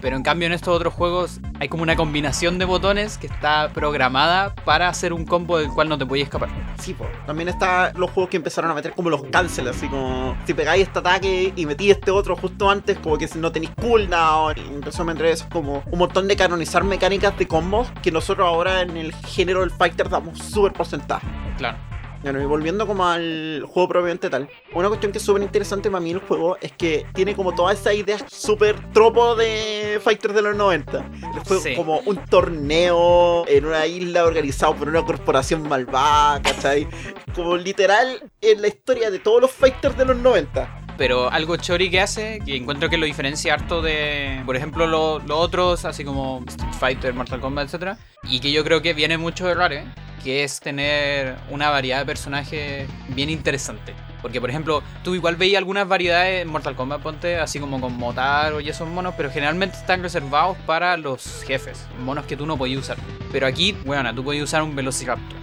Pero 0.00 0.16
en 0.16 0.22
cambio 0.22 0.46
en 0.46 0.52
estos 0.52 0.74
otros 0.74 0.92
juegos 0.94 1.40
hay 1.60 1.68
como 1.68 1.82
una 1.82 1.96
combinación 1.96 2.58
de 2.58 2.64
botones 2.64 3.18
que 3.18 3.26
está 3.26 3.70
programada 3.72 4.54
para 4.54 4.88
hacer 4.88 5.12
un 5.12 5.24
combo 5.24 5.58
del 5.58 5.68
cual 5.68 5.88
no 5.88 5.98
te 5.98 6.06
podías 6.06 6.26
escapar. 6.26 6.48
Sí, 6.78 6.94
pues. 6.94 7.10
También 7.26 7.48
está 7.48 7.92
los 7.94 8.10
juegos 8.10 8.30
que 8.30 8.36
empezaron 8.36 8.70
a 8.70 8.74
meter 8.74 8.92
como 8.92 9.10
los 9.10 9.22
cancel, 9.24 9.68
así 9.68 9.88
como 9.88 10.36
si 10.46 10.54
pegáis 10.54 10.84
este 10.84 10.98
ataque 10.98 11.52
y 11.54 11.66
metí 11.66 11.90
este 11.90 12.10
otro 12.10 12.36
justo 12.36 12.70
antes, 12.70 12.98
como 12.98 13.18
que 13.18 13.28
si 13.28 13.38
no 13.38 13.52
tenéis 13.52 13.72
cooldown. 13.80 14.56
Y 14.58 14.74
empezó 14.74 15.02
a 15.02 15.06
meter 15.06 15.26
eso 15.26 15.46
como 15.50 15.82
un 15.90 15.98
montón 15.98 16.28
de 16.28 16.36
canonizar 16.36 16.84
mecánicas 16.84 17.36
de 17.38 17.46
combos 17.46 17.88
que 18.02 18.10
nosotros 18.10 18.46
ahora 18.46 18.82
en 18.82 18.96
el 18.96 19.14
género 19.14 19.60
del 19.60 19.70
fighter 19.70 20.08
damos 20.08 20.38
súper 20.38 20.72
porcentaje. 20.72 21.26
Claro. 21.58 21.78
Bueno, 22.24 22.40
y 22.40 22.46
volviendo 22.46 22.86
como 22.86 23.06
al 23.06 23.62
juego 23.68 23.86
propiamente 23.86 24.30
tal, 24.30 24.48
una 24.72 24.88
cuestión 24.88 25.12
que 25.12 25.18
es 25.18 25.24
súper 25.24 25.42
interesante 25.42 25.90
para 25.90 26.00
mí 26.00 26.10
el 26.10 26.20
juego 26.20 26.56
es 26.58 26.72
que 26.72 27.04
tiene 27.12 27.34
como 27.34 27.54
toda 27.54 27.74
esa 27.74 27.92
idea 27.92 28.16
súper 28.26 28.92
tropo 28.92 29.36
de 29.36 30.00
Fighters 30.02 30.34
de 30.34 30.40
los 30.40 30.56
90. 30.56 30.98
El 31.20 31.40
juego 31.40 31.62
como 31.76 31.98
un 32.06 32.16
torneo 32.24 33.46
en 33.46 33.66
una 33.66 33.86
isla 33.86 34.24
organizado 34.24 34.74
por 34.74 34.88
una 34.88 35.04
corporación 35.04 35.68
malvada, 35.68 36.40
¿cachai? 36.40 36.88
Como 37.34 37.58
literal 37.58 38.22
en 38.40 38.62
la 38.62 38.68
historia 38.68 39.10
de 39.10 39.18
todos 39.18 39.42
los 39.42 39.50
Fighters 39.50 39.98
de 39.98 40.06
los 40.06 40.16
90 40.16 40.80
pero 40.96 41.28
algo 41.28 41.56
chori 41.56 41.90
que 41.90 42.00
hace, 42.00 42.40
que 42.46 42.54
encuentro 42.54 42.88
que 42.88 42.96
lo 42.96 43.04
diferencia 43.04 43.54
harto 43.54 43.82
de, 43.82 44.40
por 44.46 44.54
ejemplo, 44.54 44.86
los 44.86 45.22
otros, 45.28 45.84
así 45.84 46.04
como 46.04 46.44
Street 46.46 46.72
Fighter, 46.78 47.12
Mortal 47.12 47.40
Kombat, 47.40 47.74
etc. 47.74 47.98
Y 48.22 48.38
que 48.38 48.52
yo 48.52 48.62
creo 48.62 48.80
que 48.80 48.94
viene 48.94 49.18
mucho 49.18 49.44
de 49.48 49.54
Rare, 49.54 49.86
que 50.24 50.42
es 50.42 50.58
tener 50.58 51.36
una 51.50 51.68
variedad 51.68 51.98
de 51.98 52.06
personajes 52.06 52.88
bien 53.08 53.28
interesante. 53.28 53.94
Porque, 54.22 54.40
por 54.40 54.48
ejemplo, 54.48 54.82
tú 55.04 55.14
igual 55.14 55.36
veis 55.36 55.54
algunas 55.54 55.86
variedades 55.86 56.40
en 56.42 56.48
Mortal 56.48 56.74
Kombat, 56.74 57.02
ponte, 57.02 57.36
así 57.38 57.60
como 57.60 57.78
con 57.78 57.94
Motaro 57.94 58.58
y 58.58 58.70
esos 58.70 58.88
monos, 58.88 59.12
pero 59.18 59.30
generalmente 59.30 59.76
están 59.76 60.02
reservados 60.02 60.56
para 60.64 60.96
los 60.96 61.44
jefes, 61.46 61.84
monos 62.00 62.24
que 62.24 62.34
tú 62.34 62.46
no 62.46 62.56
podías 62.56 62.80
usar. 62.80 62.96
Pero 63.30 63.46
aquí, 63.46 63.76
bueno, 63.84 64.14
tú 64.14 64.24
podías 64.24 64.44
usar 64.44 64.62
un 64.62 64.74
Velociraptor. 64.74 65.38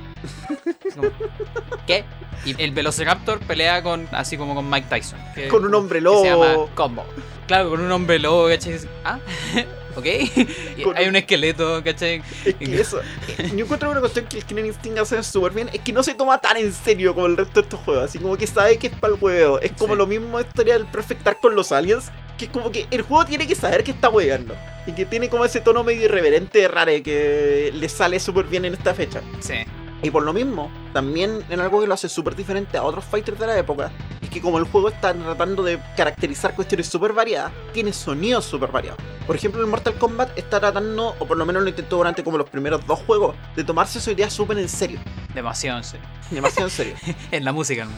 ¿Qué? 1.86 2.04
Y 2.44 2.60
el 2.60 2.72
Velociraptor 2.72 3.39
pelea 3.41 3.84
con 3.84 4.08
así 4.12 4.36
como 4.36 4.56
con 4.56 4.67
Mike 4.67 4.88
Tyson. 4.89 5.20
con 5.52 5.63
un 5.63 5.76
hombre 5.76 6.02
lobo. 6.02 6.24
se 6.24 6.30
llama 6.30 6.65
Combo. 6.74 7.06
Claro, 7.46 7.70
con 7.70 7.82
un 7.82 7.91
hombre 7.91 8.17
lobo, 8.17 8.48
¿cachai? 8.48 8.80
¿Ah? 9.06 9.20
¿ok? 9.96 10.06
hay 10.96 11.08
un... 11.08 11.16
esqueleto, 11.16 11.84
¿cachai? 11.84 12.22
Es 12.46 12.56
que 12.56 12.82
eso, 12.82 13.02
yo 13.56 13.66
encuentro 13.66 13.92
una 13.92 14.00
cuestión 14.00 14.26
que 14.26 14.38
el 14.38 14.46
Killing 14.46 14.68
Instinct 14.68 15.00
hace 15.00 15.24
súper 15.24 15.54
bien, 15.54 15.70
es 15.74 15.82
que 15.82 15.94
no 15.94 16.04
se 16.04 16.14
toma 16.14 16.40
tan 16.40 16.58
en 16.58 16.74
serio 16.74 17.14
como 17.14 17.28
el 17.28 17.38
resto 17.38 17.62
de 17.62 17.66
estos 17.66 17.80
juegos, 17.82 18.06
así 18.06 18.20
como 18.20 18.38
que 18.38 18.48
sabe 18.48 18.78
que 18.78 18.88
es 18.88 18.94
para 18.94 19.14
el 19.14 19.20
juego, 19.20 19.60
es 19.60 19.72
como 19.74 19.96
lo 19.96 20.08
mismo 20.08 20.40
historia 20.40 20.74
del 20.74 20.86
Perfectar 20.88 21.40
con 21.40 21.56
los 21.56 21.72
aliens, 21.72 22.12
que 22.38 22.46
es 22.46 22.52
como 22.52 22.72
que 22.72 22.88
el 22.92 23.02
juego 23.02 23.26
tiene 23.26 23.48
que 23.48 23.56
saber 23.56 23.84
que 23.84 23.92
está 23.92 24.10
hueveando, 24.10 24.56
y 24.86 24.94
que 24.94 25.06
tiene 25.06 25.30
como 25.30 25.46
ese 25.46 25.62
tono 25.62 25.84
medio 25.84 26.06
irreverente, 26.06 26.68
raro, 26.68 26.92
que 27.04 27.72
le 27.74 27.90
sale 27.90 28.20
súper 28.20 28.46
bien 28.46 28.66
en 28.66 28.74
esta 28.74 28.94
fecha. 28.94 29.22
Sí. 29.40 29.56
Y 30.04 30.10
por 30.10 30.24
lo 30.24 30.34
mismo, 30.34 30.72
también 30.94 31.44
en 31.50 31.60
algo 31.60 31.80
que 31.80 31.88
lo 31.88 31.94
hace 31.94 32.10
súper 32.10 32.36
diferente 32.36 32.78
a 32.78 32.84
otros 32.84 33.06
fighters 33.06 33.38
de 33.38 33.48
la 33.48 33.58
época, 33.58 33.92
es 34.22 34.30
que 34.30 34.42
como 34.42 34.58
el 34.58 34.66
juego 34.66 34.90
está 34.90 35.14
tratando 35.14 35.62
de 35.62 35.80
caracterizar 35.96 36.56
cuestiones 36.56 36.88
súper 36.88 37.14
variadas, 37.14 37.52
tiene 37.72 37.94
sonidos 37.94 38.46
súper 38.46 38.72
variados. 38.72 39.00
Por 39.28 39.36
ejemplo, 39.36 39.62
el 39.62 39.68
Mortal 39.68 39.94
Kombat 39.96 40.38
está 40.38 40.60
tratando, 40.60 41.16
o 41.20 41.26
por 41.28 41.38
lo 41.38 41.46
menos 41.46 41.62
lo 41.62 41.70
intentó 41.70 41.98
durante 41.98 42.24
como 42.24 42.38
los 42.38 42.50
primeros 42.50 42.86
dos 42.88 43.00
juegos, 43.00 43.36
de 43.56 43.64
tomarse 43.64 44.02
su 44.02 44.12
idea 44.12 44.30
súper 44.30 44.58
en 44.58 44.70
serio. 44.70 45.00
Demasiado 45.36 45.78
en 45.78 45.84
serio. 45.84 46.08
Demasiado 46.32 46.68
en 46.68 46.72
serio. 46.72 46.95
en 47.32 47.45
la 47.45 47.52
música, 47.52 47.86
¿no? 47.86 47.91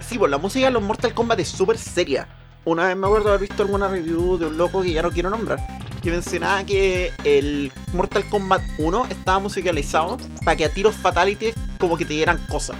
Sí, 0.00 0.18
pues 0.18 0.30
la 0.30 0.38
música 0.38 0.66
de 0.66 0.72
los 0.72 0.82
Mortal 0.82 1.12
Kombat 1.12 1.40
es 1.40 1.48
súper 1.48 1.76
seria. 1.76 2.26
Una 2.70 2.86
vez 2.86 2.96
me 2.96 3.08
acuerdo 3.08 3.30
haber 3.30 3.40
visto 3.40 3.64
alguna 3.64 3.88
review 3.88 4.38
de 4.38 4.46
un 4.46 4.56
loco 4.56 4.80
que 4.80 4.92
ya 4.92 5.02
no 5.02 5.10
quiero 5.10 5.28
nombrar, 5.28 5.58
que 6.00 6.12
mencionaba 6.12 6.62
que 6.62 7.10
el 7.24 7.72
Mortal 7.92 8.24
Kombat 8.28 8.62
1 8.78 9.06
estaba 9.10 9.40
musicalizado 9.40 10.18
para 10.44 10.56
que 10.56 10.66
a 10.66 10.68
tiros 10.68 10.94
fatality 10.94 11.52
como 11.80 11.96
que 11.96 12.04
te 12.04 12.14
dieran 12.14 12.38
cosas. 12.46 12.76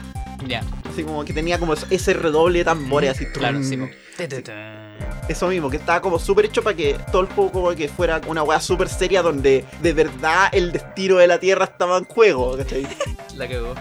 Ya. 0.47 0.63
Así 0.89 1.03
como 1.03 1.25
que 1.25 1.33
tenía 1.33 1.59
como 1.59 1.75
ese 1.75 2.15
redoble 2.15 2.61
de 2.61 2.67
tambores 2.67 3.11
así. 3.11 3.27
Claro, 3.33 3.65
sí. 3.65 3.81
Eso 5.29 5.49
mismo, 5.49 5.69
que 5.69 5.79
estaba 5.79 6.01
como 6.01 6.21
súper 6.21 6.45
hecho 6.45 6.63
para 6.63 6.77
que 6.77 6.97
todo 7.11 7.23
el 7.23 7.27
juego 7.27 7.51
como 7.51 7.71
que 7.75 7.89
fuera 7.89 8.21
una 8.29 8.45
weá 8.45 8.61
súper 8.61 8.89
seria 8.89 9.23
donde 9.23 9.65
de 9.83 9.93
verdad 9.93 10.51
el 10.53 10.71
destino 10.71 11.17
de 11.17 11.27
la 11.27 11.41
Tierra 11.41 11.65
estaba 11.65 11.99
en 11.99 12.05
juego, 12.05 12.57
¿cachai? 12.57 12.87
La 13.35 13.49
cagó. 13.49 13.75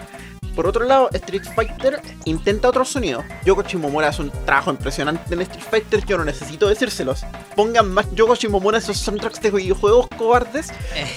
Por 0.54 0.66
otro 0.66 0.84
lado, 0.84 1.08
Street 1.12 1.44
Fighter 1.54 2.00
intenta 2.24 2.68
otro 2.68 2.84
sonido. 2.84 3.24
Yoko 3.44 3.62
Shimomura 3.62 4.08
hace 4.08 4.22
un 4.22 4.30
trabajo 4.44 4.70
impresionante 4.70 5.32
en 5.34 5.40
Street 5.42 5.64
Fighter, 5.70 6.04
yo 6.04 6.18
no 6.18 6.24
necesito 6.24 6.68
decírselos. 6.68 7.24
Pongan 7.56 7.90
más 7.90 8.06
Yoko 8.14 8.34
Shimomura 8.34 8.78
esos 8.78 8.98
soundtracks 8.98 9.40
de 9.40 9.50
videojuegos 9.50 10.08
cobardes. 10.16 10.68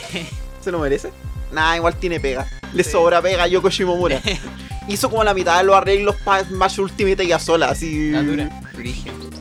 ¿Se 0.61 0.71
lo 0.71 0.79
merece? 0.79 1.11
Nah, 1.51 1.75
igual 1.75 1.95
tiene 1.95 2.19
pega. 2.19 2.47
Le 2.73 2.84
sobra 2.84 3.21
pega 3.21 3.43
a 3.43 3.47
Yoko 3.47 3.69
Shimomura. 3.69 4.21
Hizo 4.88 5.09
como 5.09 5.23
la 5.23 5.34
mitad 5.34 5.57
de 5.57 5.63
los 5.63 5.75
arreglos 5.75 6.15
para 6.23 6.43
Smash 6.43 6.79
Ultimate 6.79 7.25
ya 7.25 7.39
sola, 7.39 7.69
así. 7.69 8.11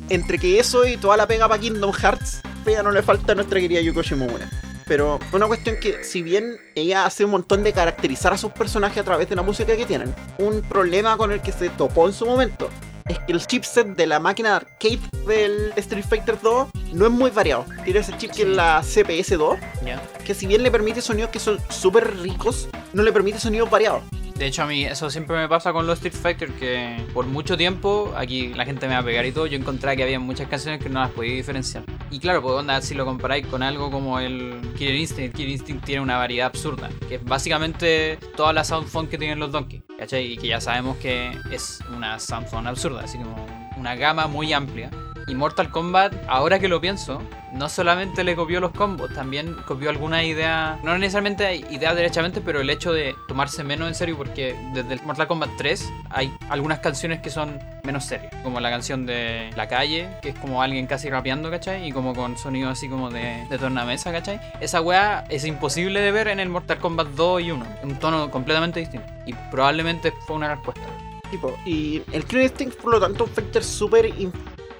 Entre 0.09 0.38
que 0.38 0.59
eso 0.59 0.86
y 0.86 0.97
toda 0.97 1.16
la 1.16 1.26
pega 1.26 1.49
para 1.49 1.61
Kingdom 1.61 1.93
Hearts, 1.93 2.43
pega 2.64 2.82
no 2.82 2.90
le 2.90 3.03
falta 3.03 3.32
a 3.32 3.34
nuestra 3.34 3.59
querida 3.61 3.80
Yoko 3.80 4.03
Shimomura. 4.03 4.49
Pero 4.93 5.18
una 5.32 5.47
cuestión 5.47 5.76
que, 5.80 6.05
si 6.05 6.20
bien 6.20 6.59
ella 6.74 7.07
hace 7.07 7.24
un 7.24 7.30
montón 7.30 7.64
de 7.64 7.72
caracterizar 7.72 8.34
a 8.34 8.36
sus 8.36 8.53
personajes 8.53 8.99
a 8.99 9.03
través 9.03 9.26
de 9.26 9.34
la 9.34 9.40
música 9.40 9.74
que 9.74 9.86
tienen, 9.86 10.14
un 10.36 10.61
problema 10.61 11.16
con 11.16 11.32
el 11.32 11.40
que 11.40 11.51
se 11.51 11.70
topó 11.70 12.07
en 12.07 12.12
su 12.12 12.26
momento 12.26 12.68
es 13.09 13.18
que 13.20 13.32
el 13.32 13.40
chipset 13.47 13.86
de 13.97 14.07
la 14.07 14.20
máquina 14.20 14.51
de 14.51 14.57
arcade 14.57 15.01
del 15.26 15.72
Street 15.76 16.05
Fighter 16.07 16.38
2 16.43 16.68
no 16.93 17.07
es 17.07 17.11
muy 17.11 17.30
variado. 17.30 17.64
Tiene 17.84 18.01
ese 18.01 18.14
chip 18.18 18.32
que 18.32 18.43
es 18.43 18.49
la 18.49 18.82
CPS 18.82 19.38
2, 19.38 19.59
¿Ya? 19.82 20.03
que 20.26 20.34
si 20.34 20.47
bien 20.47 20.62
le 20.62 20.70
permite 20.70 21.01
sonidos 21.01 21.30
que 21.30 21.38
son 21.38 21.59
súper 21.70 22.14
ricos, 22.18 22.68
no 22.93 23.03
le 23.03 23.14
permite 23.14 23.40
sonidos 23.40 23.70
variados. 23.70 24.03
De 24.37 24.47
hecho, 24.47 24.62
a 24.62 24.66
mí 24.66 24.85
eso 24.85 25.09
siempre 25.09 25.37
me 25.37 25.49
pasa 25.49 25.72
con 25.72 25.87
los 25.87 25.99
Street 25.99 26.20
Fighter, 26.20 26.53
que 26.55 26.97
por 27.14 27.26
mucho 27.26 27.57
tiempo, 27.57 28.12
aquí 28.16 28.53
la 28.55 28.64
gente 28.64 28.89
me 28.89 28.95
va 28.95 29.01
a 29.01 29.05
pegar 29.05 29.24
y 29.24 29.30
todo, 29.30 29.47
yo 29.47 29.57
encontré 29.57 29.97
que 29.97 30.03
había 30.03 30.18
muchas 30.18 30.49
canciones 30.49 30.83
que 30.83 30.89
no 30.89 31.01
las 31.01 31.11
podía 31.11 31.35
diferenciar. 31.35 31.85
Y 32.11 32.18
claro, 32.18 32.43
pues 32.43 32.55
onda, 32.55 32.80
si 32.80 32.95
lo 32.95 33.05
comparáis 33.05 33.47
con 33.47 33.62
algo 33.62 33.91
como 33.91 34.18
el 34.18 34.61
Killer 34.76 34.97
Instinct, 34.97 35.37
Killer 35.37 35.53
Instinct 35.53 35.85
tiene 35.85 36.01
una 36.01 36.16
variedad 36.16 36.49
absurda, 36.49 36.91
que 37.09 37.16
es 37.16 37.24
básicamente 37.24 38.18
toda 38.37 38.53
la 38.53 38.64
sound 38.64 38.89
font 38.89 39.09
que 39.09 39.16
tienen 39.16 39.39
los 39.39 39.53
Donkey. 39.53 39.83
Y 39.99 40.37
que 40.37 40.49
ya 40.49 40.61
sabemos 40.61 40.97
que 40.97 41.39
es 41.53 41.78
una 41.95 42.18
sound 42.18 42.49
font 42.49 42.66
absurda, 42.66 43.03
así 43.05 43.18
como 43.18 43.47
una 43.76 43.95
gama 43.95 44.26
muy 44.26 44.53
amplia. 44.53 44.91
Y 45.27 45.35
Mortal 45.35 45.70
Kombat, 45.70 46.14
ahora 46.29 46.59
que 46.59 46.68
lo 46.68 46.81
pienso, 46.81 47.23
no 47.53 47.68
solamente 47.68 48.25
le 48.25 48.35
copió 48.35 48.61
los 48.61 48.73
combos, 48.73 49.12
también 49.14 49.55
copió 49.66 49.91
alguna 49.91 50.25
idea, 50.25 50.79
no 50.83 50.97
necesariamente 50.99 51.57
idea 51.57 51.95
derechamente, 51.95 52.41
pero 52.41 52.61
el 52.61 52.70
hecho 52.70 52.93
de 52.93 53.14
tomarse 53.29 53.62
menos 53.62 53.89
en 53.89 53.95
serio, 53.95 54.16
porque 54.16 54.57
desde 54.73 54.95
el 54.95 55.03
Mortal 55.03 55.27
Kombat 55.27 55.51
3 55.59 55.93
hay 56.11 56.33
algunas 56.49 56.81
canciones 56.81 57.20
que 57.20 57.31
son 57.31 57.59
menos 57.85 58.05
serias, 58.05 58.35
como 58.43 58.61
la 58.61 58.70
canción 58.70 59.07
de 59.07 59.51
La 59.57 59.68
Calle, 59.68 60.09
que 60.23 60.31
es 60.31 60.39
como 60.39 60.62
alguien 60.62 60.87
casi 60.87 61.11
rapeando, 61.11 61.51
¿cachai? 61.51 61.87
Y 61.87 61.93
como 61.93 62.14
con 62.14 62.37
sonido 62.37 62.70
así 62.70 62.89
como 62.89 63.11
de, 63.11 63.47
de 63.49 63.59
tornamesa, 63.59 64.12
¿cachai? 64.12 64.41
Esa 64.61 64.81
weá 64.81 65.25
es 65.29 65.45
imposible 65.45 66.01
de 66.01 66.11
ver 66.11 66.29
en 66.29 66.41
el 66.41 66.49
Mortal 66.49 66.79
Kombat 66.79 67.09
2 67.09 67.43
y 67.43 67.51
1, 67.51 67.66
un 67.83 67.99
tono 67.99 68.31
completamente 68.31 68.81
distinto. 68.81 69.07
Y 69.27 69.35
probablemente 69.51 70.12
fue 70.27 70.37
una 70.37 70.55
respuesta. 70.55 70.83
Tipo, 71.31 71.57
y 71.64 72.03
el 72.12 72.25
Killer 72.25 72.45
Instinct, 72.45 72.77
por 72.79 72.93
lo 72.93 73.01
tanto, 73.01 73.25
un 73.25 73.31
fighter 73.31 73.64
súper 73.64 74.07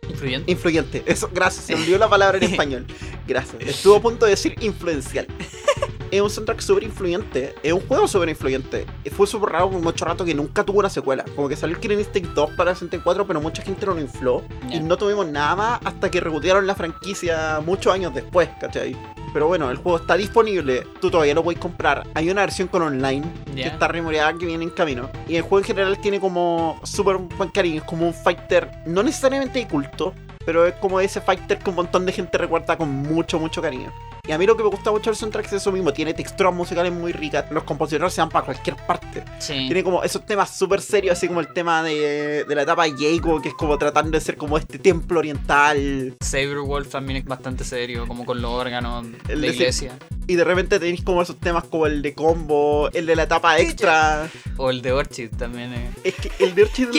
Influyente. 0.09 0.50
influyente. 0.50 1.03
Eso, 1.07 1.30
gracias, 1.32 1.64
se 1.66 1.74
olvidó 1.74 1.98
la 1.98 2.09
palabra 2.09 2.38
en 2.38 2.44
español. 2.50 2.86
Gracias. 3.26 3.62
Estuvo 3.66 3.96
a 3.96 4.03
punto 4.03 4.26
de 4.26 4.32
decir 4.32 4.55
influencial. 4.61 5.26
Es 6.12 6.20
un 6.20 6.28
soundtrack 6.28 6.60
súper 6.60 6.82
influyente. 6.82 7.54
Es 7.62 7.72
un 7.72 7.80
juego 7.88 8.06
súper 8.06 8.28
influyente. 8.28 8.84
Fue 9.12 9.26
súper 9.26 9.48
raro 9.48 9.70
por 9.70 9.80
mucho 9.80 10.04
rato 10.04 10.26
que 10.26 10.34
nunca 10.34 10.62
tuvo 10.62 10.80
una 10.80 10.90
secuela. 10.90 11.24
Como 11.34 11.48
que 11.48 11.56
salió 11.56 11.74
el 11.74 11.80
Killer 11.80 11.98
Instinct 11.98 12.34
2 12.34 12.50
para 12.50 12.72
el 12.72 12.76
64, 12.76 13.26
pero 13.26 13.40
mucha 13.40 13.62
gente 13.62 13.86
no 13.86 13.94
lo 13.94 14.00
infló. 14.02 14.42
Y 14.70 14.80
no 14.80 14.98
tuvimos 14.98 15.26
nada 15.26 15.56
más 15.56 15.80
hasta 15.82 16.10
que 16.10 16.20
rebotearon 16.20 16.66
la 16.66 16.74
franquicia 16.74 17.62
muchos 17.64 17.94
años 17.94 18.12
después, 18.12 18.50
¿cachai? 18.60 18.94
Pero 19.32 19.46
bueno, 19.46 19.70
el 19.70 19.78
juego 19.78 19.96
está 19.96 20.18
disponible. 20.18 20.86
Tú 21.00 21.10
todavía 21.10 21.32
lo 21.32 21.42
puedes 21.42 21.58
comprar. 21.58 22.06
Hay 22.12 22.28
una 22.28 22.42
versión 22.42 22.68
con 22.68 22.82
online 22.82 23.24
que 23.54 23.68
está 23.68 23.88
remoreada 23.88 24.34
que 24.34 24.44
viene 24.44 24.64
en 24.64 24.70
camino. 24.70 25.08
Y 25.26 25.36
el 25.36 25.42
juego 25.42 25.60
en 25.60 25.64
general 25.64 25.98
tiene 25.98 26.20
como 26.20 26.78
súper 26.82 27.16
buen 27.16 27.48
cariño. 27.48 27.80
Es 27.80 27.84
como 27.84 28.06
un 28.06 28.12
fighter, 28.12 28.70
no 28.84 29.02
necesariamente 29.02 29.60
de 29.60 29.66
culto, 29.66 30.12
pero 30.45 30.66
es 30.66 30.74
como 30.74 31.01
ese 31.01 31.20
fighter 31.20 31.59
que 31.59 31.70
un 31.70 31.76
montón 31.76 32.05
de 32.07 32.12
gente 32.12 32.36
recuerda 32.38 32.76
con 32.76 32.88
mucho, 32.90 33.38
mucho 33.38 33.62
cariño. 33.62 33.93
Y 34.26 34.30
a 34.30 34.38
mí 34.38 34.47
lo 34.47 34.57
que 34.57 34.62
me 34.62 34.68
gusta 34.68 34.93
mucho 34.93 35.11
del 35.11 35.16
soundtrack 35.16 35.47
es 35.47 35.55
eso 35.55 35.72
mismo. 35.72 35.93
Tiene 35.93 36.14
texturas 36.14 36.55
musicales 36.55 36.93
muy 36.93 37.11
ricas. 37.12 37.45
Los 37.51 37.64
compositores 37.64 38.14
se 38.14 38.20
van 38.20 38.30
para 38.30 38.45
cualquier 38.45 38.76
parte. 38.76 39.24
Sí. 39.40 39.53
Tiene 39.66 39.82
como 39.82 40.05
esos 40.05 40.24
temas 40.24 40.57
súper 40.57 40.80
serios, 40.80 41.18
así 41.18 41.26
como 41.26 41.40
el 41.40 41.53
tema 41.53 41.82
de, 41.82 42.45
de 42.45 42.55
la 42.55 42.62
etapa 42.62 42.84
Jago, 42.88 43.43
que 43.43 43.49
es 43.49 43.55
como 43.55 43.76
tratando 43.78 44.12
de 44.12 44.20
ser 44.20 44.36
como 44.36 44.57
este 44.59 44.78
templo 44.78 45.18
oriental. 45.18 46.16
Saberwolf 46.20 46.88
también 46.90 47.16
es 47.18 47.24
bastante 47.24 47.64
serio, 47.64 48.07
como 48.07 48.24
con 48.24 48.40
los 48.40 48.51
órganos 48.53 49.07
El 49.28 49.40
de 49.40 49.49
de- 49.49 49.55
iglesia. 49.55 49.99
Y 50.28 50.36
de 50.36 50.45
repente 50.45 50.78
tenéis 50.78 51.03
como 51.03 51.20
esos 51.20 51.38
temas 51.40 51.64
como 51.64 51.86
el 51.86 52.01
de 52.01 52.14
combo, 52.14 52.88
el 52.93 53.07
de 53.07 53.16
la 53.16 53.24
etapa 53.24 53.59
extra. 53.59 54.30
O 54.57 54.70
el 54.70 54.80
de 54.80 54.93
Orchid 54.93 55.30
también 55.36 55.72
es. 55.74 55.90
Es 56.05 56.14
que 56.14 56.45
el 56.45 56.55
de 56.55 56.62
Orchid 56.62 56.88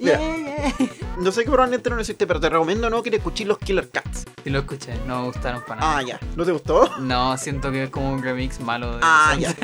Mira. 0.00 0.18
No 1.18 1.30
sé 1.30 1.44
qué 1.44 1.50
probablemente 1.50 1.90
no 1.90 1.96
lo 1.96 2.02
hiciste, 2.02 2.26
pero 2.26 2.40
te 2.40 2.48
recomiendo 2.48 2.90
no 2.90 3.02
que 3.02 3.10
te 3.10 3.16
escuches 3.18 3.46
los 3.46 3.58
Killer 3.58 3.88
Cats. 3.88 4.24
Si 4.42 4.50
lo 4.50 4.58
escuché, 4.60 4.94
no 5.06 5.20
me 5.20 5.26
gustaron 5.26 5.62
para 5.62 5.80
nada. 5.80 5.98
Ah, 5.98 6.02
ya. 6.02 6.20
¿No 6.36 6.44
te 6.44 6.52
gustó? 6.52 6.90
No, 6.98 7.36
siento 7.38 7.70
que 7.70 7.84
es 7.84 7.90
como 7.90 8.12
un 8.12 8.22
remix 8.22 8.60
malo 8.60 8.96
de. 8.96 9.00
Ah, 9.02 9.36
ya. 9.38 9.54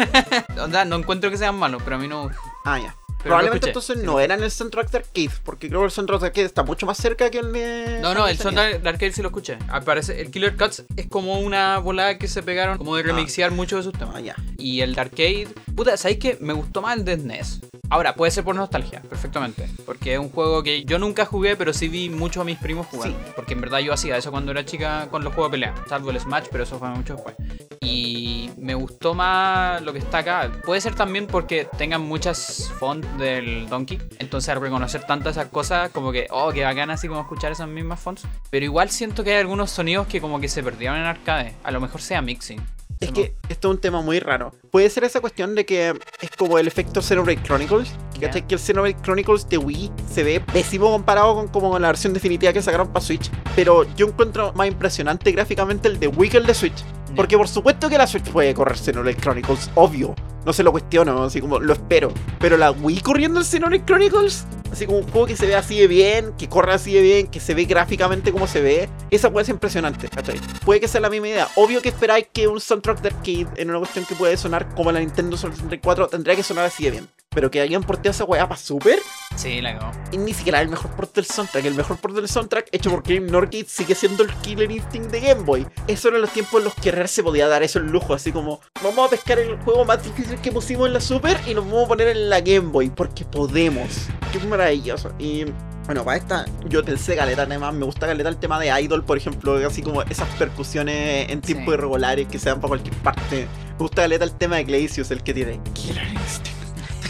Onda, 0.62 0.84
no 0.84 0.96
encuentro 0.96 1.30
que 1.30 1.36
sean 1.36 1.56
malos, 1.56 1.82
pero 1.82 1.96
a 1.96 1.98
mí 1.98 2.06
no. 2.06 2.30
Ah, 2.64 2.78
ya. 2.78 2.94
Probablemente 3.22 3.68
entonces 3.68 3.98
no 3.98 4.20
era 4.20 4.34
en 4.34 4.42
el 4.42 4.50
soundtrack 4.50 4.90
de 4.90 4.98
Arcade, 4.98 5.30
porque 5.44 5.68
creo 5.68 5.80
que 5.80 5.86
el 5.86 5.92
soundtrack 5.92 6.20
de 6.20 6.26
Arcade 6.28 6.46
está 6.46 6.62
mucho 6.62 6.86
más 6.86 6.96
cerca 6.98 7.30
que 7.30 7.38
el 7.38 7.52
de. 7.52 7.98
No, 8.00 8.14
no, 8.14 8.26
el 8.26 8.38
soundtrack 8.38 8.82
de 8.82 8.88
Arcade 8.88 9.12
sí 9.12 9.22
lo 9.22 9.28
escuché. 9.28 9.58
Al 9.68 9.82
parecer, 9.82 10.18
el 10.18 10.30
Killer 10.30 10.56
Cuts 10.56 10.84
es 10.96 11.06
como 11.06 11.38
una 11.40 11.78
volada 11.78 12.18
que 12.18 12.28
se 12.28 12.42
pegaron, 12.42 12.78
como 12.78 12.96
de 12.96 13.02
remixear 13.02 13.50
muchos 13.50 13.84
de 13.84 13.90
sus 13.90 13.98
temas. 13.98 14.16
Ah, 14.16 14.20
ya. 14.20 14.36
Y 14.58 14.80
el 14.80 14.94
de 14.94 15.00
Arcade, 15.00 15.48
puta, 15.74 15.96
¿sabéis 15.96 16.18
qué? 16.18 16.38
Me 16.40 16.52
gustó 16.52 16.82
más 16.82 16.96
el 16.96 17.04
de 17.04 17.16
SNES. 17.16 17.60
Ahora, 17.92 18.14
puede 18.14 18.30
ser 18.30 18.44
por 18.44 18.54
nostalgia, 18.54 19.02
perfectamente. 19.02 19.68
Porque 19.84 20.14
es 20.14 20.18
un 20.20 20.30
juego 20.30 20.62
que 20.62 20.84
yo 20.84 21.00
nunca 21.00 21.26
jugué, 21.26 21.56
pero 21.56 21.72
sí 21.72 21.88
vi 21.88 22.08
mucho 22.08 22.40
a 22.40 22.44
mis 22.44 22.56
primos 22.56 22.86
jugar. 22.86 23.10
Sí. 23.10 23.16
Porque 23.34 23.54
en 23.54 23.60
verdad 23.60 23.80
yo 23.80 23.92
hacía 23.92 24.16
eso 24.16 24.30
cuando 24.30 24.52
era 24.52 24.64
chica 24.64 25.08
con 25.10 25.24
los 25.24 25.34
juegos 25.34 25.50
de 25.50 25.56
pelea. 25.56 25.74
Salvo 25.88 26.10
el 26.10 26.20
Smash, 26.20 26.46
pero 26.52 26.62
eso 26.62 26.78
fue 26.78 26.88
mucho 26.90 27.14
después. 27.14 27.34
Y 27.80 28.50
me 28.58 28.74
gustó 28.74 29.12
más 29.12 29.82
lo 29.82 29.92
que 29.92 29.98
está 29.98 30.18
acá. 30.18 30.52
Puede 30.64 30.80
ser 30.80 30.94
también 30.94 31.26
porque 31.26 31.66
tengan 31.76 32.02
muchas 32.02 32.70
fonts 32.78 33.08
del 33.18 33.68
Donkey. 33.68 33.98
Entonces 34.18 34.48
al 34.48 34.60
reconocer 34.60 35.04
tantas 35.04 35.36
esas 35.36 35.48
cosas, 35.48 35.90
como 35.90 36.12
que, 36.12 36.26
oh, 36.30 36.52
qué 36.52 36.64
bacán 36.64 36.90
así 36.90 37.08
como 37.08 37.20
escuchar 37.20 37.52
esas 37.52 37.68
mismas 37.68 38.00
fonts. 38.00 38.22
Pero 38.50 38.64
igual 38.64 38.90
siento 38.90 39.24
que 39.24 39.32
hay 39.34 39.40
algunos 39.40 39.70
sonidos 39.70 40.06
que 40.06 40.20
como 40.20 40.40
que 40.40 40.48
se 40.48 40.62
perdieron 40.62 40.98
en 40.98 41.04
arcade. 41.04 41.54
A 41.62 41.70
lo 41.70 41.80
mejor 41.80 42.00
sea 42.00 42.22
mixing. 42.22 42.60
Es 43.00 43.12
que 43.12 43.34
esto 43.48 43.68
es 43.68 43.74
un 43.74 43.80
tema 43.80 44.02
muy 44.02 44.20
raro. 44.20 44.52
Puede 44.70 44.90
ser 44.90 45.04
esa 45.04 45.22
cuestión 45.22 45.54
de 45.54 45.64
que 45.64 45.94
es 46.20 46.30
como 46.36 46.58
el 46.58 46.66
efecto 46.66 47.00
Xenoblade 47.00 47.42
Chronicles. 47.42 47.94
¿Cachai? 48.20 48.46
Que 48.46 48.56
el 48.56 48.60
Xenoblade 48.60 49.00
Chronicles 49.00 49.48
de 49.48 49.56
Wii 49.56 49.90
se 50.12 50.22
ve 50.22 50.40
pésimo 50.40 50.90
comparado 50.90 51.34
con 51.34 51.48
como 51.48 51.78
la 51.78 51.88
versión 51.88 52.12
definitiva 52.12 52.52
que 52.52 52.60
sacaron 52.60 52.88
para 52.88 53.00
Switch. 53.00 53.30
Pero 53.56 53.84
yo 53.96 54.06
encuentro 54.06 54.52
más 54.52 54.68
impresionante 54.68 55.32
gráficamente 55.32 55.88
el 55.88 55.98
de 55.98 56.08
Wii 56.08 56.30
que 56.30 56.36
el 56.36 56.46
de 56.46 56.52
Switch. 56.52 56.84
Porque 57.16 57.36
por 57.36 57.48
supuesto 57.48 57.88
que 57.88 57.98
la 57.98 58.06
Switch 58.06 58.30
puede 58.30 58.54
correr 58.54 58.78
Xenoblade 58.78 59.16
Chronicles, 59.16 59.70
obvio. 59.74 60.14
No 60.44 60.52
se 60.52 60.62
lo 60.62 60.72
cuestiono, 60.72 61.24
así 61.24 61.40
como 61.40 61.58
lo 61.58 61.72
espero. 61.72 62.12
Pero 62.38 62.56
la 62.56 62.70
Wii 62.70 63.00
corriendo 63.00 63.40
el 63.40 63.44
Xenoblade 63.44 63.84
Chronicles, 63.84 64.46
así 64.72 64.86
como 64.86 64.98
un 64.98 65.08
juego 65.08 65.26
que 65.26 65.36
se 65.36 65.46
ve 65.46 65.54
así 65.54 65.78
de 65.78 65.86
bien, 65.86 66.32
que 66.38 66.48
corre 66.48 66.72
así 66.72 66.94
de 66.94 67.02
bien, 67.02 67.26
que 67.26 67.40
se 67.40 67.54
ve 67.54 67.64
gráficamente 67.64 68.32
como 68.32 68.46
se 68.46 68.60
ve, 68.60 68.88
esa 69.10 69.30
puede 69.30 69.44
ser 69.44 69.54
impresionante, 69.54 70.08
¿cachai? 70.08 70.40
Puede 70.64 70.80
que 70.80 70.88
sea 70.88 71.00
la 71.00 71.10
misma 71.10 71.28
idea. 71.28 71.48
Obvio 71.56 71.82
que 71.82 71.90
esperáis 71.90 72.26
que 72.32 72.48
un 72.48 72.60
soundtrack 72.60 73.02
de 73.02 73.08
arcade 73.08 73.48
en 73.56 73.70
una 73.70 73.78
cuestión 73.80 74.04
que 74.06 74.14
puede 74.14 74.36
sonar 74.36 74.74
como 74.74 74.92
la 74.92 75.00
Nintendo 75.00 75.36
64 75.36 76.08
tendría 76.08 76.36
que 76.36 76.42
sonar 76.42 76.64
así 76.64 76.84
de 76.84 76.90
bien. 76.92 77.08
Pero 77.32 77.48
que 77.50 77.60
hayan 77.60 77.82
porteado 77.84 78.10
esa 78.10 78.24
weá 78.24 78.48
para 78.48 78.60
Super, 78.60 78.98
Sí, 79.36 79.60
la 79.60 79.78
cagó. 79.78 79.92
y 80.10 80.18
ni 80.18 80.34
siquiera 80.34 80.60
el 80.60 80.68
mejor 80.68 80.90
port 80.96 81.14
del 81.14 81.24
soundtrack. 81.24 81.64
El 81.64 81.74
mejor 81.74 81.96
port 81.98 82.14
del 82.16 82.28
soundtrack 82.28 82.68
hecho 82.72 82.90
por 82.90 83.04
Game 83.04 83.30
Norgate 83.30 83.66
sigue 83.68 83.94
siendo 83.94 84.24
el 84.24 84.32
Killer 84.38 84.70
Instinct 84.70 85.10
de 85.12 85.20
Game 85.20 85.42
Boy. 85.44 85.64
Eso 85.86 86.08
eran 86.08 86.22
los 86.22 86.30
tiempos 86.30 86.58
en 86.58 86.64
los 86.64 86.74
que 86.74 86.90
Rare 86.90 87.06
se 87.06 87.22
podía 87.22 87.46
dar 87.46 87.62
eso 87.62 87.78
el 87.78 87.86
lujo, 87.86 88.14
así 88.14 88.32
como 88.32 88.60
vamos 88.82 89.06
a 89.06 89.10
pescar 89.10 89.38
el 89.38 89.56
juego 89.60 89.84
más 89.84 90.02
difícil 90.02 90.40
que 90.40 90.50
pusimos 90.50 90.88
en 90.88 90.94
la 90.94 91.00
Super 91.00 91.40
y 91.46 91.54
nos 91.54 91.64
vamos 91.66 91.84
a 91.84 91.88
poner 91.88 92.08
en 92.08 92.28
la 92.28 92.40
Game 92.40 92.70
Boy, 92.72 92.90
porque 92.90 93.24
podemos. 93.24 94.08
Qué 94.32 94.40
maravilloso. 94.40 95.12
Y 95.20 95.44
bueno, 95.86 96.04
para 96.04 96.16
esta, 96.16 96.44
yo 96.68 96.82
te 96.82 96.96
sé 96.98 97.14
caleta 97.14 97.42
además, 97.42 97.72
me 97.74 97.84
gusta 97.84 98.08
caleta 98.08 98.28
el 98.28 98.38
tema 98.38 98.58
de 98.58 98.68
Idol, 98.82 99.04
por 99.04 99.16
ejemplo, 99.16 99.54
así 99.64 99.82
como 99.82 100.02
esas 100.02 100.28
percusiones 100.36 101.30
en 101.30 101.40
tiempos 101.40 101.66
Sí. 101.68 101.74
irregulares 101.78 102.26
que 102.26 102.40
se 102.40 102.48
dan 102.50 102.60
para 102.60 102.70
cualquier 102.70 102.96
parte. 102.96 103.46
Me 103.72 103.78
gusta 103.78 104.02
caleta 104.02 104.24
el 104.24 104.32
tema 104.36 104.56
de 104.56 104.64
Glacius, 104.64 105.12
el 105.12 105.22
que 105.22 105.32
tiene 105.32 105.60
Killer 105.74 106.08
Instinct. 106.12 106.49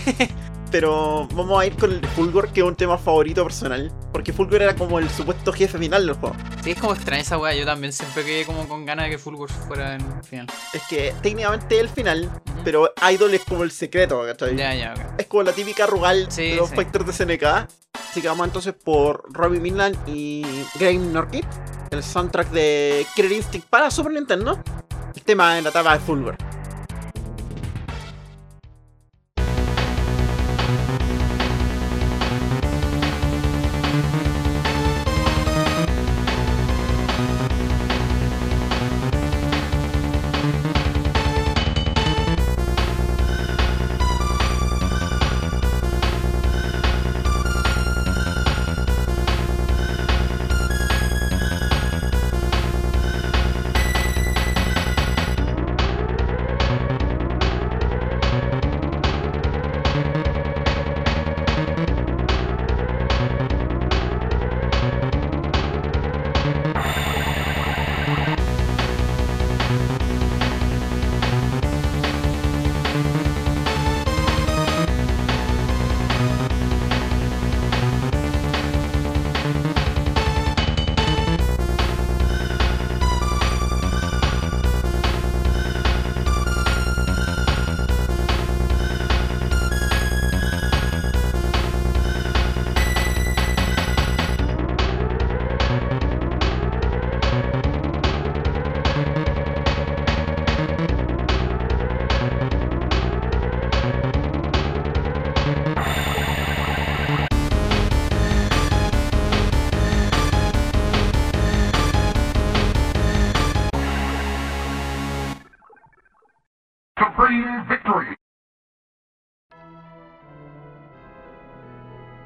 Pero 0.70 1.26
vamos 1.34 1.60
a 1.60 1.66
ir 1.66 1.74
con 1.74 1.90
el 1.90 2.06
Fulgor, 2.10 2.52
que 2.52 2.60
es 2.60 2.66
un 2.66 2.76
tema 2.76 2.96
favorito 2.96 3.42
personal. 3.42 3.92
Porque 4.12 4.32
Fulgor 4.32 4.62
era 4.62 4.76
como 4.76 5.00
el 5.00 5.10
supuesto 5.10 5.52
jefe 5.52 5.78
final 5.78 6.06
del 6.06 6.14
juego. 6.14 6.36
Sí, 6.62 6.70
es 6.70 6.78
como 6.78 6.92
extraña 6.94 7.22
esa 7.22 7.38
weá. 7.38 7.54
Yo 7.54 7.64
también 7.66 7.92
siempre 7.92 8.24
quedé 8.24 8.44
como 8.46 8.68
con 8.68 8.86
ganas 8.86 9.06
de 9.06 9.10
que 9.10 9.18
Fulgor 9.18 9.50
fuera 9.50 9.96
en 9.96 10.02
el 10.02 10.22
final. 10.22 10.46
Es 10.72 10.82
que 10.88 11.12
técnicamente 11.22 11.74
es 11.74 11.80
el 11.80 11.88
final, 11.88 12.30
pero 12.62 12.92
Idol 13.10 13.34
es 13.34 13.44
como 13.44 13.64
el 13.64 13.72
secreto, 13.72 14.22
¿cachai? 14.24 14.54
Ya, 14.56 14.72
ya, 14.74 14.94
ok. 14.96 15.18
Es 15.20 15.26
como 15.26 15.42
la 15.42 15.52
típica 15.52 15.86
rugal 15.88 16.26
Sí, 16.30 16.50
de 16.50 16.56
los 16.56 16.68
sí. 16.70 16.76
fighters 16.76 17.06
de 17.06 17.12
SNK. 17.14 17.44
Así 18.08 18.22
que 18.22 18.28
vamos 18.28 18.46
entonces 18.46 18.72
por 18.72 19.24
Robbie 19.32 19.58
Midland 19.58 19.96
y 20.06 20.44
Game 20.78 20.98
Norkit. 20.98 21.46
El 21.90 22.04
soundtrack 22.04 22.48
de 22.50 23.04
Killer 23.16 23.32
Instinct 23.32 23.66
para 23.68 23.90
Super 23.90 24.12
Nintendo. 24.12 24.62
El 25.16 25.22
tema 25.22 25.58
en 25.58 25.64
la 25.64 25.70
etapa 25.70 25.94
de 25.94 25.98
Fulgor. 25.98 26.36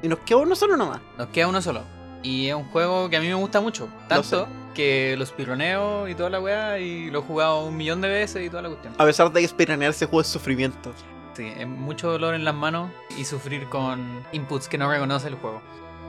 Y 0.05 0.07
nos 0.07 0.19
queda 0.19 0.37
uno 0.37 0.55
solo 0.55 0.77
nomás. 0.77 1.01
Nos 1.17 1.29
queda 1.29 1.47
uno 1.47 1.59
solo. 1.63 1.81
Y 2.21 2.49
es 2.49 2.53
un 2.53 2.65
juego 2.65 3.09
que 3.09 3.17
a 3.17 3.19
mí 3.19 3.27
me 3.27 3.33
gusta 3.33 3.59
mucho. 3.59 3.89
Tanto 4.07 4.47
que 4.75 5.15
los 5.17 5.31
pironeo 5.31 6.07
y 6.07 6.13
toda 6.13 6.29
la 6.29 6.39
weá. 6.39 6.77
Y 6.77 7.09
lo 7.09 7.19
he 7.19 7.21
jugado 7.23 7.65
un 7.65 7.75
millón 7.75 8.01
de 8.01 8.09
veces 8.09 8.45
y 8.45 8.49
toda 8.51 8.61
la 8.61 8.69
cuestión. 8.69 8.93
A 8.99 9.03
pesar 9.03 9.31
de 9.33 9.39
que 9.39 9.47
esperanear 9.47 9.89
ese 9.89 10.05
juego 10.05 10.21
es 10.21 10.27
sufrimiento. 10.27 10.93
Sí, 11.33 11.51
es 11.57 11.67
mucho 11.67 12.11
dolor 12.11 12.35
en 12.35 12.45
las 12.45 12.53
manos 12.53 12.91
y 13.17 13.25
sufrir 13.25 13.67
con 13.67 14.23
inputs 14.31 14.69
que 14.69 14.77
no 14.77 14.87
reconoce 14.91 15.27
el 15.27 15.35
juego. 15.37 15.59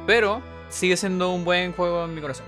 Pero 0.07 0.43
sigue 0.69 0.99
siendo 0.99 1.31
un 1.31 1.47
buen 1.47 1.73
juego 1.73 2.05
en 2.05 2.15
mi 2.15 2.21
corazón. 2.21 2.45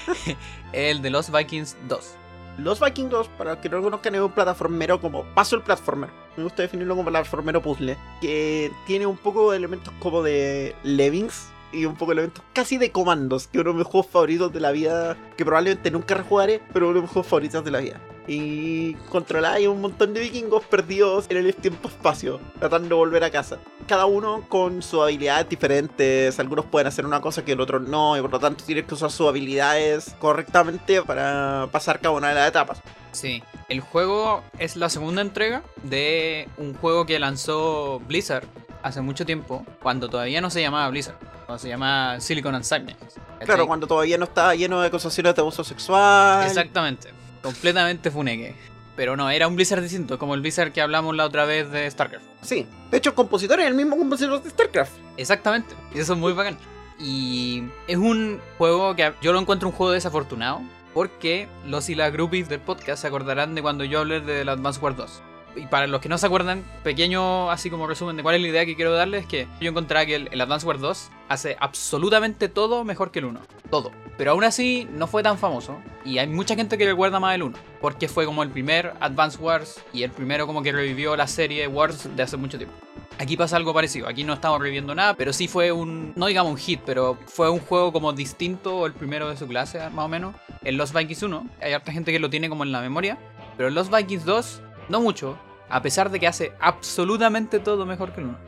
el 0.72 1.02
de 1.02 1.10
los 1.10 1.30
Vikings 1.30 1.76
2. 1.88 2.14
Los 2.56 2.80
Vikings 2.80 3.10
2, 3.10 3.28
para 3.36 3.60
que 3.60 3.68
no 3.68 3.82
conozcan, 3.82 4.14
es 4.14 4.22
un 4.22 4.32
plataformero 4.32 4.98
como 4.98 5.24
paso 5.34 5.56
el 5.56 5.62
platformer. 5.62 6.08
Me 6.40 6.44
gusta 6.44 6.62
definirlo 6.62 6.96
como 6.96 7.10
plataformero 7.10 7.60
puzzle. 7.60 7.98
Que 8.22 8.72
tiene 8.86 9.04
un 9.04 9.18
poco 9.18 9.50
de 9.50 9.58
elementos 9.58 9.92
como 9.98 10.22
de 10.22 10.74
Lemmings 10.84 11.48
y 11.70 11.84
un 11.84 11.96
poco 11.96 12.12
de 12.12 12.14
elementos 12.14 12.42
casi 12.54 12.78
de 12.78 12.90
comandos, 12.90 13.46
que 13.46 13.58
es 13.58 13.60
uno 13.62 13.72
de 13.72 13.80
mis 13.80 13.86
juegos 13.86 14.10
favoritos 14.10 14.50
de 14.50 14.60
la 14.60 14.70
vida, 14.72 15.18
que 15.36 15.44
probablemente 15.44 15.90
nunca 15.90 16.14
rejugaré, 16.14 16.62
pero 16.72 16.86
uno 16.86 16.94
de 16.96 17.02
mis 17.02 17.10
juegos 17.10 17.26
favoritos 17.26 17.62
de 17.62 17.70
la 17.70 17.80
vida. 17.80 18.00
Y 18.32 18.94
controláis 19.08 19.66
un 19.66 19.80
montón 19.80 20.14
de 20.14 20.20
vikingos 20.20 20.62
perdidos 20.62 21.26
en 21.30 21.38
el 21.38 21.52
tiempo-espacio, 21.52 22.38
tratando 22.60 22.90
de 22.90 22.94
volver 22.94 23.24
a 23.24 23.30
casa. 23.32 23.58
Cada 23.88 24.06
uno 24.06 24.44
con 24.48 24.82
sus 24.82 25.02
habilidades 25.02 25.48
diferentes, 25.48 26.38
algunos 26.38 26.64
pueden 26.66 26.86
hacer 26.86 27.04
una 27.04 27.20
cosa 27.20 27.44
que 27.44 27.50
el 27.50 27.60
otro 27.60 27.80
no, 27.80 28.16
y 28.16 28.20
por 28.20 28.30
lo 28.30 28.38
tanto 28.38 28.62
tienes 28.62 28.84
que 28.84 28.94
usar 28.94 29.10
sus 29.10 29.26
habilidades 29.26 30.14
correctamente 30.20 31.02
para 31.02 31.66
pasar 31.72 31.98
cada 31.98 32.14
una 32.14 32.28
de 32.28 32.36
las 32.36 32.48
etapas. 32.48 32.80
Sí, 33.10 33.42
el 33.68 33.80
juego 33.80 34.44
es 34.60 34.76
la 34.76 34.90
segunda 34.90 35.22
entrega 35.22 35.64
de 35.82 36.48
un 36.56 36.74
juego 36.74 37.06
que 37.06 37.18
lanzó 37.18 37.98
Blizzard 38.06 38.46
hace 38.84 39.00
mucho 39.00 39.26
tiempo, 39.26 39.66
cuando 39.82 40.08
todavía 40.08 40.40
no 40.40 40.50
se 40.50 40.60
llamaba 40.60 40.88
Blizzard, 40.88 41.18
cuando 41.46 41.58
se 41.58 41.68
llama 41.68 42.20
Silicon 42.20 42.54
and. 42.54 42.94
Claro, 43.40 43.66
cuando 43.66 43.88
todavía 43.88 44.18
no 44.18 44.24
estaba 44.24 44.54
lleno 44.54 44.80
de 44.80 44.86
acusaciones 44.86 45.34
de 45.34 45.40
abuso 45.40 45.64
sexual. 45.64 46.46
Exactamente, 46.46 47.10
completamente 47.42 48.10
funeque. 48.10 48.54
Pero 48.96 49.16
no, 49.16 49.30
era 49.30 49.48
un 49.48 49.56
Blizzard 49.56 49.82
distinto, 49.82 50.18
como 50.18 50.34
el 50.34 50.40
Blizzard 50.40 50.72
que 50.72 50.80
hablamos 50.82 51.16
la 51.16 51.24
otra 51.24 51.44
vez 51.44 51.70
de 51.70 51.90
StarCraft. 51.90 52.24
Sí. 52.42 52.66
De 52.90 52.98
hecho, 52.98 53.10
el 53.10 53.16
compositor 53.16 53.60
es 53.60 53.66
el 53.66 53.74
mismo 53.74 53.96
compositor 53.96 54.42
de 54.42 54.50
StarCraft. 54.50 54.92
Exactamente, 55.16 55.74
y 55.94 56.00
eso 56.00 56.12
es 56.12 56.18
muy 56.18 56.32
bacán. 56.32 56.58
Y 56.98 57.64
es 57.86 57.96
un 57.96 58.40
juego 58.58 58.94
que 58.94 59.12
yo 59.22 59.32
lo 59.32 59.40
encuentro 59.40 59.68
un 59.68 59.74
juego 59.74 59.92
desafortunado, 59.92 60.60
porque 60.92 61.48
los 61.66 61.88
y 61.88 61.94
las 61.94 62.12
groupies 62.12 62.48
del 62.48 62.60
podcast 62.60 63.02
se 63.02 63.08
acordarán 63.08 63.54
de 63.54 63.62
cuando 63.62 63.84
yo 63.84 64.00
hablé 64.00 64.20
del 64.20 64.48
Advance 64.48 64.80
Wars 64.80 64.96
2. 64.96 65.22
Y 65.56 65.66
para 65.66 65.86
los 65.86 66.00
que 66.00 66.08
no 66.08 66.18
se 66.18 66.26
acuerdan, 66.26 66.62
pequeño 66.84 67.50
así 67.50 67.70
como 67.70 67.86
resumen 67.86 68.16
de 68.16 68.22
cuál 68.22 68.36
es 68.36 68.42
la 68.42 68.48
idea 68.48 68.66
que 68.66 68.76
quiero 68.76 68.92
darles, 68.92 69.22
es 69.22 69.28
que 69.28 69.48
yo 69.60 69.70
encontraba 69.70 70.06
que 70.06 70.14
el, 70.14 70.28
el 70.30 70.40
Advance 70.40 70.66
Wars 70.66 70.80
2 70.80 71.10
hace 71.28 71.56
absolutamente 71.58 72.48
todo 72.48 72.84
mejor 72.84 73.10
que 73.10 73.20
el 73.20 73.24
1. 73.26 73.40
Todo. 73.70 73.90
Pero 74.20 74.32
aún 74.32 74.44
así 74.44 74.86
no 74.92 75.06
fue 75.06 75.22
tan 75.22 75.38
famoso. 75.38 75.80
Y 76.04 76.18
hay 76.18 76.26
mucha 76.26 76.54
gente 76.54 76.76
que 76.76 76.84
recuerda 76.84 77.18
más 77.18 77.34
el 77.34 77.42
1. 77.42 77.56
Porque 77.80 78.06
fue 78.06 78.26
como 78.26 78.42
el 78.42 78.50
primer 78.50 78.92
Advance 79.00 79.38
Wars 79.38 79.80
y 79.94 80.02
el 80.02 80.10
primero 80.10 80.46
como 80.46 80.62
que 80.62 80.72
revivió 80.72 81.16
la 81.16 81.26
serie 81.26 81.66
Wars 81.66 82.06
de 82.14 82.22
hace 82.22 82.36
mucho 82.36 82.58
tiempo. 82.58 82.76
Aquí 83.18 83.38
pasa 83.38 83.56
algo 83.56 83.72
parecido, 83.72 84.06
aquí 84.06 84.22
no 84.22 84.34
estamos 84.34 84.60
reviviendo 84.60 84.94
nada, 84.94 85.14
pero 85.14 85.32
sí 85.32 85.48
fue 85.48 85.72
un, 85.72 86.12
no 86.16 86.26
digamos 86.26 86.52
un 86.52 86.58
hit, 86.58 86.80
pero 86.84 87.16
fue 87.28 87.48
un 87.48 87.60
juego 87.60 87.94
como 87.94 88.12
distinto, 88.12 88.84
el 88.84 88.92
primero 88.92 89.30
de 89.30 89.38
su 89.38 89.48
clase 89.48 89.78
más 89.88 90.04
o 90.04 90.08
menos, 90.08 90.34
en 90.64 90.76
Los 90.76 90.92
Vikings 90.92 91.22
1, 91.22 91.46
hay 91.62 91.72
harta 91.72 91.90
gente 91.90 92.12
que 92.12 92.18
lo 92.18 92.28
tiene 92.28 92.48
como 92.48 92.64
en 92.64 92.72
la 92.72 92.80
memoria, 92.80 93.18
pero 93.56 93.68
en 93.68 93.74
Los 93.74 93.90
Vikings 93.90 94.24
2, 94.24 94.62
no 94.88 95.00
mucho, 95.00 95.38
a 95.68 95.82
pesar 95.82 96.10
de 96.10 96.18
que 96.18 96.26
hace 96.26 96.52
absolutamente 96.60 97.58
todo 97.58 97.84
mejor 97.84 98.12
que 98.12 98.20
el 98.20 98.28
1, 98.28 98.38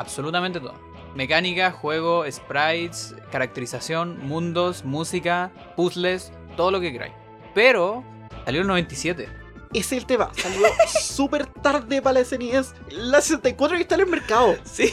absolutamente 0.00 0.60
todo. 0.60 0.74
Mecánica, 1.14 1.72
juego, 1.72 2.24
sprites, 2.30 3.14
caracterización, 3.30 4.18
mundos, 4.26 4.84
música, 4.84 5.52
puzzles, 5.76 6.32
todo 6.56 6.70
lo 6.70 6.80
que 6.80 6.92
queráis. 6.92 7.14
Pero 7.54 8.02
salió 8.44 8.62
el 8.62 8.66
97. 8.66 9.28
Ese 9.72 9.96
es 9.96 10.02
el 10.02 10.06
tema. 10.06 10.30
Salió 10.34 10.66
súper 10.88 11.46
tarde 11.46 12.00
para 12.00 12.20
la 12.20 12.24
SNES. 12.24 12.74
La 12.90 13.20
64 13.20 13.76
que 13.76 13.82
está 13.82 13.94
en 13.96 14.00
el 14.02 14.06
mercado. 14.06 14.56
Sí. 14.64 14.90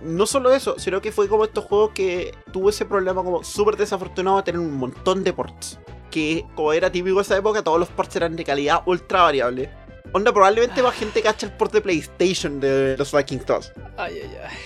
No 0.00 0.26
solo 0.26 0.54
eso, 0.54 0.78
sino 0.78 1.00
que 1.00 1.12
fue 1.12 1.28
como 1.28 1.44
estos 1.44 1.64
juegos 1.64 1.90
que 1.90 2.32
tuvo 2.52 2.70
ese 2.70 2.84
problema 2.84 3.22
como 3.22 3.42
súper 3.44 3.76
desafortunado 3.76 4.36
de 4.38 4.42
tener 4.44 4.60
un 4.60 4.76
montón 4.76 5.22
de 5.24 5.32
ports. 5.32 5.78
Que 6.10 6.46
como 6.54 6.72
era 6.72 6.90
típico 6.90 7.16
de 7.16 7.22
esa 7.22 7.36
época, 7.36 7.62
todos 7.62 7.78
los 7.78 7.88
ports 7.88 8.16
eran 8.16 8.36
de 8.36 8.44
calidad 8.44 8.82
ultra 8.86 9.22
variable. 9.22 9.70
Onda, 10.12 10.32
probablemente 10.32 10.82
más 10.82 10.94
gente 10.94 11.22
cacha 11.22 11.46
el 11.46 11.52
port 11.52 11.72
de 11.72 11.80
PlayStation 11.80 12.60
de 12.60 12.96
los 12.96 13.12
Vikings 13.12 13.46
2. 13.46 13.72
Ay, 13.96 14.20
ay, 14.22 14.36
ay. 14.44 14.56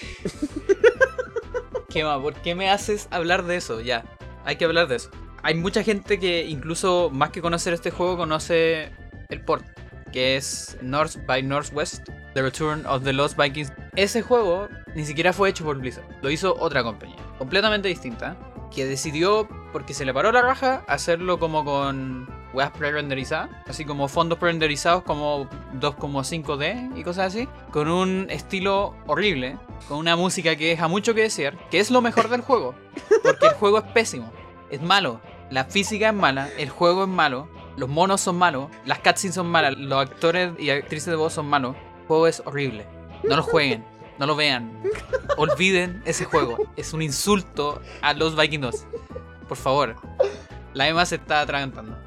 ¿Qué 1.88 2.04
más? 2.04 2.20
¿Por 2.20 2.34
qué 2.34 2.54
me 2.54 2.70
haces 2.70 3.08
hablar 3.10 3.44
de 3.44 3.56
eso? 3.56 3.80
Ya, 3.80 4.04
hay 4.44 4.56
que 4.56 4.64
hablar 4.64 4.86
de 4.86 4.96
eso. 4.96 5.10
Hay 5.42 5.54
mucha 5.54 5.82
gente 5.82 6.20
que 6.20 6.44
incluso 6.44 7.10
más 7.10 7.30
que 7.30 7.42
conocer 7.42 7.72
este 7.72 7.90
juego 7.90 8.16
conoce 8.16 8.90
el 9.28 9.44
port, 9.44 9.64
que 10.12 10.36
es 10.36 10.76
North 10.82 11.16
by 11.26 11.42
Northwest, 11.42 12.08
The 12.34 12.42
Return 12.42 12.86
of 12.86 13.02
the 13.02 13.12
Lost 13.12 13.36
Vikings. 13.36 13.72
Ese 13.96 14.22
juego 14.22 14.68
ni 14.94 15.04
siquiera 15.04 15.32
fue 15.32 15.48
hecho 15.48 15.64
por 15.64 15.78
Blizzard, 15.78 16.04
lo 16.22 16.30
hizo 16.30 16.54
otra 16.58 16.82
compañía, 16.82 17.18
completamente 17.38 17.88
distinta, 17.88 18.36
que 18.72 18.84
decidió, 18.86 19.48
porque 19.72 19.94
se 19.94 20.04
le 20.04 20.14
paró 20.14 20.30
la 20.30 20.42
raja, 20.42 20.84
hacerlo 20.86 21.38
como 21.38 21.64
con 21.64 22.28
weas 22.52 22.70
pre-renderizadas, 22.70 23.50
así 23.66 23.84
como 23.84 24.08
fondos 24.08 24.38
pre-renderizados 24.38 25.02
como 25.02 25.48
2,5D 25.74 26.98
y 26.98 27.04
cosas 27.04 27.34
así, 27.34 27.48
con 27.70 27.88
un 27.88 28.26
estilo 28.30 28.94
horrible, 29.06 29.58
con 29.88 29.98
una 29.98 30.16
música 30.16 30.56
que 30.56 30.68
deja 30.68 30.88
mucho 30.88 31.14
que 31.14 31.22
desear, 31.22 31.56
que 31.70 31.80
es 31.80 31.90
lo 31.90 32.00
mejor 32.00 32.28
del 32.28 32.40
juego, 32.40 32.74
porque 33.22 33.46
el 33.46 33.54
juego 33.54 33.78
es 33.78 33.84
pésimo, 33.84 34.30
es 34.70 34.82
malo, 34.82 35.20
la 35.50 35.64
física 35.64 36.08
es 36.08 36.14
mala, 36.14 36.48
el 36.58 36.70
juego 36.70 37.04
es 37.04 37.08
malo, 37.08 37.48
los 37.76 37.88
monos 37.88 38.20
son 38.20 38.36
malos, 38.36 38.68
las 38.84 38.98
cutscenes 38.98 39.34
son 39.34 39.46
malas, 39.46 39.76
los 39.76 40.00
actores 40.00 40.52
y 40.58 40.70
actrices 40.70 41.06
de 41.06 41.16
voz 41.16 41.32
son 41.32 41.46
malos, 41.46 41.76
el 42.00 42.06
juego 42.06 42.26
es 42.26 42.42
horrible, 42.44 42.86
no 43.24 43.36
lo 43.36 43.42
jueguen. 43.42 43.84
No 44.20 44.26
lo 44.26 44.36
vean. 44.36 44.82
Olviden 45.38 46.02
ese 46.04 46.26
juego. 46.26 46.58
Es 46.76 46.92
un 46.92 47.00
insulto 47.00 47.80
a 48.02 48.12
los 48.12 48.36
Vikings 48.36 48.60
2. 48.60 48.86
Por 49.48 49.56
favor. 49.56 49.96
La 50.74 50.88
Emma 50.88 51.04
se 51.06 51.16
está 51.16 51.40
atragantando. 51.40 51.98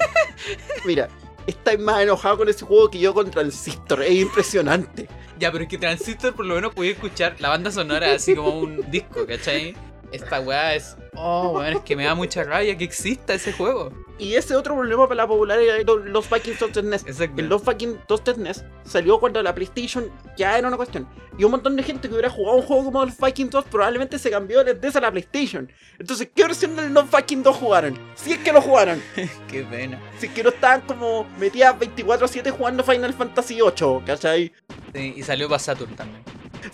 Mira, 0.84 1.08
estáis 1.46 1.78
más 1.78 2.02
enojado 2.02 2.38
con 2.38 2.48
ese 2.48 2.64
juego 2.64 2.90
que 2.90 2.98
yo 2.98 3.14
con 3.14 3.30
Transistor. 3.30 4.02
Es 4.02 4.12
impresionante. 4.12 5.08
Ya, 5.38 5.52
pero 5.52 5.64
es 5.64 5.70
que 5.70 5.78
Transistor 5.78 6.34
por 6.34 6.46
lo 6.46 6.56
menos 6.56 6.74
podía 6.74 6.92
escuchar 6.92 7.36
la 7.38 7.48
banda 7.48 7.70
sonora 7.70 8.14
así 8.14 8.34
como 8.34 8.58
un 8.58 8.90
disco, 8.90 9.26
¿cachai? 9.26 9.74
Esta 10.12 10.40
weá 10.40 10.74
es. 10.74 10.96
Oh, 11.14 11.58
weón, 11.58 11.74
es 11.74 11.80
que 11.80 11.96
me 11.96 12.04
da 12.04 12.14
mucha 12.14 12.44
rabia 12.44 12.76
que 12.76 12.84
exista 12.84 13.34
ese 13.34 13.52
juego. 13.52 13.92
Y 14.18 14.34
ese 14.34 14.56
otro 14.56 14.74
problema 14.74 15.06
para 15.06 15.22
la 15.22 15.28
popularidad 15.28 15.76
de 15.76 15.84
los 15.84 16.28
Vikings 16.28 16.58
2 16.58 16.84
NES. 16.84 17.02
Exacto. 17.06 17.40
El 17.40 17.48
Los 17.48 17.64
Vikings 17.64 17.98
2 18.08 18.38
NES 18.38 18.64
salió 18.84 19.20
cuando 19.20 19.42
la 19.42 19.54
PlayStation 19.54 20.10
ya 20.36 20.58
era 20.58 20.66
una 20.66 20.76
cuestión. 20.76 21.08
Y 21.36 21.44
un 21.44 21.52
montón 21.52 21.76
de 21.76 21.84
gente 21.84 22.08
que 22.08 22.14
hubiera 22.14 22.30
jugado 22.30 22.56
un 22.56 22.62
juego 22.62 22.84
como 22.86 23.04
los 23.04 23.16
Vikings 23.16 23.50
2 23.50 23.64
probablemente 23.66 24.18
se 24.18 24.30
cambió 24.30 24.64
del 24.64 24.80
NES 24.80 24.96
a 24.96 25.00
la 25.00 25.10
PlayStation. 25.10 25.70
Entonces, 25.98 26.28
¿qué 26.34 26.42
versión 26.42 26.74
del 26.74 26.92
Los 26.92 27.10
Vikings 27.10 27.44
2 27.44 27.56
jugaron? 27.56 27.98
Si 28.16 28.32
es 28.32 28.38
que 28.38 28.52
lo 28.52 28.60
jugaron. 28.60 29.00
Qué 29.48 29.62
pena. 29.62 30.00
Si 30.18 30.26
es 30.26 30.32
que 30.32 30.42
no 30.42 30.48
estaban 30.48 30.80
como 30.80 31.24
metidas 31.38 31.76
24-7 31.78 32.50
jugando 32.50 32.82
Final 32.82 33.12
Fantasy 33.14 33.60
8, 33.60 34.02
¿cachai? 34.04 34.52
Sí, 34.92 35.14
y 35.16 35.22
salió 35.22 35.48
para 35.48 35.58
Saturn 35.60 35.94
también. 35.94 36.24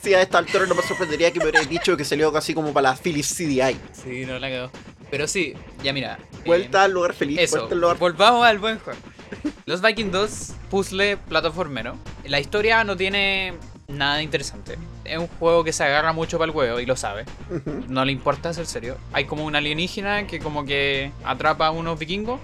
Sí, 0.02 0.14
a 0.14 0.22
esta 0.22 0.38
altura 0.38 0.66
no 0.66 0.74
me 0.74 0.82
sorprendería 0.82 1.30
que 1.32 1.38
me 1.38 1.46
hubierais 1.46 1.68
dicho 1.68 1.96
que 1.96 2.04
salió 2.04 2.32
casi 2.32 2.54
como 2.54 2.72
para 2.72 2.90
la 2.90 2.96
Philips 2.96 3.34
CDI. 3.36 3.76
Sí, 3.92 4.24
no 4.26 4.38
la 4.38 4.48
quedó. 4.48 4.70
Pero 5.10 5.28
sí, 5.28 5.54
ya 5.82 5.92
mira. 5.92 6.18
eh, 6.32 6.42
Vuelta 6.44 6.84
al 6.84 6.92
lugar 6.92 7.12
feliz, 7.14 7.38
Eso, 7.40 7.56
vuelta 7.58 7.74
al 7.74 7.80
lugar 7.80 7.98
volvamos 7.98 8.44
al 8.46 8.58
buen 8.58 8.78
juego. 8.78 8.98
Los 9.66 9.80
Vikings 9.82 10.12
2, 10.12 10.52
puzzle 10.70 11.16
plataformero. 11.16 11.96
La 12.24 12.40
historia 12.40 12.84
no 12.84 12.96
tiene 12.96 13.54
nada 13.88 14.22
interesante. 14.22 14.76
Es 15.04 15.18
un 15.18 15.26
juego 15.26 15.62
que 15.64 15.72
se 15.72 15.84
agarra 15.84 16.12
mucho 16.12 16.38
para 16.38 16.50
el 16.50 16.56
huevo 16.56 16.80
y 16.80 16.86
lo 16.86 16.96
sabe. 16.96 17.24
No 17.88 18.04
le 18.04 18.12
importa 18.12 18.52
ser 18.54 18.66
serio. 18.66 18.96
Hay 19.12 19.24
como 19.26 19.44
un 19.44 19.56
alienígena 19.56 20.26
que 20.26 20.38
como 20.38 20.64
que 20.64 21.12
atrapa 21.24 21.66
a 21.66 21.70
unos 21.70 21.98
vikingos, 21.98 22.40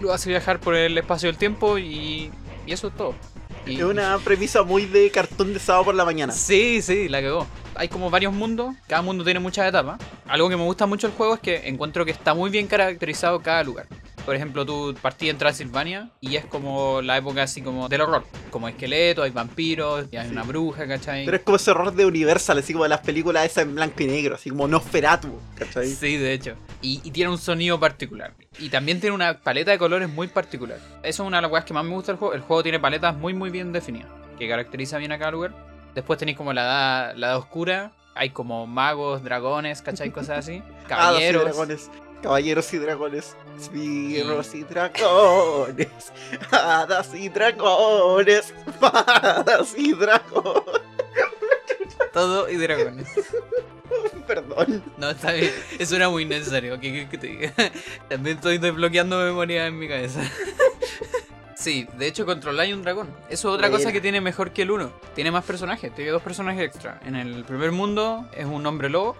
lo 0.00 0.12
hace 0.12 0.28
viajar 0.30 0.60
por 0.60 0.74
el 0.74 0.96
espacio 0.98 1.28
y 1.28 1.30
el 1.30 1.38
tiempo 1.38 1.78
y, 1.78 2.30
y 2.66 2.72
eso 2.72 2.88
es 2.88 2.96
todo. 2.96 3.14
Y- 3.66 3.76
Es 3.76 3.82
una 3.84 4.18
premisa 4.18 4.62
muy 4.62 4.86
de 4.86 5.10
cartón 5.10 5.52
de 5.54 5.60
sábado 5.60 5.84
por 5.86 5.94
la 5.94 6.04
mañana. 6.04 6.32
Sí, 6.32 6.82
sí, 6.82 7.08
la 7.08 7.22
cagó. 7.22 7.46
Hay 7.74 7.88
como 7.88 8.10
varios 8.10 8.32
mundos, 8.32 8.74
cada 8.86 9.02
mundo 9.02 9.24
tiene 9.24 9.40
muchas 9.40 9.68
etapas. 9.68 9.98
Algo 10.26 10.48
que 10.48 10.56
me 10.56 10.64
gusta 10.64 10.86
mucho 10.86 11.06
del 11.08 11.16
juego 11.16 11.34
es 11.34 11.40
que 11.40 11.68
encuentro 11.68 12.04
que 12.04 12.10
está 12.10 12.34
muy 12.34 12.50
bien 12.50 12.66
caracterizado 12.66 13.40
cada 13.40 13.62
lugar. 13.62 13.86
Por 14.24 14.36
ejemplo, 14.36 14.64
tú 14.64 14.94
partís 15.02 15.30
en 15.30 15.38
Transilvania 15.38 16.10
y 16.20 16.36
es 16.36 16.44
como 16.44 17.02
la 17.02 17.16
época 17.16 17.42
así 17.42 17.60
como 17.60 17.88
del 17.88 18.02
horror. 18.02 18.24
Como 18.50 18.68
esqueletos, 18.68 19.24
hay 19.24 19.30
vampiros, 19.32 20.06
y 20.12 20.16
hay 20.16 20.26
Sí. 20.26 20.32
una 20.32 20.44
bruja, 20.44 20.86
¿cachai? 20.86 21.24
Pero 21.24 21.36
es 21.36 21.42
como 21.42 21.56
ese 21.56 21.70
horror 21.72 21.92
de 21.92 22.06
Universal, 22.06 22.58
así 22.58 22.72
como 22.72 22.84
de 22.84 22.90
las 22.90 23.00
películas 23.00 23.44
esas 23.46 23.64
en 23.64 23.74
blanco 23.74 24.02
y 24.02 24.06
negro, 24.06 24.36
así 24.36 24.50
como 24.50 24.68
Nosferatu, 24.68 25.28
¿cachai? 25.56 25.88
Sí, 25.88 26.16
de 26.16 26.32
hecho. 26.34 26.54
Y, 26.80 27.00
y 27.02 27.10
tiene 27.10 27.30
un 27.30 27.38
sonido 27.38 27.80
particular. 27.80 28.32
Y 28.58 28.68
también 28.68 29.00
tiene 29.00 29.14
una 29.14 29.40
paleta 29.40 29.70
de 29.72 29.78
colores 29.78 30.08
muy 30.08 30.28
particular. 30.28 30.78
Eso 31.02 31.22
es 31.24 31.26
una 31.26 31.38
de 31.38 31.42
las 31.42 31.50
cosas 31.50 31.64
que 31.64 31.74
más 31.74 31.84
me 31.84 31.90
gusta 31.94 32.12
del 32.12 32.18
juego. 32.18 32.34
El 32.34 32.40
juego 32.42 32.62
tiene 32.62 32.78
paletas 32.78 33.16
muy 33.16 33.34
muy 33.34 33.50
bien 33.50 33.72
definidas. 33.72 34.08
Que 34.38 34.48
caracteriza 34.48 34.98
bien 34.98 35.10
a 35.12 35.18
cada 35.18 35.30
lugar. 35.32 35.52
Después 35.94 36.18
tenéis 36.18 36.36
como 36.38 36.52
la 36.52 36.62
edad, 36.62 37.14
la 37.16 37.26
edad 37.28 37.36
oscura. 37.38 37.92
Hay 38.14 38.30
como 38.30 38.66
magos, 38.66 39.24
dragones, 39.24 39.82
¿cachai? 39.82 40.10
Cosas 40.10 40.38
así. 40.38 40.62
Y 40.84 40.88
Caballeros. 40.88 41.44
dragones. 41.44 41.90
Caballeros 42.22 42.72
y 42.72 42.78
dragones. 42.78 43.36
Esbirros 43.60 44.54
y 44.54 44.62
dragones. 44.62 45.88
Hadas 46.50 47.14
y 47.14 47.28
dragones. 47.28 48.54
Hadas 48.80 49.74
y 49.76 49.92
dragones. 49.92 50.64
Todo 52.12 52.48
y 52.48 52.56
dragones. 52.56 53.08
Perdón. 54.26 54.82
No, 54.96 55.10
está 55.10 55.32
bien. 55.32 55.52
Eso 55.78 55.96
era 55.96 56.08
muy 56.08 56.24
necesario. 56.24 56.78
¿Qué 56.80 56.90
quieres 56.90 57.10
que 57.10 57.18
te 57.18 57.26
diga? 57.26 57.52
También 58.08 58.36
estoy 58.36 58.58
desbloqueando 58.58 59.18
memoria 59.18 59.66
en 59.66 59.78
mi 59.78 59.88
cabeza. 59.88 60.22
Sí, 61.56 61.86
de 61.96 62.06
hecho 62.06 62.26
controláis 62.26 62.74
un 62.74 62.82
dragón. 62.82 63.08
Eso 63.28 63.50
es 63.50 63.54
otra 63.54 63.70
cosa 63.70 63.92
que 63.92 64.00
tiene 64.00 64.20
mejor 64.20 64.52
que 64.52 64.62
el 64.62 64.70
1. 64.70 64.92
Tiene 65.14 65.30
más 65.30 65.44
personajes, 65.44 65.94
tiene 65.94 66.10
dos 66.10 66.22
personajes 66.22 66.62
extra. 66.62 67.00
En 67.04 67.14
el 67.14 67.44
primer 67.44 67.70
mundo 67.72 68.28
es 68.32 68.46
un 68.46 68.66
hombre 68.66 68.88
lobo 68.88 69.16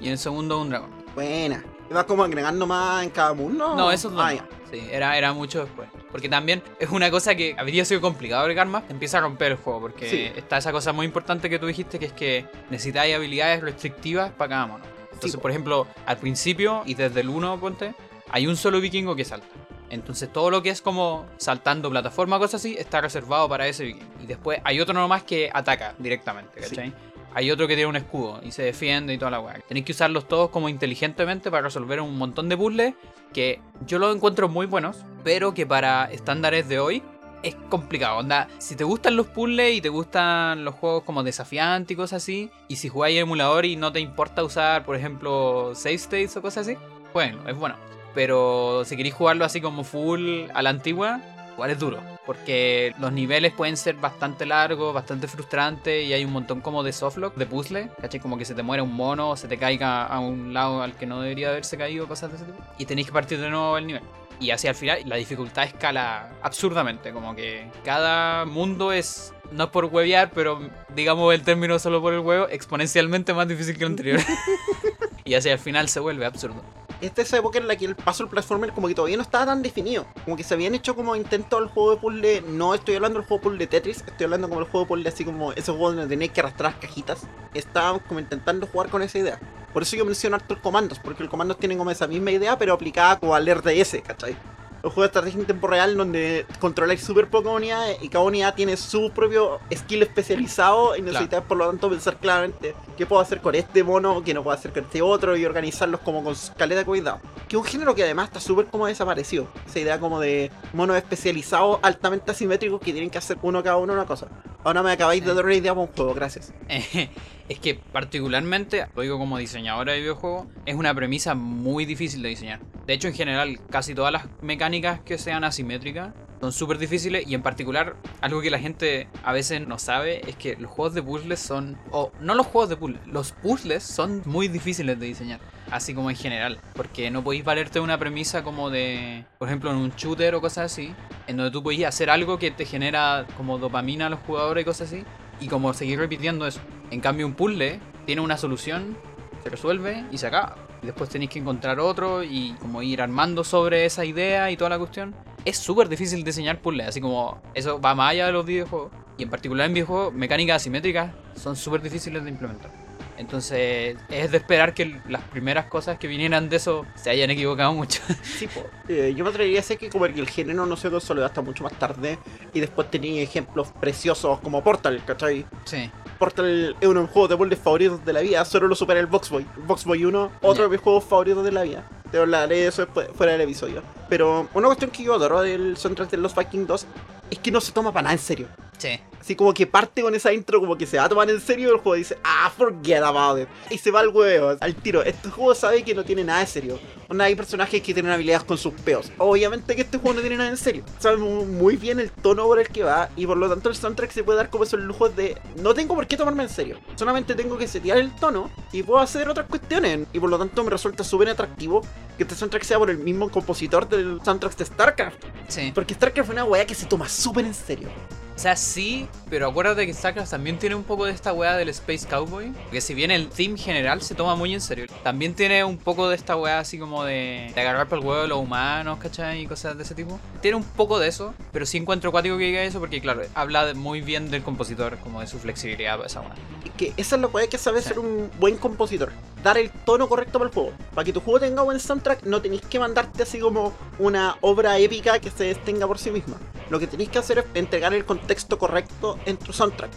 y 0.00 0.06
en 0.06 0.12
el 0.12 0.18
segundo 0.18 0.60
un 0.60 0.70
dragón. 0.70 0.90
Buena. 1.14 1.62
¿Vas 1.90 2.04
como 2.04 2.24
agregando 2.24 2.66
más 2.66 3.04
en 3.04 3.10
cada 3.10 3.32
mundo? 3.34 3.74
No, 3.76 3.90
eso 3.92 4.08
es 4.08 4.14
lo 4.14 4.20
Ah, 4.22 4.30
mismo. 4.32 4.46
Sí, 4.70 4.82
era, 4.90 5.16
era 5.16 5.32
mucho 5.32 5.60
después. 5.64 5.88
Porque 6.10 6.28
también 6.28 6.62
es 6.80 6.88
una 6.90 7.10
cosa 7.10 7.34
que 7.34 7.54
habría 7.58 7.84
sido 7.84 8.00
complicado 8.00 8.42
agregar 8.42 8.66
más, 8.66 8.84
empieza 8.88 9.18
a 9.18 9.20
romper 9.20 9.52
el 9.52 9.58
juego. 9.58 9.80
Porque 9.80 10.08
Sí. 10.08 10.32
está 10.36 10.56
esa 10.58 10.72
cosa 10.72 10.92
muy 10.92 11.06
importante 11.06 11.48
que 11.50 11.58
tú 11.58 11.66
dijiste, 11.66 11.98
que 11.98 12.06
es 12.06 12.12
que 12.12 12.46
necesitáis 12.70 13.14
habilidades 13.14 13.60
restrictivas 13.62 14.32
para 14.32 14.48
cada 14.50 14.66
mono. 14.66 14.84
Entonces, 15.12 15.36
po. 15.36 15.42
por 15.42 15.50
ejemplo, 15.52 15.86
al 16.06 16.16
principio 16.18 16.82
y 16.86 16.94
desde 16.94 17.20
el 17.20 17.28
1, 17.28 17.60
ponte, 17.60 17.94
hay 18.30 18.46
un 18.46 18.56
solo 18.56 18.80
vikingo 18.80 19.14
que 19.14 19.24
salta. 19.24 19.46
Entonces 19.90 20.32
todo 20.32 20.50
lo 20.50 20.60
que 20.62 20.70
es 20.70 20.82
como 20.82 21.26
saltando 21.36 21.88
plataforma, 21.90 22.38
cosas 22.38 22.60
así, 22.60 22.74
está 22.76 23.00
reservado 23.00 23.48
para 23.48 23.68
ese 23.68 23.84
vikingo. 23.84 24.12
Y 24.20 24.26
después 24.26 24.58
hay 24.64 24.80
otro 24.80 24.94
nomás 24.94 25.22
que 25.22 25.50
ataca 25.52 25.94
directamente, 25.98 26.62
Sí. 26.64 26.92
Hay 27.34 27.50
otro 27.50 27.66
que 27.66 27.74
tiene 27.74 27.88
un 27.88 27.96
escudo 27.96 28.40
y 28.44 28.52
se 28.52 28.62
defiende 28.62 29.12
y 29.12 29.18
toda 29.18 29.32
la 29.32 29.40
weá. 29.40 29.58
Tenéis 29.66 29.84
que 29.86 29.92
usarlos 29.92 30.28
todos 30.28 30.50
como 30.50 30.68
inteligentemente 30.68 31.50
para 31.50 31.64
resolver 31.64 32.00
un 32.00 32.16
montón 32.16 32.48
de 32.48 32.56
puzzles 32.56 32.94
que 33.32 33.60
yo 33.86 33.98
los 33.98 34.14
encuentro 34.14 34.48
muy 34.48 34.66
buenos, 34.66 35.04
pero 35.24 35.52
que 35.52 35.66
para 35.66 36.04
estándares 36.12 36.68
de 36.68 36.78
hoy 36.78 37.02
es 37.42 37.56
complicado. 37.68 38.18
Onda, 38.18 38.48
si 38.58 38.76
te 38.76 38.84
gustan 38.84 39.16
los 39.16 39.26
puzzles 39.26 39.74
y 39.74 39.80
te 39.80 39.88
gustan 39.88 40.64
los 40.64 40.76
juegos 40.76 41.02
como 41.02 41.24
desafiantes 41.24 41.92
y 41.92 41.96
cosas 41.96 42.22
así, 42.22 42.50
y 42.68 42.76
si 42.76 42.88
jugáis 42.88 43.18
emulador 43.18 43.64
y 43.64 43.74
no 43.74 43.92
te 43.92 43.98
importa 43.98 44.44
usar, 44.44 44.84
por 44.84 44.94
ejemplo, 44.94 45.72
save 45.74 45.96
states 45.96 46.36
o 46.36 46.42
cosas 46.42 46.68
así, 46.68 46.78
bueno, 47.12 47.48
es 47.48 47.56
bueno. 47.56 47.74
Pero 48.14 48.84
si 48.84 48.96
queréis 48.96 49.14
jugarlo 49.14 49.44
así 49.44 49.60
como 49.60 49.82
full 49.82 50.44
a 50.54 50.62
la 50.62 50.70
antigua, 50.70 51.20
igual 51.54 51.70
es 51.70 51.78
duro. 51.80 52.13
Porque 52.26 52.94
los 52.98 53.12
niveles 53.12 53.52
pueden 53.52 53.76
ser 53.76 53.96
bastante 53.96 54.46
largos, 54.46 54.94
bastante 54.94 55.28
frustrantes 55.28 56.06
y 56.06 56.12
hay 56.12 56.24
un 56.24 56.32
montón 56.32 56.60
como 56.60 56.82
de 56.82 56.92
softlock, 56.92 57.34
de 57.36 57.46
puzzle, 57.46 57.90
¿cachai? 58.00 58.20
Como 58.20 58.38
que 58.38 58.44
se 58.44 58.54
te 58.54 58.62
muere 58.62 58.82
un 58.82 58.94
mono 58.94 59.30
o 59.30 59.36
se 59.36 59.46
te 59.46 59.58
caiga 59.58 60.06
a 60.06 60.20
un 60.20 60.54
lado 60.54 60.82
al 60.82 60.94
que 60.94 61.06
no 61.06 61.20
debería 61.20 61.50
haberse 61.50 61.76
caído, 61.76 62.08
cosas 62.08 62.30
de 62.30 62.36
ese 62.36 62.46
tipo. 62.46 62.58
Y 62.78 62.86
tenéis 62.86 63.08
que 63.08 63.12
partir 63.12 63.40
de 63.40 63.50
nuevo 63.50 63.76
el 63.76 63.86
nivel. 63.86 64.02
Y 64.40 64.50
hacia 64.50 64.70
el 64.70 64.76
final 64.76 64.98
la 65.06 65.16
dificultad 65.16 65.64
escala 65.64 66.32
absurdamente, 66.42 67.12
como 67.12 67.34
que 67.36 67.70
cada 67.84 68.44
mundo 68.44 68.92
es, 68.92 69.32
no 69.52 69.64
es 69.64 69.70
por 69.70 69.84
huevear, 69.84 70.30
pero 70.34 70.60
digamos 70.94 71.32
el 71.34 71.42
término 71.42 71.78
solo 71.78 72.00
por 72.00 72.14
el 72.14 72.20
huevo, 72.20 72.48
exponencialmente 72.48 73.32
más 73.32 73.46
difícil 73.46 73.76
que 73.76 73.84
el 73.84 73.90
anterior. 73.90 74.20
y 75.24 75.34
hacia 75.34 75.52
el 75.52 75.58
final 75.58 75.88
se 75.88 76.00
vuelve 76.00 76.26
absurdo. 76.26 76.62
Esta 77.00 77.22
es 77.22 77.28
esa 77.28 77.38
época 77.38 77.58
en 77.58 77.68
la 77.68 77.76
que 77.76 77.84
el 77.84 77.96
paso 77.96 78.24
del 78.24 78.30
platformer 78.30 78.72
como 78.72 78.88
que 78.88 78.94
todavía 78.94 79.16
no 79.16 79.22
estaba 79.22 79.46
tan 79.46 79.62
definido. 79.62 80.06
Como 80.24 80.36
que 80.36 80.44
se 80.44 80.54
habían 80.54 80.74
hecho 80.74 80.94
como 80.94 81.16
intentos 81.16 81.60
del 81.60 81.68
juego 81.68 81.90
de 81.92 81.96
puzzle. 81.98 82.44
No 82.48 82.74
estoy 82.74 82.96
hablando 82.96 83.18
del 83.18 83.28
juego 83.28 83.42
de 83.42 83.50
puzzle 83.50 83.66
Tetris, 83.66 84.04
estoy 84.06 84.24
hablando 84.24 84.48
como 84.48 84.60
el 84.60 84.66
juego 84.66 84.84
de 84.84 84.88
puzzle 84.88 85.08
así 85.08 85.24
como 85.24 85.52
esos 85.52 85.76
juegos 85.76 85.96
donde 85.96 86.08
tenéis 86.08 86.32
que 86.32 86.40
arrastrar 86.40 86.78
cajitas. 86.78 87.22
Estábamos 87.52 88.02
como 88.02 88.20
intentando 88.20 88.66
jugar 88.66 88.88
con 88.88 89.02
esa 89.02 89.18
idea. 89.18 89.40
Por 89.72 89.82
eso 89.82 89.96
yo 89.96 90.04
menciono 90.04 90.36
harto 90.36 90.54
el 90.54 90.60
comandos, 90.60 90.98
porque 91.00 91.22
el 91.22 91.28
comandos 91.28 91.58
tiene 91.58 91.76
como 91.76 91.90
esa 91.90 92.06
misma 92.06 92.30
idea, 92.30 92.56
pero 92.56 92.74
aplicada 92.74 93.18
como 93.18 93.34
al 93.34 93.46
RTS, 93.46 94.02
¿cachai? 94.06 94.36
Un 94.84 94.90
juego 94.90 95.00
de 95.00 95.06
estrategia 95.06 95.40
en 95.40 95.46
tiempo 95.46 95.66
real 95.66 95.96
donde 95.96 96.44
controláis 96.60 97.02
súper 97.02 97.28
pocas 97.28 97.54
unidades 97.54 97.96
y 98.02 98.10
cada 98.10 98.22
unidad 98.22 98.54
tiene 98.54 98.76
su 98.76 99.10
propio 99.12 99.58
skill 99.74 100.02
especializado 100.02 100.94
y 100.94 101.00
necesitáis 101.00 101.42
por 101.44 101.56
lo 101.56 101.66
tanto 101.66 101.88
pensar 101.88 102.18
claramente 102.18 102.74
qué 102.94 103.06
puedo 103.06 103.22
hacer 103.22 103.40
con 103.40 103.54
este 103.54 103.82
mono, 103.82 104.22
qué 104.22 104.34
no 104.34 104.42
puedo 104.42 104.54
hacer 104.54 104.72
con 104.72 104.84
este 104.84 105.00
otro 105.00 105.38
y 105.38 105.44
organizarlos 105.46 106.00
como 106.00 106.22
con 106.22 106.34
caleta 106.58 106.80
de 106.80 106.84
cuidado. 106.84 107.20
Que 107.48 107.56
es 107.56 107.62
un 107.62 107.64
género 107.64 107.94
que 107.94 108.02
además 108.02 108.26
está 108.28 108.40
súper 108.40 108.66
como 108.66 108.86
desaparecido. 108.86 109.48
Esa 109.66 109.80
idea 109.80 109.98
como 109.98 110.20
de 110.20 110.50
monos 110.74 110.98
especializados 110.98 111.78
altamente 111.80 112.30
asimétricos 112.30 112.78
que 112.78 112.92
tienen 112.92 113.08
que 113.08 113.16
hacer 113.16 113.38
uno 113.40 113.62
cada 113.62 113.78
uno 113.78 113.94
una 113.94 114.04
cosa. 114.04 114.28
Ahora 114.64 114.82
me 114.82 114.92
acabáis 114.92 115.24
de 115.24 115.32
dar 115.32 115.46
una 115.46 115.54
idea 115.54 115.74
para 115.74 115.86
un 115.86 115.94
juego, 115.94 116.12
gracias. 116.12 116.52
Es 117.48 117.58
que 117.58 117.74
particularmente, 117.74 118.86
lo 118.96 119.02
digo 119.02 119.18
como 119.18 119.36
diseñadora 119.36 119.92
de 119.92 120.00
videojuegos, 120.00 120.46
es 120.64 120.74
una 120.74 120.94
premisa 120.94 121.34
muy 121.34 121.84
difícil 121.84 122.22
de 122.22 122.30
diseñar. 122.30 122.60
De 122.86 122.94
hecho, 122.94 123.08
en 123.08 123.14
general, 123.14 123.60
casi 123.70 123.94
todas 123.94 124.12
las 124.12 124.26
mecánicas 124.40 125.00
que 125.00 125.18
sean 125.18 125.44
asimétricas 125.44 126.14
son 126.40 126.52
súper 126.52 126.78
difíciles 126.78 127.26
y 127.26 127.34
en 127.34 127.42
particular, 127.42 127.96
algo 128.20 128.40
que 128.40 128.50
la 128.50 128.58
gente 128.58 129.08
a 129.22 129.32
veces 129.32 129.66
no 129.66 129.78
sabe 129.78 130.28
es 130.28 130.36
que 130.36 130.56
los 130.56 130.70
juegos 130.70 130.94
de 130.94 131.02
puzzles 131.02 131.40
son, 131.40 131.78
o 131.90 132.12
no 132.20 132.34
los 132.34 132.46
juegos 132.46 132.70
de 132.70 132.76
puzzles, 132.76 133.06
los 133.06 133.32
puzzles 133.32 133.82
son 133.82 134.22
muy 134.24 134.48
difíciles 134.48 134.98
de 134.98 135.06
diseñar. 135.06 135.40
Así 135.70 135.94
como 135.94 136.10
en 136.10 136.16
general, 136.16 136.60
porque 136.74 137.10
no 137.10 137.24
podéis 137.24 137.44
valerte 137.44 137.80
una 137.80 137.98
premisa 137.98 138.42
como 138.42 138.70
de, 138.70 139.24
por 139.38 139.48
ejemplo, 139.48 139.70
en 139.70 139.76
un 139.76 139.90
shooter 139.90 140.34
o 140.34 140.40
cosas 140.40 140.72
así, 140.72 140.94
en 141.26 141.36
donde 141.36 141.50
tú 141.50 141.62
podéis 141.62 141.86
hacer 141.86 142.10
algo 142.10 142.38
que 142.38 142.50
te 142.50 142.64
genera 142.64 143.26
como 143.36 143.58
dopamina 143.58 144.06
a 144.06 144.10
los 144.10 144.20
jugadores 144.20 144.62
y 144.62 144.64
cosas 144.64 144.88
así, 144.88 145.04
y 145.40 145.48
como 145.48 145.72
seguir 145.74 145.98
repitiendo 145.98 146.46
eso. 146.46 146.60
En 146.90 147.00
cambio, 147.00 147.26
un 147.26 147.34
puzzle 147.34 147.80
tiene 148.06 148.20
una 148.20 148.36
solución, 148.36 148.96
se 149.42 149.50
resuelve 149.50 150.04
y 150.10 150.18
se 150.18 150.26
acaba. 150.26 150.56
Y 150.82 150.86
después 150.86 151.10
tenéis 151.10 151.30
que 151.30 151.38
encontrar 151.38 151.80
otro 151.80 152.22
y 152.22 152.54
como 152.60 152.82
ir 152.82 153.00
armando 153.00 153.44
sobre 153.44 153.84
esa 153.86 154.04
idea 154.04 154.50
y 154.50 154.56
toda 154.56 154.70
la 154.70 154.78
cuestión. 154.78 155.14
Es 155.44 155.58
súper 155.58 155.88
difícil 155.88 156.24
diseñar 156.24 156.60
puzzles, 156.60 156.88
así 156.88 157.00
como 157.00 157.40
eso 157.54 157.80
va 157.80 157.94
más 157.94 158.12
allá 158.12 158.26
de 158.26 158.32
los 158.32 158.46
videojuegos. 158.46 158.92
Y 159.16 159.22
en 159.22 159.30
particular 159.30 159.66
en 159.66 159.74
videojuegos, 159.74 160.12
mecánicas 160.12 160.56
asimétricas 160.56 161.12
son 161.36 161.56
súper 161.56 161.82
difíciles 161.82 162.24
de 162.24 162.30
implementar. 162.30 162.83
Entonces 163.16 163.96
es 164.08 164.30
de 164.30 164.36
esperar 164.38 164.74
que 164.74 165.00
las 165.08 165.22
primeras 165.22 165.66
cosas 165.66 165.98
que 165.98 166.06
vinieran 166.08 166.48
de 166.48 166.56
eso 166.56 166.84
se 166.94 167.10
hayan 167.10 167.30
equivocado 167.30 167.72
mucho. 167.72 168.00
Sí, 168.22 168.48
po. 168.48 168.64
Eh, 168.88 169.14
yo 169.16 169.22
me 169.24 169.30
atrevería 169.30 169.58
a 169.58 169.62
decir 169.62 169.78
que 169.78 169.88
como 169.88 170.04
que 170.06 170.18
el 170.20 170.28
género 170.28 170.66
no 170.66 170.76
se 170.76 170.90
consolidó 170.90 171.24
hasta 171.26 171.40
mucho 171.40 171.62
más 171.64 171.72
tarde 171.78 172.18
y 172.52 172.60
después 172.60 172.90
tenía 172.90 173.22
ejemplos 173.22 173.68
preciosos 173.80 174.40
como 174.40 174.62
Portal, 174.62 175.02
¿cachai? 175.06 175.46
sí. 175.64 175.90
Portal 176.18 176.76
es 176.80 176.88
uno 176.88 177.00
de 177.00 177.06
mis 177.06 177.10
juegos 177.12 177.28
de 177.30 177.36
puzzles 177.36 177.58
favoritos 177.58 178.04
de 178.04 178.12
la 178.12 178.20
vida, 178.20 178.44
solo 178.44 178.68
lo 178.68 178.74
supera 178.76 179.00
el 179.00 179.06
Boxboy. 179.06 179.44
Boxboy 179.66 180.04
1, 180.04 180.30
otro 180.42 180.54
Ya. 180.54 180.62
de 180.62 180.68
mis 180.68 180.80
juegos 180.80 181.04
favoritos 181.04 181.44
de 181.44 181.50
la 181.52 181.62
vida. 181.64 181.88
Te 182.12 182.18
hablaré 182.18 182.56
de 182.60 182.66
eso 182.68 182.82
después, 182.84 183.08
fuera 183.16 183.32
del 183.32 183.40
episodio. 183.42 183.82
Pero 184.08 184.48
una 184.54 184.66
cuestión 184.68 184.90
que 184.92 185.02
yo 185.02 185.14
adoro 185.14 185.42
del 185.42 185.76
soundtrack 185.76 186.10
de 186.10 186.16
Los 186.18 186.34
Vikings 186.34 186.68
2 186.68 186.86
es 187.32 187.38
que 187.40 187.50
no 187.50 187.60
se 187.60 187.72
toma 187.72 187.92
para 187.92 188.04
nada 188.04 188.12
en 188.14 188.20
serio. 188.20 188.46
Sí. 188.78 188.98
Así 189.20 189.34
como 189.36 189.54
que 189.54 189.66
parte 189.66 190.02
con 190.02 190.14
esa 190.14 190.34
intro 190.34 190.60
como 190.60 190.76
que 190.76 190.86
se 190.86 190.98
va 190.98 191.04
a 191.04 191.08
tomar 191.08 191.30
en 191.30 191.40
serio 191.40 191.70
el 191.72 191.78
juego 191.78 191.94
dice, 191.94 192.18
ah, 192.24 192.52
forget 192.54 193.02
about 193.02 193.40
it. 193.40 193.48
Y 193.70 193.78
se 193.78 193.90
va 193.90 194.00
al 194.00 194.08
huevo, 194.08 194.54
al 194.60 194.74
tiro. 194.74 195.02
Este 195.02 195.30
juego 195.30 195.54
sabe 195.54 195.82
que 195.82 195.94
no 195.94 196.04
tiene 196.04 196.24
nada 196.24 196.40
de 196.40 196.46
serio. 196.46 196.78
Onda, 197.08 197.24
hay 197.24 197.34
personajes 197.34 197.80
que 197.80 197.94
tienen 197.94 198.12
habilidades 198.12 198.44
con 198.44 198.58
sus 198.58 198.74
peos. 198.74 199.10
Obviamente 199.16 199.74
que 199.76 199.80
este 199.82 199.96
juego 199.96 200.16
no 200.16 200.20
tiene 200.20 200.36
nada 200.36 200.50
en 200.50 200.58
serio. 200.58 200.84
Sabe 200.98 201.16
mu- 201.16 201.46
muy 201.46 201.76
bien 201.76 202.00
el 202.00 202.10
tono 202.10 202.44
por 202.44 202.60
el 202.60 202.68
que 202.68 202.82
va 202.82 203.08
y 203.16 203.26
por 203.26 203.38
lo 203.38 203.48
tanto 203.48 203.70
el 203.70 203.76
soundtrack 203.76 204.10
se 204.10 204.24
puede 204.24 204.36
dar 204.36 204.50
como 204.50 204.64
esos 204.64 204.80
lujos 204.80 205.16
de 205.16 205.38
no 205.56 205.72
tengo 205.72 205.94
por 205.94 206.06
qué 206.06 206.18
tomarme 206.18 206.42
en 206.42 206.50
serio. 206.50 206.76
Solamente 206.96 207.34
tengo 207.34 207.56
que 207.56 207.66
setear 207.66 207.96
el 207.96 208.14
tono 208.16 208.50
y 208.72 208.82
puedo 208.82 209.00
hacer 209.00 209.26
otras 209.30 209.46
cuestiones. 209.46 210.00
Y 210.12 210.20
por 210.20 210.28
lo 210.28 210.38
tanto 210.38 210.62
me 210.64 210.68
resulta 210.70 211.02
súper 211.02 211.30
atractivo 211.30 211.80
que 212.18 212.24
este 212.24 212.34
soundtrack 212.34 212.62
sea 212.64 212.78
por 212.78 212.90
el 212.90 212.98
mismo 212.98 213.30
compositor 213.30 213.88
del 213.88 214.20
soundtrack 214.22 214.54
de 214.58 214.64
StarCraft. 214.66 215.24
Sí. 215.48 215.72
Porque 215.74 215.94
StarCraft 215.94 216.26
fue 216.26 216.34
una 216.34 216.44
weá 216.44 216.66
que 216.66 216.74
se 216.74 216.84
toma 216.84 217.08
súper 217.08 217.46
en 217.46 217.54
serio. 217.54 217.88
O 218.36 218.38
sea, 218.44 218.56
sí, 218.56 219.08
pero 219.30 219.48
acuérdate 219.48 219.86
que 219.86 219.94
StarCraft 219.94 220.28
también 220.32 220.58
tiene 220.58 220.74
un 220.74 220.82
poco 220.82 221.04
de 221.06 221.12
esta 221.12 221.32
weá 221.32 221.56
del 221.56 221.68
Space 221.68 222.04
Cowboy. 222.08 222.52
Que 222.72 222.80
si 222.80 222.92
bien 222.92 223.12
el 223.12 223.28
theme 223.28 223.56
general 223.56 224.02
se 224.02 224.16
toma 224.16 224.34
muy 224.34 224.52
en 224.52 224.60
serio, 224.60 224.86
también 225.04 225.34
tiene 225.34 225.62
un 225.62 225.78
poco 225.78 226.08
de 226.08 226.16
esta 226.16 226.34
weá 226.36 226.58
así 226.58 226.76
como 226.76 227.04
de, 227.04 227.52
de 227.54 227.60
agarrar 227.60 227.88
por 227.88 227.98
el 228.00 228.04
huevo 228.04 228.22
de 228.22 228.28
los 228.28 228.38
humanos, 228.38 228.98
¿cachai? 228.98 229.42
Y 229.42 229.46
cosas 229.46 229.76
de 229.76 229.84
ese 229.84 229.94
tipo. 229.94 230.18
Tiene 230.42 230.56
un 230.56 230.64
poco 230.64 230.98
de 230.98 231.06
eso, 231.08 231.32
pero 231.52 231.64
sí 231.64 231.78
encuentro 231.78 232.10
cuático 232.10 232.36
que 232.36 232.44
diga 232.44 232.62
eso 232.62 232.80
porque, 232.80 233.00
claro, 233.00 233.22
habla 233.34 233.66
de- 233.66 233.74
muy 233.74 234.00
bien 234.00 234.30
del 234.32 234.42
compositor, 234.42 234.98
como 234.98 235.20
de 235.20 235.28
su 235.28 235.38
flexibilidad 235.38 235.94
para 235.96 236.06
esa 236.08 236.20
weá. 236.20 236.34
que 236.76 236.92
esa 236.96 237.14
es 237.14 237.22
la 237.22 237.28
weá 237.28 237.46
que 237.46 237.56
sabe 237.56 237.80
Sí. 237.82 237.88
ser 237.90 238.00
un 238.00 238.32
buen 238.40 238.56
compositor. 238.56 239.12
Dar 239.44 239.58
el 239.58 239.70
tono 239.70 240.08
correcto 240.08 240.40
para 240.40 240.48
el 240.48 240.54
juego. 240.54 240.72
Para 240.92 241.04
que 241.04 241.12
tu 241.12 241.20
juego 241.20 241.38
tenga 241.38 241.62
buen 241.62 241.78
soundtrack, 241.78 242.24
no 242.24 242.42
tenéis 242.42 242.62
que 242.62 242.80
mandarte 242.80 243.22
así 243.22 243.38
como 243.38 243.72
una 244.00 244.38
obra 244.40 244.76
épica 244.78 245.20
que 245.20 245.30
se 245.30 245.44
detenga 245.44 245.86
por 245.86 245.98
sí 246.00 246.10
misma. 246.10 246.36
Lo 246.70 246.80
que 246.80 246.86
tenéis 246.88 247.10
que 247.10 247.18
hacer 247.18 247.38
es 247.38 247.44
entregar 247.54 247.94
el 247.94 248.04
contexto 248.24 248.58
correcto 248.58 249.18
en 249.26 249.36
tu 249.36 249.52
soundtrack. 249.52 249.90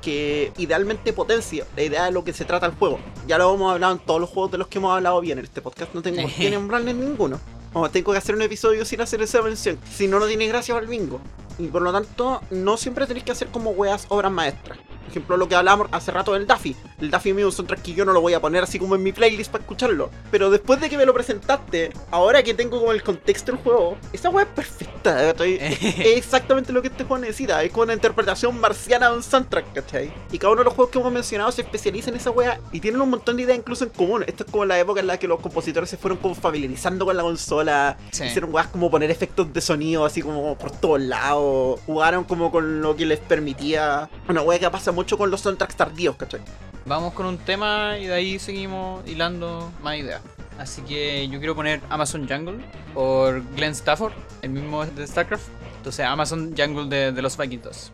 Que 0.00 0.52
idealmente 0.56 1.12
potencie 1.12 1.64
la 1.76 1.82
idea 1.82 2.04
de 2.04 2.12
lo 2.12 2.24
que 2.24 2.32
se 2.32 2.44
trata 2.44 2.66
el 2.66 2.72
juego. 2.72 2.98
Ya 3.26 3.38
lo 3.38 3.54
hemos 3.54 3.72
hablado 3.72 3.92
en 3.94 3.98
todos 3.98 4.20
los 4.20 4.30
juegos 4.30 4.52
de 4.52 4.58
los 4.58 4.68
que 4.68 4.78
hemos 4.78 4.94
hablado 4.94 5.20
bien. 5.20 5.38
En 5.38 5.44
este 5.44 5.60
podcast 5.60 5.94
no 5.94 6.02
tengo 6.02 6.22
por 6.22 6.32
qué 6.32 6.50
nombrarles 6.50 6.94
ninguno. 6.94 7.40
O 7.72 7.88
tengo 7.90 8.12
que 8.12 8.18
hacer 8.18 8.34
un 8.34 8.42
episodio 8.42 8.84
sin 8.84 9.00
hacer 9.00 9.22
esa 9.22 9.42
mención. 9.42 9.78
Si 9.90 10.06
no, 10.06 10.18
no 10.18 10.26
tiene 10.26 10.46
gracia 10.46 10.74
para 10.74 10.84
el 10.84 10.90
bingo. 10.90 11.20
Y 11.58 11.68
por 11.68 11.82
lo 11.82 11.92
tanto, 11.92 12.40
no 12.50 12.76
siempre 12.76 13.06
tenéis 13.06 13.24
que 13.24 13.32
hacer 13.32 13.48
como 13.48 13.70
weas 13.70 14.06
obras 14.08 14.30
maestras. 14.30 14.78
Por 14.78 15.10
ejemplo, 15.10 15.36
lo 15.36 15.48
que 15.48 15.54
hablábamos 15.54 15.88
hace 15.92 16.10
rato 16.10 16.34
del 16.34 16.46
Daffy. 16.46 16.76
El 17.02 17.10
Daffy 17.10 17.32
un 17.32 17.50
soundtrack 17.50 17.82
que 17.82 17.94
yo 17.94 18.04
no 18.04 18.12
lo 18.12 18.20
voy 18.20 18.32
a 18.32 18.40
poner 18.40 18.62
así 18.62 18.78
como 18.78 18.94
en 18.94 19.02
mi 19.02 19.10
playlist 19.10 19.50
para 19.50 19.62
escucharlo. 19.62 20.08
Pero 20.30 20.50
después 20.50 20.80
de 20.80 20.88
que 20.88 20.96
me 20.96 21.04
lo 21.04 21.12
presentaste, 21.12 21.90
ahora 22.12 22.44
que 22.44 22.54
tengo 22.54 22.78
como 22.78 22.92
el 22.92 23.02
contexto 23.02 23.50
del 23.50 23.60
juego, 23.60 23.98
esa 24.12 24.30
wea 24.30 24.44
es 24.44 24.50
perfecta. 24.50 25.32
¿cachai? 25.32 25.54
es 25.60 26.16
exactamente 26.16 26.72
lo 26.72 26.80
que 26.80 26.86
este 26.86 27.02
juego 27.02 27.20
necesita. 27.20 27.60
Es 27.64 27.72
como 27.72 27.82
una 27.82 27.94
interpretación 27.94 28.58
marciana 28.60 29.10
de 29.10 29.16
un 29.16 29.22
soundtrack, 29.24 29.72
¿cachai? 29.72 30.12
Y 30.30 30.38
cada 30.38 30.52
uno 30.52 30.60
de 30.60 30.66
los 30.66 30.74
juegos 30.74 30.92
que 30.92 31.00
hemos 31.00 31.12
mencionado 31.12 31.50
se 31.50 31.62
especializa 31.62 32.10
en 32.10 32.16
esa 32.16 32.30
wea 32.30 32.60
y 32.70 32.78
tienen 32.78 33.00
un 33.00 33.10
montón 33.10 33.36
de 33.36 33.42
ideas 33.42 33.58
incluso 33.58 33.82
en 33.82 33.90
común. 33.90 34.22
Esto 34.24 34.44
es 34.44 34.50
como 34.52 34.64
la 34.64 34.78
época 34.78 35.00
en 35.00 35.08
la 35.08 35.18
que 35.18 35.26
los 35.26 35.40
compositores 35.40 35.90
se 35.90 35.96
fueron 35.96 36.18
como 36.18 36.36
familiarizando 36.36 37.04
con 37.04 37.16
la 37.16 37.24
consola. 37.24 37.96
Sí. 38.12 38.26
Hicieron 38.26 38.54
weas 38.54 38.68
como 38.68 38.92
poner 38.92 39.10
efectos 39.10 39.52
de 39.52 39.60
sonido 39.60 40.04
así 40.04 40.22
como 40.22 40.56
por 40.56 40.70
todos 40.70 41.00
lados. 41.00 41.80
Jugaron 41.84 42.22
como 42.22 42.52
con 42.52 42.80
lo 42.80 42.94
que 42.94 43.06
les 43.06 43.18
permitía. 43.18 44.08
Una 44.28 44.42
wea 44.42 44.60
que 44.60 44.70
pasa 44.70 44.92
mucho 44.92 45.18
con 45.18 45.32
los 45.32 45.40
soundtracks 45.40 45.74
tardíos, 45.74 46.14
¿cachai? 46.14 46.42
Vamos 46.84 47.14
con 47.14 47.26
un 47.26 47.38
tema 47.38 47.96
y 47.98 48.06
de 48.06 48.14
ahí 48.14 48.38
seguimos 48.38 49.06
hilando 49.08 49.70
más 49.82 49.98
ideas. 49.98 50.20
Así 50.58 50.82
que 50.82 51.28
yo 51.28 51.38
quiero 51.38 51.54
poner 51.54 51.80
Amazon 51.88 52.28
Jungle 52.28 52.64
por 52.92 53.42
Glenn 53.54 53.72
Stafford, 53.72 54.12
el 54.42 54.50
mismo 54.50 54.84
de 54.84 55.06
StarCraft. 55.06 55.48
Entonces 55.76 56.04
Amazon 56.04 56.54
Jungle 56.56 57.12
de, 57.12 57.22
los 57.22 57.36
Vikings 57.36 57.92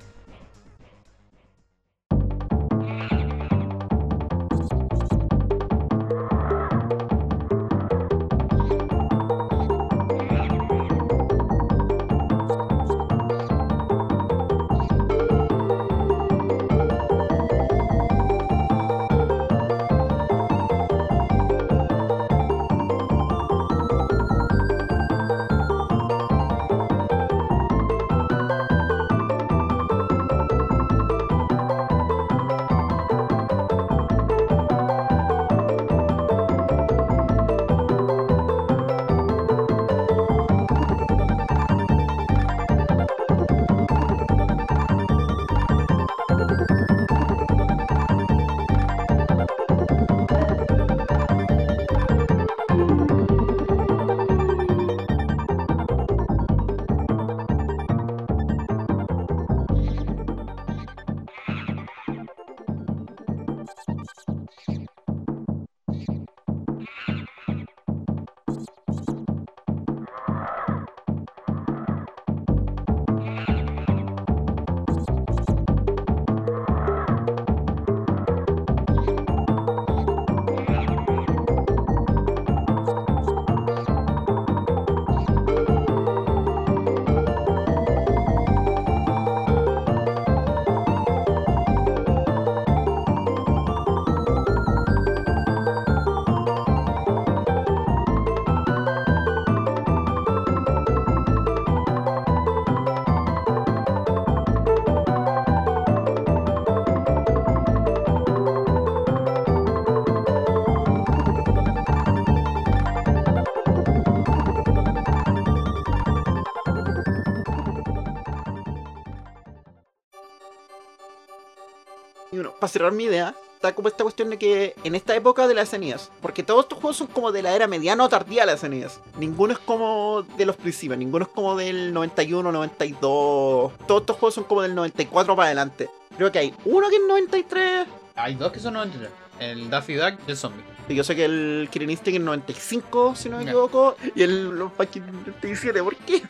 para 122.69 122.73
cerrar 122.73 122.93
mi 122.93 123.05
idea, 123.05 123.35
está 123.55 123.75
como 123.75 123.89
esta 123.89 124.05
cuestión 124.05 124.29
de 124.29 124.39
que 124.39 124.75
en 124.85 124.95
esta 124.95 125.17
época 125.17 125.49
de 125.49 125.55
la 125.55 125.65
SNES, 125.65 126.11
porque 126.21 126.43
todos 126.43 126.65
estos 126.67 126.79
juegos 126.79 126.99
son 126.99 127.07
como 127.07 127.33
de 127.33 127.43
la 127.43 127.55
era 127.55 127.67
mediana 127.67 128.05
o 128.05 128.09
tardía 128.09 128.43
de 128.43 128.53
la 128.53 128.59
SNES. 128.59 129.01
Ninguno 129.19 129.55
es 129.55 129.59
como 129.59 130.23
de 130.37 130.45
los 130.45 130.57
principios, 130.57 130.99
ninguno 130.99 131.25
es 131.25 131.31
como 131.31 131.57
del 131.57 131.95
91, 131.95 132.53
92. 132.53 133.73
Todos 133.87 134.01
estos 134.03 134.17
juegos 134.17 134.35
son 134.35 134.45
como 134.45 134.63
del 134.63 134.75
94 134.75 135.35
para 135.35 135.47
adelante. 135.47 135.89
Creo 136.17 136.31
que 136.31 136.39
hay 136.41 136.55
uno 136.67 136.91
que 136.91 136.97
es 136.97 137.03
93. 137.09 137.87
Hay 138.17 138.35
dos 138.35 138.53
que 138.53 138.61
son 138.61 138.75
93. 138.75 139.11
El 139.41 139.71
Daffy 139.71 139.95
Duck 139.95 140.19
y 140.27 140.31
el 140.31 140.37
Zombie. 140.37 140.65
Y 140.89 140.95
yo 140.95 141.05
sé 141.05 141.17
que 141.17 141.25
el 141.25 141.69
Kirin 141.71 141.91
Instinct 141.91 142.19
es 142.19 142.25
95, 142.25 143.15
si 143.17 143.31
no 143.31 143.39
me 143.39 143.45
equivoco. 143.45 143.97
Y 144.15 144.23
el 144.23 144.51
los 144.51 144.77
Vikings 144.77 145.07
97, 145.07 145.83
¿por 145.83 145.97
qué? 145.97 146.23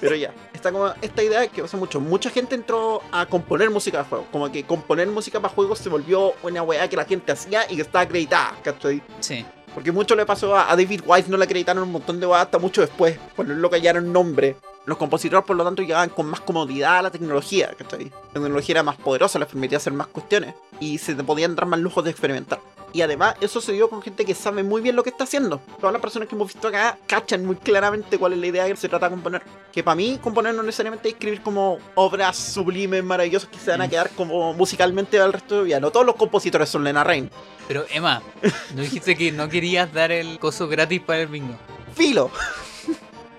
Pero 0.00 0.16
ya, 0.16 0.32
está 0.52 0.72
como 0.72 0.92
esta 1.00 1.22
idea 1.22 1.46
que 1.48 1.62
pasa 1.62 1.76
mucho. 1.76 2.00
Mucha 2.00 2.30
gente 2.30 2.54
entró 2.54 3.02
a 3.12 3.26
componer 3.26 3.70
música 3.70 3.98
de 3.98 4.04
juegos. 4.04 4.26
Como 4.30 4.50
que 4.50 4.64
componer 4.64 5.08
música 5.08 5.40
para 5.40 5.54
juegos 5.54 5.78
se 5.78 5.88
volvió 5.88 6.34
una 6.42 6.62
weá 6.62 6.88
que 6.88 6.96
la 6.96 7.04
gente 7.04 7.32
hacía 7.32 7.70
y 7.70 7.76
que 7.76 7.82
estaba 7.82 8.02
acreditada, 8.02 8.56
¿cachai? 8.62 9.02
Sí. 9.20 9.44
Porque 9.74 9.92
mucho 9.92 10.16
le 10.16 10.26
pasó 10.26 10.56
a, 10.56 10.64
David 10.74 11.02
Wise, 11.06 11.30
no 11.30 11.36
le 11.36 11.44
acreditaron 11.44 11.84
un 11.84 11.92
montón 11.92 12.18
de 12.18 12.26
weá 12.26 12.42
hasta 12.42 12.58
mucho 12.58 12.80
después, 12.80 13.18
cuando 13.36 13.54
lo 13.54 13.70
callaron 13.70 14.12
nombre. 14.12 14.56
Los 14.86 14.96
compositores, 14.96 15.44
por 15.44 15.56
lo 15.56 15.64
tanto, 15.64 15.82
llegaban 15.82 16.08
con 16.08 16.26
más 16.26 16.40
comodidad 16.40 16.98
a 16.98 17.02
la 17.02 17.10
tecnología, 17.10 17.74
¿cachai? 17.76 18.06
La 18.06 18.40
tecnología 18.40 18.72
era 18.72 18.82
más 18.82 18.96
poderosa, 18.96 19.38
les 19.38 19.48
permitía 19.48 19.76
hacer 19.78 19.92
más 19.92 20.06
cuestiones 20.06 20.54
y 20.80 20.98
se 20.98 21.14
podían 21.16 21.54
dar 21.54 21.66
más 21.66 21.78
lujos 21.78 22.04
de 22.04 22.10
experimentar. 22.10 22.58
Y 22.92 23.02
además, 23.02 23.34
eso 23.42 23.60
se 23.60 23.72
dio 23.72 23.90
con 23.90 24.00
gente 24.00 24.24
que 24.24 24.34
sabe 24.34 24.62
muy 24.62 24.80
bien 24.80 24.96
lo 24.96 25.02
que 25.02 25.10
está 25.10 25.24
haciendo. 25.24 25.60
Todas 25.78 25.92
las 25.92 26.00
personas 26.00 26.26
que 26.26 26.34
hemos 26.34 26.48
visto 26.52 26.68
acá 26.68 26.98
cachan 27.06 27.44
muy 27.44 27.56
claramente 27.56 28.16
cuál 28.18 28.32
es 28.32 28.38
la 28.38 28.46
idea 28.46 28.66
que 28.66 28.76
se 28.76 28.88
trata 28.88 29.06
de 29.08 29.14
componer. 29.14 29.42
Que 29.72 29.84
para 29.84 29.94
mí, 29.94 30.18
componer 30.22 30.54
no 30.54 30.62
necesariamente 30.62 31.08
es 31.08 31.14
escribir 31.14 31.42
como 31.42 31.78
obras 31.94 32.36
sublimes, 32.36 33.04
maravillosas 33.04 33.50
que 33.50 33.58
se 33.58 33.70
van 33.70 33.82
a 33.82 33.86
Mm. 33.86 33.90
quedar 33.90 34.10
como 34.10 34.54
musicalmente 34.54 35.20
al 35.20 35.32
resto 35.34 35.58
de 35.58 35.64
vida. 35.64 35.80
No 35.80 35.90
todos 35.90 36.06
los 36.06 36.16
compositores 36.16 36.68
son 36.70 36.82
Lena 36.84 37.04
Rain. 37.04 37.30
Pero 37.68 37.84
Emma, 37.90 38.22
¿no 38.74 38.80
dijiste 38.82 39.14
que 39.16 39.32
no 39.32 39.48
querías 39.50 39.92
dar 39.92 40.10
el 40.10 40.38
coso 40.38 40.66
gratis 40.66 41.00
para 41.02 41.20
el 41.20 41.26
bingo? 41.28 41.56
¡Filo! 41.94 42.30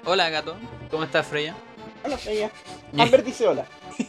Hola 0.05 0.29
gato, 0.29 0.55
¿cómo 0.91 1.03
estás 1.03 1.25
Freya? 1.25 1.55
Hola, 2.05 2.17
Freya. 2.17 2.51
Amber 2.97 3.23
dice 3.23 3.47
hola. 3.47 3.65
Sí, 3.97 4.07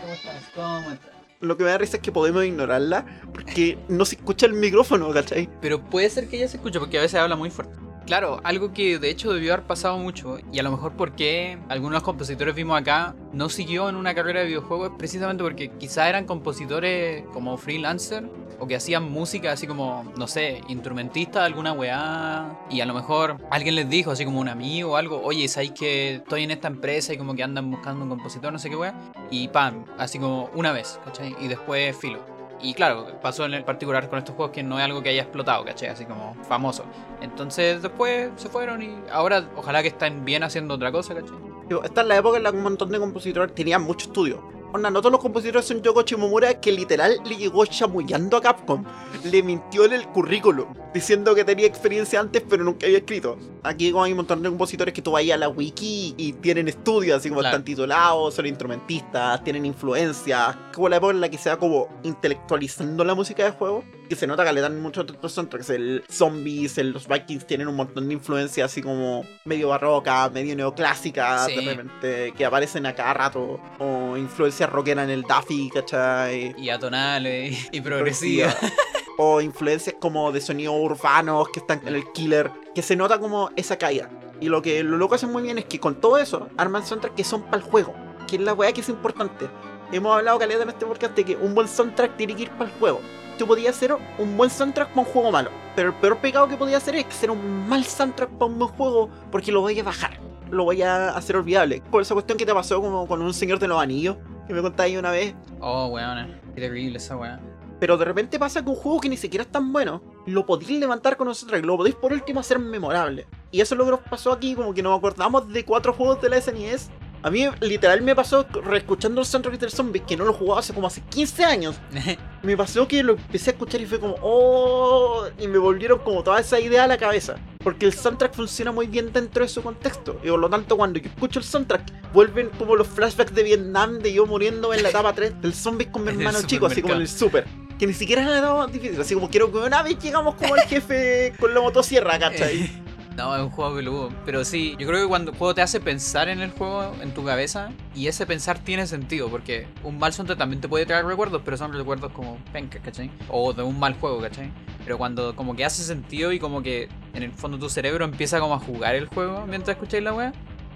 ¿cómo 0.00 0.12
estás? 0.12 0.42
¿Cómo 0.54 0.90
estás? 0.92 1.15
Lo 1.40 1.56
que 1.56 1.64
me 1.64 1.70
da 1.70 1.78
risa 1.78 1.96
es 1.96 2.02
que 2.02 2.12
podemos 2.12 2.44
ignorarla 2.44 3.04
porque 3.32 3.78
no 3.88 4.04
se 4.04 4.16
escucha 4.16 4.46
el 4.46 4.54
micrófono, 4.54 5.12
¿cachai? 5.12 5.48
Pero 5.60 5.84
puede 5.84 6.08
ser 6.08 6.28
que 6.28 6.36
ella 6.36 6.48
se 6.48 6.56
escuche 6.56 6.78
porque 6.78 6.98
a 6.98 7.02
veces 7.02 7.20
habla 7.20 7.36
muy 7.36 7.50
fuerte. 7.50 7.85
Claro, 8.06 8.40
algo 8.44 8.72
que 8.72 9.00
de 9.00 9.10
hecho 9.10 9.32
debió 9.32 9.52
haber 9.52 9.66
pasado 9.66 9.98
mucho, 9.98 10.38
y 10.52 10.60
a 10.60 10.62
lo 10.62 10.70
mejor 10.70 10.92
porque 10.92 11.58
algunos 11.68 12.04
compositores 12.04 12.54
vimos 12.54 12.80
acá, 12.80 13.16
no 13.32 13.48
siguió 13.48 13.88
en 13.88 13.96
una 13.96 14.14
carrera 14.14 14.40
de 14.40 14.46
videojuegos, 14.46 14.92
precisamente 14.96 15.42
porque 15.42 15.70
quizá 15.70 16.08
eran 16.08 16.24
compositores 16.24 17.24
como 17.32 17.56
freelancer, 17.56 18.30
o 18.60 18.66
que 18.68 18.76
hacían 18.76 19.10
música 19.10 19.50
así 19.50 19.66
como, 19.66 20.04
no 20.16 20.28
sé, 20.28 20.60
instrumentista 20.68 21.40
de 21.40 21.46
alguna 21.46 21.72
weá, 21.72 22.56
y 22.70 22.80
a 22.80 22.86
lo 22.86 22.94
mejor 22.94 23.38
alguien 23.50 23.74
les 23.74 23.90
dijo, 23.90 24.12
así 24.12 24.24
como 24.24 24.38
un 24.38 24.48
amigo 24.48 24.92
o 24.92 24.96
algo, 24.96 25.20
oye, 25.24 25.48
¿sabéis 25.48 25.72
que 25.72 26.14
estoy 26.14 26.44
en 26.44 26.52
esta 26.52 26.68
empresa 26.68 27.12
y 27.12 27.18
como 27.18 27.34
que 27.34 27.42
andan 27.42 27.68
buscando 27.72 28.04
un 28.04 28.08
compositor, 28.08 28.52
no 28.52 28.60
sé 28.60 28.70
qué 28.70 28.76
weá? 28.76 28.94
Y 29.32 29.48
pam, 29.48 29.84
así 29.98 30.20
como 30.20 30.48
una 30.54 30.70
vez, 30.70 31.00
¿cachai? 31.04 31.34
Y 31.40 31.48
después 31.48 31.96
filo. 31.96 32.35
Y 32.66 32.74
claro, 32.74 33.06
pasó 33.22 33.44
en 33.44 33.54
el 33.54 33.62
particular 33.62 34.08
con 34.08 34.18
estos 34.18 34.34
juegos 34.34 34.52
que 34.52 34.64
no 34.64 34.76
es 34.80 34.84
algo 34.84 35.00
que 35.00 35.10
haya 35.10 35.22
explotado, 35.22 35.64
¿cachai? 35.64 35.88
Así 35.88 36.04
como 36.04 36.34
famoso. 36.48 36.84
Entonces 37.20 37.80
después 37.80 38.30
se 38.34 38.48
fueron 38.48 38.82
y 38.82 38.92
ahora 39.12 39.48
ojalá 39.54 39.82
que 39.82 39.88
estén 39.88 40.24
bien 40.24 40.42
haciendo 40.42 40.74
otra 40.74 40.90
cosa, 40.90 41.14
¿cachai? 41.14 41.36
Esta 41.84 42.00
es 42.00 42.06
la 42.08 42.16
época 42.16 42.38
en 42.38 42.42
la 42.42 42.50
que 42.50 42.56
un 42.56 42.64
montón 42.64 42.90
de 42.90 42.98
compositores 42.98 43.54
tenían 43.54 43.82
mucho 43.82 44.08
estudio 44.08 44.55
no 44.72 45.00
todos 45.00 45.12
los 45.12 45.20
compositores 45.20 45.64
son 45.64 45.82
Yoko 45.82 46.02
Shimomura 46.02 46.60
que 46.60 46.72
literal 46.72 47.18
le 47.24 47.36
llegó 47.36 47.64
chamullando 47.66 48.36
a 48.36 48.40
Capcom. 48.40 48.84
Le 49.24 49.42
mintió 49.42 49.84
en 49.84 49.94
el 49.94 50.06
currículum, 50.08 50.68
diciendo 50.92 51.34
que 51.34 51.44
tenía 51.44 51.66
experiencia 51.66 52.20
antes 52.20 52.42
pero 52.48 52.64
nunca 52.64 52.86
había 52.86 52.98
escrito. 52.98 53.38
Aquí 53.62 53.86
hay 53.86 54.12
un 54.12 54.16
montón 54.16 54.42
de 54.42 54.48
compositores 54.48 54.94
que 54.94 55.02
tú 55.02 55.12
vas 55.12 55.28
a 55.30 55.36
la 55.36 55.48
wiki 55.48 56.14
y 56.16 56.32
tienen 56.34 56.68
estudios, 56.68 57.18
así 57.18 57.28
como 57.28 57.42
están 57.42 57.64
titulados, 57.64 58.34
son 58.34 58.46
instrumentistas, 58.46 59.42
tienen 59.42 59.66
influencias. 59.66 60.56
Como 60.74 60.88
la 60.88 60.96
época 60.96 61.12
en 61.12 61.20
la 61.20 61.28
que 61.28 61.38
se 61.38 61.50
va 61.50 61.58
como 61.58 61.88
intelectualizando 62.02 63.02
la 63.04 63.14
música 63.14 63.44
de 63.44 63.50
juego 63.50 63.82
que 64.06 64.16
se 64.16 64.26
nota 64.26 64.44
que 64.44 64.52
le 64.52 64.60
dan 64.60 64.80
muchos 64.80 65.04
otros 65.04 65.32
soundtracks. 65.32 65.70
El 65.70 66.04
Zombies, 66.10 66.78
el, 66.78 66.90
los 66.90 67.06
Vikings 67.08 67.46
tienen 67.46 67.68
un 67.68 67.76
montón 67.76 68.08
de 68.08 68.14
influencias 68.14 68.70
así 68.70 68.82
como 68.82 69.24
medio 69.44 69.68
barroca, 69.68 70.28
medio 70.30 70.54
neoclásica, 70.56 71.46
de 71.46 71.60
repente, 71.60 72.34
que 72.36 72.44
aparecen 72.44 72.86
a 72.86 72.94
cada 72.94 73.14
rato. 73.14 73.60
O 73.78 74.16
influencias 74.16 74.55
rockeras 74.64 75.04
en 75.04 75.10
el 75.10 75.22
Duffy, 75.22 75.70
¿cachai? 75.70 76.54
Y 76.56 76.70
atonales 76.70 77.68
y 77.72 77.80
progresiva. 77.80 78.54
o 79.18 79.40
influencias 79.40 79.96
como 79.98 80.32
de 80.32 80.40
sonidos 80.40 80.74
urbanos 80.78 81.48
que 81.50 81.60
están 81.60 81.80
en 81.86 81.94
el 81.94 82.10
Killer, 82.12 82.50
que 82.74 82.82
se 82.82 82.96
nota 82.96 83.18
como 83.18 83.50
esa 83.56 83.76
caída. 83.76 84.08
Y 84.40 84.48
lo 84.48 84.62
que 84.62 84.82
lo 84.82 84.96
loco 84.96 85.14
hacen 85.14 85.32
muy 85.32 85.42
bien 85.42 85.58
es 85.58 85.64
que 85.64 85.80
con 85.80 86.00
todo 86.00 86.18
eso 86.18 86.48
arman 86.56 86.84
soundtracks 86.84 87.16
que 87.16 87.24
son 87.24 87.42
para 87.42 87.58
el 87.58 87.62
juego, 87.62 87.94
que 88.28 88.36
es 88.36 88.42
la 88.42 88.54
weá 88.54 88.72
que 88.72 88.82
es 88.82 88.88
importante. 88.88 89.48
Hemos 89.92 90.16
hablado 90.16 90.38
caleta 90.38 90.62
en 90.62 90.68
este 90.70 90.84
podcast 90.84 91.14
de 91.14 91.24
que 91.24 91.36
un 91.36 91.54
buen 91.54 91.68
soundtrack 91.68 92.16
tiene 92.16 92.34
que 92.34 92.42
ir 92.42 92.50
para 92.50 92.70
el 92.70 92.78
juego 92.78 93.00
tú 93.36 93.46
podías 93.46 93.76
hacer 93.76 93.96
un 94.18 94.36
buen 94.36 94.50
soundtrack 94.50 94.88
para 94.88 95.00
un 95.00 95.12
juego 95.12 95.30
malo. 95.30 95.50
Pero 95.74 95.88
el 95.88 95.94
peor 95.96 96.18
pecado 96.18 96.48
que 96.48 96.56
podías 96.56 96.82
hacer 96.82 96.96
es 96.96 97.06
hacer 97.06 97.30
un 97.30 97.68
mal 97.68 97.84
soundtrack 97.84 98.30
para 98.30 98.46
un 98.46 98.58
buen 98.58 98.70
juego 98.72 99.10
porque 99.30 99.52
lo 99.52 99.60
voy 99.60 99.78
a 99.78 99.84
bajar. 99.84 100.18
Lo 100.50 100.64
voy 100.64 100.82
a 100.82 101.08
hacer 101.10 101.36
olvidable. 101.36 101.82
Con 101.90 102.02
esa 102.02 102.14
cuestión 102.14 102.38
que 102.38 102.46
te 102.46 102.54
pasó 102.54 102.80
como 102.80 103.06
con 103.06 103.20
un 103.22 103.34
señor 103.34 103.58
de 103.58 103.68
los 103.68 103.80
anillos 103.80 104.16
que 104.46 104.54
me 104.54 104.62
contaste 104.62 104.98
una 104.98 105.10
vez. 105.10 105.34
Oh, 105.60 105.88
weón, 105.88 106.40
qué 106.54 106.60
terrible 106.60 106.98
esa 106.98 107.16
weá. 107.16 107.40
Pero 107.78 107.98
de 107.98 108.04
repente 108.04 108.38
pasa 108.38 108.62
que 108.62 108.70
un 108.70 108.76
juego 108.76 109.00
que 109.00 109.08
ni 109.08 109.16
siquiera 109.16 109.42
es 109.42 109.50
tan 109.50 109.72
bueno, 109.72 110.02
lo 110.24 110.46
podéis 110.46 110.80
levantar 110.80 111.16
con 111.16 111.34
soundtrack, 111.34 111.64
lo 111.64 111.76
podéis 111.76 111.94
por 111.96 112.12
último 112.12 112.40
hacer 112.40 112.58
memorable. 112.58 113.26
Y 113.50 113.60
eso 113.60 113.74
es 113.74 113.78
lo 113.78 113.84
que 113.84 113.90
nos 113.90 114.00
pasó 114.00 114.32
aquí, 114.32 114.54
como 114.54 114.72
que 114.72 114.82
nos 114.82 114.96
acordamos 114.96 115.52
de 115.52 115.64
cuatro 115.64 115.92
juegos 115.92 116.22
de 116.22 116.30
la 116.30 116.40
SNES 116.40 116.90
a 117.26 117.30
mí 117.30 117.44
literal 117.60 118.02
me 118.02 118.14
pasó 118.14 118.46
reescuchando 118.62 119.20
el 119.20 119.26
soundtrack 119.26 119.58
de 119.58 119.68
Zombies, 119.68 120.04
que 120.06 120.16
no 120.16 120.24
lo 120.24 120.32
jugaba 120.32 120.60
hace 120.60 120.72
como 120.72 120.86
hace 120.86 121.00
15 121.00 121.44
años. 121.44 121.74
me 122.44 122.56
pasó 122.56 122.86
que 122.86 123.02
lo 123.02 123.14
empecé 123.14 123.50
a 123.50 123.52
escuchar 123.54 123.80
y 123.80 123.86
fue 123.86 123.98
como, 123.98 124.14
oh, 124.22 125.24
y 125.36 125.48
me 125.48 125.58
volvieron 125.58 125.98
como 125.98 126.22
toda 126.22 126.38
esa 126.38 126.60
idea 126.60 126.84
a 126.84 126.86
la 126.86 126.96
cabeza. 126.96 127.34
Porque 127.64 127.84
el 127.84 127.94
soundtrack 127.94 128.32
funciona 128.32 128.70
muy 128.70 128.86
bien 128.86 129.12
dentro 129.12 129.42
de 129.42 129.48
su 129.48 129.60
contexto. 129.60 130.20
Y 130.22 130.28
por 130.28 130.38
lo 130.38 130.48
tanto, 130.48 130.76
cuando 130.76 131.00
yo 131.00 131.08
escucho 131.08 131.40
el 131.40 131.44
soundtrack, 131.44 132.12
vuelven 132.12 132.48
como 132.50 132.76
los 132.76 132.86
flashbacks 132.86 133.34
de 133.34 133.42
Vietnam, 133.42 133.98
de 133.98 134.12
yo 134.12 134.24
muriendo 134.24 134.72
en 134.72 134.84
la 134.84 134.90
etapa 134.90 135.12
3 135.12 135.42
del 135.42 135.52
Zombies 135.52 135.90
con 135.90 136.04
mi 136.04 136.10
hermano 136.12 136.42
chico, 136.42 136.66
así 136.66 136.80
como 136.80 136.94
en 136.94 137.00
el 137.00 137.08
super. 137.08 137.44
Que 137.76 137.88
ni 137.88 137.92
siquiera 137.92 138.22
era 138.22 138.68
difícil, 138.68 139.00
así 139.00 139.14
como 139.14 139.28
quiero 139.28 139.50
que 139.50 139.58
una 139.58 139.82
vez 139.82 139.98
llegamos 139.98 140.36
como 140.36 140.54
el 140.54 140.62
jefe 140.62 141.32
con 141.40 141.52
la 141.52 141.60
motosierra, 141.60 142.20
¿cachai? 142.20 142.70
No, 143.16 143.34
es 143.34 143.42
un 143.42 143.48
juego 143.48 143.74
peludo. 143.74 144.10
Pero 144.26 144.44
sí, 144.44 144.76
yo 144.78 144.86
creo 144.86 145.00
que 145.00 145.08
cuando 145.08 145.30
el 145.30 145.38
juego 145.38 145.54
te 145.54 145.62
hace 145.62 145.80
pensar 145.80 146.28
en 146.28 146.40
el 146.40 146.50
juego, 146.50 146.94
en 147.00 147.14
tu 147.14 147.24
cabeza, 147.24 147.70
y 147.94 148.08
ese 148.08 148.26
pensar 148.26 148.58
tiene 148.58 148.86
sentido, 148.86 149.30
porque 149.30 149.66
un 149.82 149.98
mal 149.98 150.12
soundtrack 150.12 150.38
también 150.38 150.60
te 150.60 150.68
puede 150.68 150.84
traer 150.84 151.06
recuerdos, 151.06 151.40
pero 151.42 151.56
son 151.56 151.72
recuerdos 151.72 152.12
como 152.12 152.36
penca, 152.52 152.78
¿cachai? 152.78 153.10
O 153.30 153.54
de 153.54 153.62
un 153.62 153.78
mal 153.78 153.94
juego, 153.94 154.20
¿cachai? 154.20 154.52
Pero 154.84 154.98
cuando 154.98 155.34
como 155.34 155.56
que 155.56 155.64
hace 155.64 155.82
sentido 155.82 156.30
y 156.30 156.38
como 156.38 156.62
que 156.62 156.90
en 157.14 157.22
el 157.22 157.32
fondo 157.32 157.58
tu 157.58 157.70
cerebro 157.70 158.04
empieza 158.04 158.38
como 158.38 158.54
a 158.54 158.58
jugar 158.58 158.94
el 158.94 159.06
juego 159.06 159.46
mientras 159.46 159.76
escucháis 159.76 160.04
la 160.04 160.12
wea, 160.12 160.32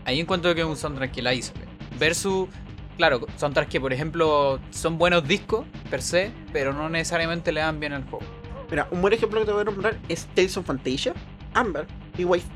ahí 0.06 0.18
encuentro 0.18 0.54
que 0.54 0.62
es 0.62 0.66
un 0.66 0.78
soundtrack 0.78 1.12
que 1.12 1.20
la 1.20 1.34
hizo. 1.34 1.52
Versus 1.98 2.48
claro, 2.96 3.20
soundtracks 3.36 3.70
que 3.70 3.80
por 3.80 3.92
ejemplo 3.92 4.58
son 4.70 4.96
buenos 4.96 5.28
discos 5.28 5.66
per 5.90 6.00
se, 6.00 6.32
pero 6.54 6.72
no 6.72 6.88
necesariamente 6.88 7.52
le 7.52 7.60
dan 7.60 7.78
bien 7.80 7.92
al 7.92 8.04
juego. 8.04 8.24
Mira, 8.70 8.88
un 8.90 9.02
buen 9.02 9.12
ejemplo 9.12 9.40
que 9.40 9.46
te 9.46 9.52
voy 9.52 9.60
a 9.60 9.64
nombrar 9.64 9.98
es 10.08 10.26
Tales 10.34 10.56
of 10.56 10.64
Fantasia. 10.64 11.12
Amber, 11.52 11.86
mi 12.16 12.24
wife, 12.24 12.46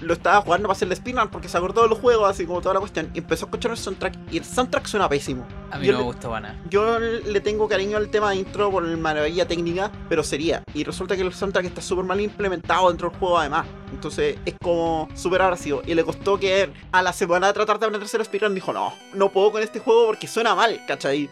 lo 0.00 0.14
estaba 0.14 0.40
jugando 0.40 0.68
para 0.68 0.76
hacerle 0.76 0.94
spin 0.94 1.16
porque 1.30 1.48
se 1.48 1.56
acordó 1.56 1.82
de 1.82 1.88
los 1.88 1.98
juegos, 1.98 2.28
así 2.28 2.46
como 2.46 2.60
toda 2.60 2.74
la 2.74 2.80
cuestión. 2.80 3.10
Y 3.14 3.18
empezó 3.18 3.44
a 3.44 3.48
escuchar 3.48 3.70
el 3.70 3.76
soundtrack. 3.76 4.14
Y 4.30 4.38
el 4.38 4.44
soundtrack 4.44 4.86
suena 4.86 5.08
pésimo. 5.08 5.46
A 5.70 5.78
mí 5.78 5.88
no 5.88 5.98
me 5.98 6.04
gustó 6.04 6.28
nada. 6.40 6.58
Yo 6.70 6.98
le 6.98 7.40
tengo 7.40 7.68
cariño 7.68 7.96
al 7.96 8.08
tema 8.08 8.30
de 8.30 8.36
intro 8.36 8.70
por 8.70 8.82
la 8.82 8.96
maravilla 8.96 9.46
técnica, 9.46 9.90
pero 10.08 10.22
sería. 10.22 10.62
Y 10.74 10.84
resulta 10.84 11.16
que 11.16 11.22
el 11.22 11.32
soundtrack 11.32 11.66
está 11.66 11.82
súper 11.82 12.04
mal 12.04 12.20
implementado 12.20 12.88
dentro 12.88 13.10
del 13.10 13.18
juego, 13.18 13.38
además. 13.38 13.66
Entonces 13.92 14.38
es 14.44 14.54
como 14.62 15.08
súper 15.14 15.42
abrasivo. 15.42 15.82
Y 15.86 15.94
le 15.94 16.04
costó 16.04 16.38
que 16.38 16.72
a 16.90 17.02
la 17.02 17.12
semana 17.12 17.48
de 17.48 17.52
tratar 17.52 17.78
de 17.78 17.90
meterse 17.90 18.16
el 18.16 18.24
speedrun 18.24 18.54
dijo: 18.54 18.72
No, 18.72 18.92
no 19.14 19.30
puedo 19.30 19.52
con 19.52 19.62
este 19.62 19.80
juego 19.80 20.06
porque 20.06 20.26
suena 20.26 20.54
mal, 20.54 20.80
¿cachai? 20.86 21.28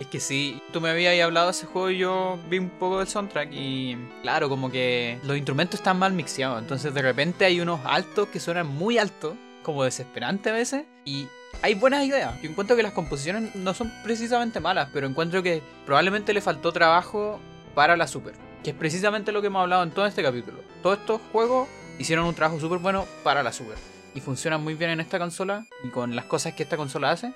Es 0.00 0.06
que 0.08 0.18
sí, 0.18 0.60
tú 0.72 0.80
me 0.80 0.90
habías 0.90 1.22
hablado 1.22 1.46
de 1.46 1.52
ese 1.52 1.66
juego 1.66 1.90
y 1.90 1.98
yo 1.98 2.38
vi 2.48 2.58
un 2.58 2.70
poco 2.70 2.98
del 2.98 3.06
soundtrack 3.06 3.52
y 3.52 3.96
claro, 4.22 4.48
como 4.48 4.70
que 4.70 5.20
los 5.22 5.36
instrumentos 5.36 5.78
están 5.78 5.98
mal 5.98 6.12
mixeados, 6.12 6.60
entonces 6.60 6.92
de 6.92 7.02
repente 7.02 7.44
hay 7.44 7.60
unos 7.60 7.80
altos 7.84 8.28
que 8.28 8.40
suenan 8.40 8.66
muy 8.66 8.98
altos, 8.98 9.36
como 9.62 9.84
desesperante 9.84 10.50
a 10.50 10.54
veces, 10.54 10.86
y 11.04 11.28
hay 11.62 11.74
buenas 11.74 12.04
ideas. 12.04 12.34
Yo 12.42 12.50
encuentro 12.50 12.74
que 12.74 12.82
las 12.82 12.92
composiciones 12.92 13.54
no 13.54 13.74
son 13.74 13.92
precisamente 14.02 14.58
malas, 14.58 14.88
pero 14.92 15.06
encuentro 15.06 15.40
que 15.42 15.62
probablemente 15.86 16.34
le 16.34 16.40
faltó 16.40 16.72
trabajo 16.72 17.38
para 17.76 17.96
la 17.96 18.08
Super, 18.08 18.34
que 18.64 18.70
es 18.70 18.76
precisamente 18.76 19.30
lo 19.30 19.40
que 19.40 19.46
hemos 19.46 19.62
hablado 19.62 19.84
en 19.84 19.92
todo 19.92 20.06
este 20.06 20.22
capítulo. 20.22 20.58
Todos 20.82 20.98
estos 20.98 21.20
juegos 21.30 21.68
hicieron 21.98 22.26
un 22.26 22.34
trabajo 22.34 22.58
súper 22.58 22.78
bueno 22.78 23.06
para 23.22 23.44
la 23.44 23.52
Super 23.52 23.76
y 24.14 24.20
funcionan 24.20 24.62
muy 24.64 24.74
bien 24.74 24.90
en 24.90 25.00
esta 25.00 25.18
consola 25.18 25.64
y 25.84 25.88
con 25.88 26.16
las 26.16 26.24
cosas 26.24 26.54
que 26.54 26.64
esta 26.64 26.76
consola 26.76 27.12
hace 27.12 27.32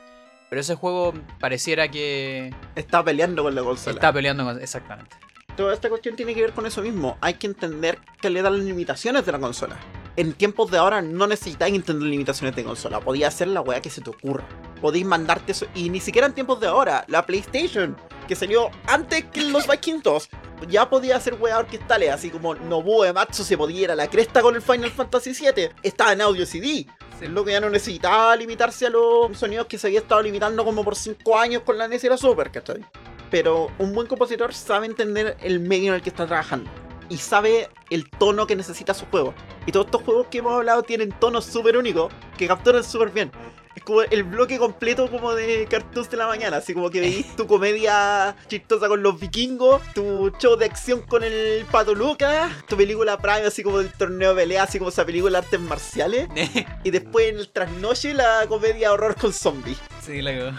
pero 0.49 0.61
ese 0.61 0.75
juego 0.75 1.13
pareciera 1.41 1.89
que. 1.89 2.55
Está 2.75 3.03
peleando 3.05 3.43
con 3.43 3.55
la 3.55 3.63
consola. 3.63 3.95
Está 3.95 4.13
peleando 4.13 4.45
con. 4.45 4.61
Exactamente. 4.61 5.17
Toda 5.57 5.73
esta 5.73 5.89
cuestión 5.89 6.17
tiene 6.17 6.35
que 6.35 6.43
ver 6.43 6.53
con 6.53 6.67
eso 6.67 6.83
mismo. 6.83 7.17
Hay 7.21 7.35
que 7.35 7.47
entender 7.47 7.99
que 8.21 8.29
le 8.29 8.43
dan 8.43 8.59
las 8.59 8.65
limitaciones 8.65 9.25
de 9.25 9.33
la 9.33 9.39
consola. 9.39 9.79
En 10.17 10.33
tiempos 10.35 10.71
de 10.71 10.79
ahora 10.79 11.03
no 11.03 11.27
necesitáis 11.27 11.75
entender 11.75 12.09
limitaciones 12.09 12.55
de 12.55 12.65
consola. 12.65 13.01
Podía 13.01 13.29
hacer 13.29 13.49
la 13.49 13.63
weá 13.63 13.81
que 13.81 13.91
se 13.91 14.03
te 14.03 14.11
ocurra. 14.11 14.45
Podéis 14.81 15.07
mandarte 15.07 15.53
eso. 15.53 15.67
Y 15.75 15.89
ni 15.89 16.01
siquiera 16.01 16.27
en 16.27 16.35
tiempos 16.35 16.61
de 16.61 16.69
ahora. 16.69 17.05
La 17.09 17.25
PlayStation, 17.25 17.97
que 18.27 18.37
salió 18.37 18.71
antes 18.87 19.25
que 19.25 19.43
los 19.43 19.67
Vikings 19.67 20.03
2, 20.03 20.29
ya 20.69 20.89
podía 20.89 21.17
hacer 21.17 21.35
weá 21.35 21.59
orquestales. 21.59 22.11
Así 22.11 22.31
como 22.31 22.55
Nobuo 22.55 23.05
Ematsu 23.05 23.45
se 23.45 23.57
podía 23.57 23.83
ir 23.83 23.91
a 23.91 23.95
la 23.95 24.09
cresta 24.09 24.43
con 24.43 24.55
el 24.55 24.63
Final 24.63 24.91
Fantasy 24.91 25.33
VII. 25.33 25.71
Estaba 25.83 26.13
en 26.13 26.21
audio 26.21 26.47
CD. 26.47 26.87
Es 27.21 27.31
lo 27.31 27.45
que 27.45 27.53
ya 27.53 27.61
no 27.61 27.71
necesitaba 27.71 28.37
limitarse 28.37 28.87
a 28.87 28.91
los 28.91 29.37
sonidos 29.39 29.67
que 29.67 29.79
se 29.79 29.87
había 29.87 30.01
estado 30.01 30.23
limitando 30.23 30.65
como 30.65 30.85
por 30.85 30.97
5 30.97 31.39
años 31.39 31.63
con 31.63 31.79
la 31.79 31.89
NES 31.89 32.05
y 32.05 32.09
la 32.11 32.19
Super, 32.19 32.51
¿cachai? 32.51 32.85
Pero 33.31 33.71
un 33.79 33.95
buen 33.95 34.07
compositor 34.07 34.53
sabe 34.53 34.87
entender 34.87 35.37
el 35.41 35.61
medio 35.61 35.89
en 35.89 35.95
el 35.95 36.03
que 36.03 36.11
está 36.11 36.27
trabajando. 36.27 36.71
Y 37.09 37.19
sabe 37.19 37.71
el 37.89 38.11
tono 38.11 38.47
que 38.47 38.55
necesita 38.55 38.93
su 38.93 39.07
juego. 39.07 39.33
Y 39.65 39.73
todos 39.73 39.87
estos 39.87 40.03
juegos 40.03 40.27
que 40.27 40.39
hemos 40.39 40.53
hablado 40.53 40.83
tienen 40.83 41.11
tonos 41.11 41.45
súper 41.47 41.77
únicos 41.77 42.13
que 42.37 42.49
capturan 42.49 42.85
súper 42.85 43.11
bien. 43.11 43.31
Es 43.77 43.83
como 43.83 44.01
el 44.03 44.25
bloque 44.25 44.59
completo 44.59 45.11
como 45.11 45.35
de 45.35 45.67
cartoons 45.71 46.11
de 46.11 46.17
la 46.17 46.27
mañana, 46.27 46.57
así 46.57 46.73
como 46.73 46.89
que 46.89 47.01
veis 47.01 47.37
tu 47.37 47.47
comedia 47.47 48.35
chistosa 48.49 48.89
con 48.89 49.03
los 49.03 49.21
vikingos, 49.21 49.83
tu 49.95 50.33
show 50.39 50.57
de 50.57 50.65
acción 50.65 51.03
con 51.03 51.23
el 51.23 51.65
Pato 51.71 51.95
Lucas, 51.95 52.51
tu 52.67 52.77
película 52.77 53.19
Prime 53.19 53.47
así 53.47 53.63
como 53.63 53.79
del 53.79 53.93
torneo 53.93 54.31
de 54.31 54.43
pelea, 54.43 54.63
así 54.63 54.79
como 54.79 54.89
esa 54.89 55.05
película 55.05 55.41
de 55.41 55.45
artes 55.45 55.61
marciales, 55.61 56.27
y 56.85 56.91
después 56.91 57.29
en 57.29 57.39
el 57.39 57.51
trasnoche 57.51 58.15
la 58.15 58.47
comedia 58.49 58.93
horror 58.93 59.15
con 59.15 59.35
zombies. 59.35 59.79
Sí, 60.01 60.23
la 60.23 60.59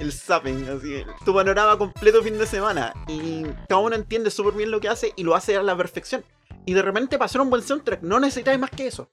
el 0.00 0.12
zapping, 0.12 0.68
así, 0.68 1.04
tu 1.24 1.34
panorama 1.34 1.76
completo 1.76 2.22
fin 2.22 2.38
de 2.38 2.46
semana. 2.46 2.92
Y 3.06 3.44
cada 3.68 3.80
uno 3.80 3.96
entiende 3.96 4.30
súper 4.30 4.54
bien 4.54 4.70
lo 4.70 4.80
que 4.80 4.88
hace 4.88 5.12
y 5.16 5.24
lo 5.24 5.34
hace 5.34 5.56
a 5.56 5.62
la 5.62 5.76
perfección. 5.76 6.24
Y 6.66 6.74
de 6.74 6.82
repente 6.82 7.16
hacer 7.20 7.40
un 7.40 7.50
buen 7.50 7.62
soundtrack 7.62 8.02
no 8.02 8.20
necesitáis 8.20 8.58
más 8.58 8.70
que 8.70 8.86
eso. 8.86 9.08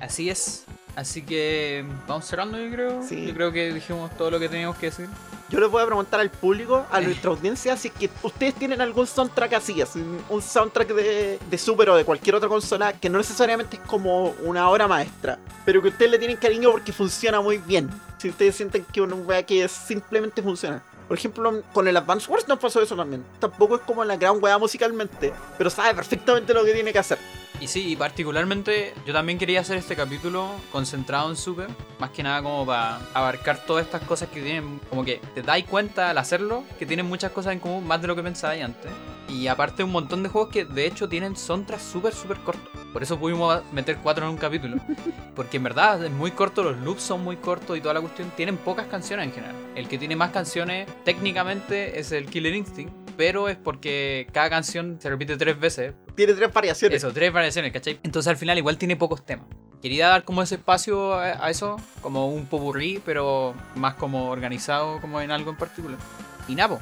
Así 0.00 0.30
es. 0.30 0.64
Así 0.96 1.22
que 1.22 1.84
vamos 2.06 2.24
cerrando, 2.26 2.58
yo 2.58 2.70
creo. 2.70 3.08
Yo 3.08 3.34
creo 3.34 3.52
que 3.52 3.72
dijimos 3.72 4.10
todo 4.16 4.30
lo 4.30 4.40
que 4.40 4.48
teníamos 4.48 4.76
que 4.76 4.86
decir. 4.86 5.08
Yo 5.48 5.58
les 5.58 5.68
voy 5.68 5.82
a 5.82 5.86
preguntar 5.86 6.20
al 6.20 6.30
público, 6.30 6.86
a 6.92 7.00
nuestra 7.00 7.30
audiencia, 7.30 7.76
si 7.76 7.88
es 7.88 7.94
que 7.94 8.08
ustedes 8.22 8.54
tienen 8.54 8.80
algún 8.80 9.04
soundtrack 9.04 9.54
así, 9.54 9.82
así, 9.82 10.00
un 10.28 10.42
soundtrack 10.42 10.94
de, 10.94 11.40
de 11.50 11.58
Super 11.58 11.90
o 11.90 11.96
de 11.96 12.04
cualquier 12.04 12.36
otra 12.36 12.48
consola 12.48 12.92
que 12.92 13.10
no 13.10 13.18
necesariamente 13.18 13.76
es 13.76 13.82
como 13.82 14.30
una 14.44 14.70
obra 14.70 14.86
maestra, 14.86 15.40
pero 15.64 15.82
que 15.82 15.88
ustedes 15.88 16.12
le 16.12 16.18
tienen 16.18 16.36
cariño 16.36 16.70
porque 16.70 16.92
funciona 16.92 17.40
muy 17.40 17.58
bien. 17.58 17.90
Si 18.18 18.28
ustedes 18.28 18.54
sienten 18.54 18.84
que 18.84 19.00
una 19.00 19.16
wea 19.16 19.42
que 19.42 19.66
simplemente 19.66 20.40
funciona. 20.40 20.84
Por 21.08 21.18
ejemplo, 21.18 21.64
con 21.72 21.88
el 21.88 21.96
Advance 21.96 22.30
Wars 22.30 22.46
nos 22.46 22.60
pasó 22.60 22.80
eso 22.80 22.94
también. 22.94 23.24
Tampoco 23.40 23.74
es 23.74 23.80
como 23.80 24.04
la 24.04 24.16
gran 24.16 24.40
wea 24.40 24.56
musicalmente, 24.58 25.32
pero 25.58 25.68
sabe 25.68 25.94
perfectamente 25.94 26.54
lo 26.54 26.64
que 26.64 26.72
tiene 26.72 26.92
que 26.92 27.00
hacer. 27.00 27.18
Y 27.60 27.66
sí, 27.68 27.92
y 27.92 27.96
particularmente 27.96 28.94
yo 29.04 29.12
también 29.12 29.38
quería 29.38 29.60
hacer 29.60 29.76
este 29.76 29.94
capítulo 29.94 30.48
concentrado 30.72 31.28
en 31.28 31.36
Super, 31.36 31.68
más 31.98 32.08
que 32.10 32.22
nada 32.22 32.42
como 32.42 32.64
para 32.64 33.00
abarcar 33.12 33.58
todas 33.66 33.84
estas 33.84 34.02
cosas 34.02 34.30
que 34.30 34.40
tienen, 34.40 34.80
como 34.88 35.04
que 35.04 35.20
te 35.34 35.42
dais 35.42 35.66
cuenta 35.66 36.08
al 36.08 36.16
hacerlo, 36.16 36.64
que 36.78 36.86
tienen 36.86 37.04
muchas 37.04 37.32
cosas 37.32 37.52
en 37.52 37.60
común, 37.60 37.86
más 37.86 38.00
de 38.00 38.08
lo 38.08 38.16
que 38.16 38.22
pensáis 38.22 38.64
antes. 38.64 38.90
Y 39.28 39.46
aparte 39.46 39.84
un 39.84 39.92
montón 39.92 40.22
de 40.22 40.30
juegos 40.30 40.50
que 40.50 40.64
de 40.64 40.86
hecho 40.86 41.08
tienen 41.08 41.36
soundtracks 41.36 41.82
súper, 41.82 42.14
súper 42.14 42.38
cortos. 42.38 42.68
Por 42.92 43.02
eso 43.02 43.18
pudimos 43.18 43.62
meter 43.72 43.98
cuatro 44.02 44.24
en 44.24 44.32
un 44.32 44.38
capítulo. 44.38 44.76
Porque 45.36 45.58
en 45.58 45.62
verdad 45.62 46.04
es 46.04 46.10
muy 46.10 46.32
corto, 46.32 46.64
los 46.64 46.76
loops 46.78 47.02
son 47.02 47.22
muy 47.22 47.36
cortos 47.36 47.76
y 47.76 47.80
toda 47.80 47.94
la 47.94 48.00
cuestión. 48.00 48.32
Tienen 48.36 48.56
pocas 48.56 48.86
canciones 48.86 49.26
en 49.26 49.32
general. 49.32 49.54
El 49.76 49.86
que 49.86 49.98
tiene 49.98 50.16
más 50.16 50.30
canciones 50.30 50.88
técnicamente 51.04 52.00
es 52.00 52.10
el 52.10 52.26
Killer 52.26 52.54
Instinct, 52.54 52.92
pero 53.20 53.50
es 53.50 53.58
porque 53.58 54.26
cada 54.32 54.48
canción 54.48 54.96
se 54.98 55.10
repite 55.10 55.36
tres 55.36 55.60
veces. 55.60 55.92
Tiene 56.14 56.32
tres 56.32 56.50
variaciones. 56.50 56.96
Eso, 56.96 57.12
tres 57.12 57.30
variaciones, 57.30 57.70
¿cachai? 57.70 58.00
Entonces 58.02 58.30
al 58.30 58.38
final 58.38 58.56
igual 58.56 58.78
tiene 58.78 58.96
pocos 58.96 59.26
temas. 59.26 59.44
Quería 59.82 60.08
dar 60.08 60.24
como 60.24 60.42
ese 60.42 60.54
espacio 60.54 61.12
a, 61.12 61.44
a 61.44 61.50
eso, 61.50 61.76
como 62.00 62.28
un 62.30 62.46
popurrí, 62.46 63.02
pero 63.04 63.54
más 63.74 63.96
como 63.96 64.30
organizado, 64.30 65.02
como 65.02 65.20
en 65.20 65.32
algo 65.32 65.50
en 65.50 65.58
particular. 65.58 65.98
Y 66.48 66.54
Napo. 66.54 66.80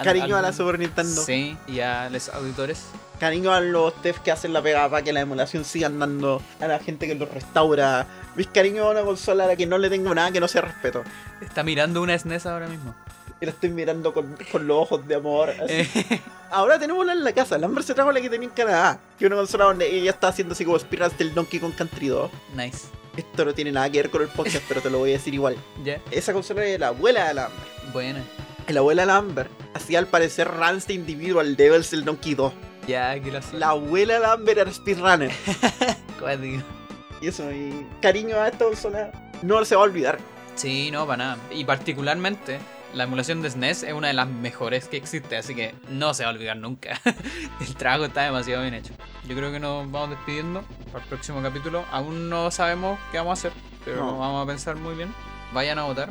Cariño 0.00 0.36
a 0.36 0.42
la 0.42 0.52
Super 0.52 0.78
Nintendo. 0.78 1.22
Sí, 1.22 1.56
y 1.66 1.80
a 1.80 2.08
los 2.08 2.28
auditores. 2.28 2.86
Cariño 3.18 3.52
a 3.52 3.60
los 3.60 4.00
devs 4.00 4.20
que 4.20 4.30
hacen 4.30 4.52
la 4.52 4.62
pega 4.62 4.88
para 4.88 5.02
que 5.02 5.12
la 5.12 5.22
emulación 5.22 5.64
siga 5.64 5.88
andando. 5.88 6.40
A 6.60 6.68
la 6.68 6.78
gente 6.78 7.08
que 7.08 7.16
lo 7.16 7.26
restaura. 7.26 8.06
Mis 8.36 8.46
cariño 8.46 8.84
a 8.84 8.90
una 8.92 9.02
consola 9.02 9.42
a 9.42 9.46
la 9.48 9.56
que 9.56 9.66
no 9.66 9.76
le 9.76 9.90
tengo 9.90 10.14
nada 10.14 10.30
que 10.30 10.38
no 10.38 10.46
sea 10.46 10.62
respeto. 10.62 11.02
Está 11.40 11.64
mirando 11.64 12.00
una 12.00 12.16
SNES 12.16 12.46
ahora 12.46 12.68
mismo. 12.68 12.94
Y 13.40 13.46
la 13.46 13.52
estoy 13.52 13.70
mirando 13.70 14.12
con, 14.12 14.36
con 14.52 14.66
los 14.66 14.76
ojos 14.78 15.06
de 15.08 15.14
amor. 15.14 15.50
así. 15.50 15.64
Eh, 15.72 16.20
Ahora 16.50 16.78
tenemos 16.78 17.02
una 17.02 17.12
en 17.12 17.24
la 17.24 17.32
casa. 17.32 17.56
Lambert 17.58 17.86
se 17.86 17.94
trajo 17.94 18.12
la 18.12 18.20
que 18.20 18.28
tenía 18.28 18.48
en 18.48 18.54
Canadá. 18.54 19.00
Que 19.18 19.26
una 19.26 19.36
consola 19.36 19.64
donde 19.66 19.88
ella 19.90 20.10
está 20.10 20.28
haciendo 20.28 20.52
así 20.52 20.64
como 20.64 20.78
spirals 20.78 21.16
del 21.16 21.32
Donkey 21.34 21.58
Kong 21.60 21.72
Country 21.76 22.08
2. 22.08 22.30
nice. 22.54 22.78
Esto 23.16 23.44
no 23.44 23.52
tiene 23.52 23.72
nada 23.72 23.90
que 23.90 23.98
ver 24.02 24.10
con 24.10 24.22
el 24.22 24.28
podcast, 24.28 24.62
pero 24.68 24.80
te 24.80 24.88
lo 24.88 24.98
voy 24.98 25.10
a 25.10 25.12
decir 25.14 25.34
igual. 25.34 25.56
Ya. 25.84 26.00
Esa 26.10 26.32
consola 26.32 26.64
es 26.64 26.78
la 26.78 26.88
abuela 26.88 27.28
de 27.28 27.34
Lambert. 27.34 27.92
Buena. 27.92 28.22
El 28.66 28.76
abuela 28.78 29.02
de 29.02 29.06
Lambert 29.06 29.50
hacía 29.74 29.98
al 29.98 30.06
parecer 30.06 30.46
runs 30.48 30.86
de 30.86 30.94
individual 30.94 31.56
levels 31.56 31.90
del 31.90 32.04
Donkey 32.04 32.34
2. 32.34 32.52
Ya, 32.86 33.18
que 33.20 33.30
la 33.32 33.40
La 33.54 33.68
abuela 33.70 34.14
de 34.14 34.20
Lambert 34.20 34.58
era 34.58 34.70
speedrunner. 34.72 35.32
Cuático. 36.20 36.62
Y 37.20 37.28
eso, 37.28 37.50
y 37.50 37.86
cariño 38.00 38.36
a 38.36 38.48
esta 38.48 38.64
consola 38.64 39.10
no 39.42 39.64
se 39.64 39.74
va 39.76 39.82
a 39.82 39.84
olvidar. 39.84 40.18
Sí, 40.54 40.90
no, 40.90 41.06
para 41.06 41.16
nada. 41.16 41.38
Y 41.50 41.64
particularmente, 41.64 42.58
la 42.94 43.04
emulación 43.04 43.42
de 43.42 43.50
SNES 43.50 43.84
es 43.84 43.92
una 43.92 44.08
de 44.08 44.14
las 44.14 44.28
mejores 44.28 44.88
que 44.88 44.96
existe, 44.96 45.36
así 45.36 45.54
que 45.54 45.74
no 45.88 46.12
se 46.14 46.24
va 46.24 46.30
a 46.30 46.32
olvidar 46.32 46.56
nunca. 46.56 47.00
el 47.60 47.74
trabajo 47.76 48.04
está 48.06 48.22
demasiado 48.22 48.62
bien 48.62 48.74
hecho. 48.74 48.92
Yo 49.28 49.36
creo 49.36 49.52
que 49.52 49.60
nos 49.60 49.90
vamos 49.90 50.10
despidiendo 50.10 50.62
para 50.92 51.04
el 51.04 51.08
próximo 51.08 51.42
capítulo. 51.42 51.84
Aún 51.92 52.28
no 52.28 52.50
sabemos 52.50 52.98
qué 53.12 53.18
vamos 53.18 53.30
a 53.30 53.48
hacer, 53.48 53.52
pero 53.84 53.98
No. 54.04 54.18
vamos 54.18 54.42
a 54.44 54.46
pensar 54.46 54.76
muy 54.76 54.94
bien. 54.94 55.14
Vayan 55.52 55.78
a 55.78 55.84
votar. 55.84 56.08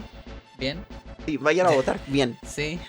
Bien. 0.57 0.83
Y 1.25 1.37
vayan 1.37 1.67
a 1.67 1.71
votar 1.75 1.99
bien. 2.07 2.37
Sí. 2.47 2.79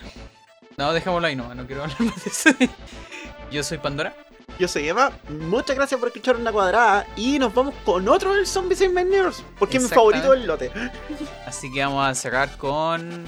No, 0.77 0.93
dejémoslo 0.93 1.27
ahí 1.27 1.35
nomás, 1.35 1.55
no 1.55 1.65
quiero 1.67 1.83
hablar 1.83 2.01
más 2.01 2.23
de 2.23 2.29
eso. 2.31 2.49
Yo 3.51 3.63
soy 3.63 3.77
Pandora. 3.77 4.15
Yo 4.61 4.67
soy 4.67 4.87
Eva, 4.87 5.11
muchas 5.27 5.75
gracias 5.75 5.99
por 5.99 6.09
escuchar 6.09 6.35
una 6.35 6.51
cuadrada 6.51 7.07
y 7.15 7.39
nos 7.39 7.51
vamos 7.51 7.73
con 7.83 8.07
otro 8.07 8.35
del 8.35 8.45
Zombie 8.45 8.75
Save 8.75 8.91
My 8.91 9.03
Neighbors, 9.03 9.43
porque 9.57 9.77
es 9.77 9.83
mi 9.83 9.89
favorito 9.89 10.33
del 10.33 10.45
lote. 10.45 10.71
Así 11.47 11.73
que 11.73 11.83
vamos 11.83 12.05
a 12.05 12.13
cerrar 12.13 12.55
con 12.57 13.25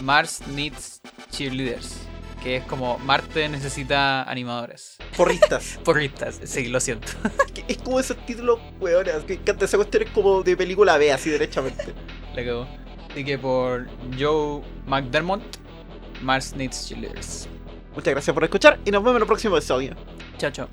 Mars 0.00 0.44
Needs 0.48 1.00
Cheerleaders. 1.30 1.98
Que 2.42 2.56
es 2.56 2.64
como 2.64 2.98
Marte 2.98 3.48
necesita 3.48 4.24
animadores. 4.24 4.96
Porristas. 5.16 5.78
Porristas, 5.84 6.40
sí, 6.42 6.66
lo 6.66 6.80
siento. 6.80 7.12
Es 7.68 7.78
como 7.78 8.00
esos 8.00 8.16
títulos, 8.26 8.58
weones, 8.80 9.22
que 9.24 9.38
canta 9.38 9.66
esa 9.66 9.76
cuestión 9.76 10.02
es 10.02 10.10
como 10.10 10.42
de 10.42 10.56
película 10.56 10.98
B, 10.98 11.12
así 11.12 11.30
derechamente. 11.30 11.94
Le 12.34 12.42
quedó. 12.42 12.66
Así 13.08 13.24
que 13.24 13.38
por 13.38 13.86
Joe 14.18 14.64
McDermott, 14.88 15.42
Mars 16.22 16.56
Needs 16.56 16.88
Cheerleaders. 16.88 17.48
Muchas 17.94 18.14
gracias 18.14 18.34
por 18.34 18.42
escuchar 18.42 18.80
y 18.84 18.90
nos 18.90 19.00
vemos 19.04 19.18
en 19.18 19.22
el 19.22 19.28
próximo 19.28 19.56
episodio. 19.56 19.94
Chao, 20.50 20.68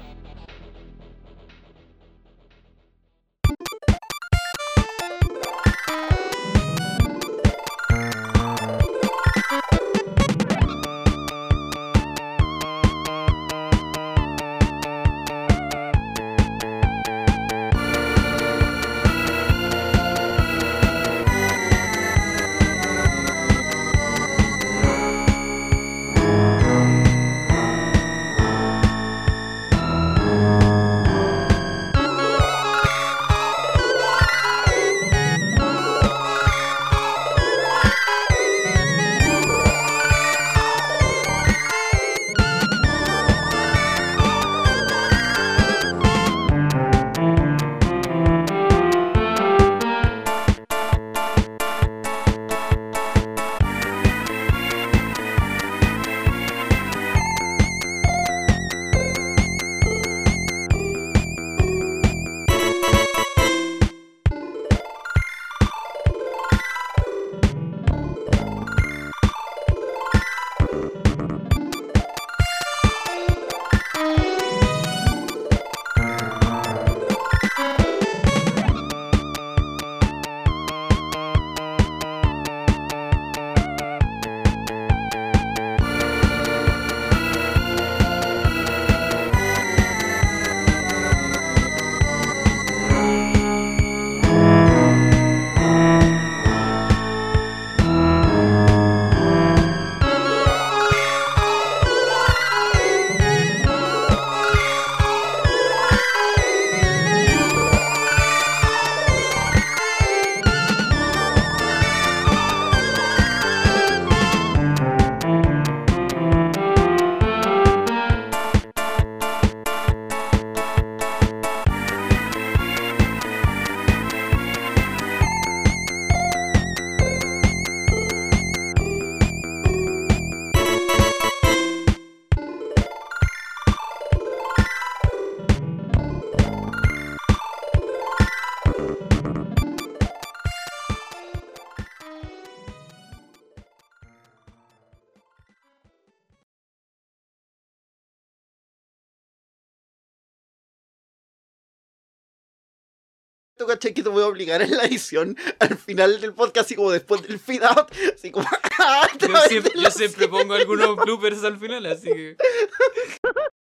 cachai 153.69 153.93
que 153.93 154.03
te 154.03 154.09
voy 154.09 154.23
a 154.23 154.27
obligar 154.27 154.61
en 154.61 154.75
la 154.75 154.83
edición 154.85 155.37
al 155.59 155.77
final 155.77 156.19
del 156.19 156.33
podcast, 156.33 156.67
así 156.67 156.75
como 156.75 156.91
después 156.91 157.21
del 157.21 157.39
feed 157.39 157.63
out, 157.63 157.91
así 158.13 158.31
como. 158.31 158.47
Yo 159.19 159.37
siempre, 159.47 159.71
yo 159.75 159.91
siempre 159.91 160.27
pongo 160.27 160.53
algunos 160.53 160.95
bloopers 160.95 161.43
al 161.43 161.57
final, 161.57 161.85
así 161.85 162.09
que. 162.09 162.37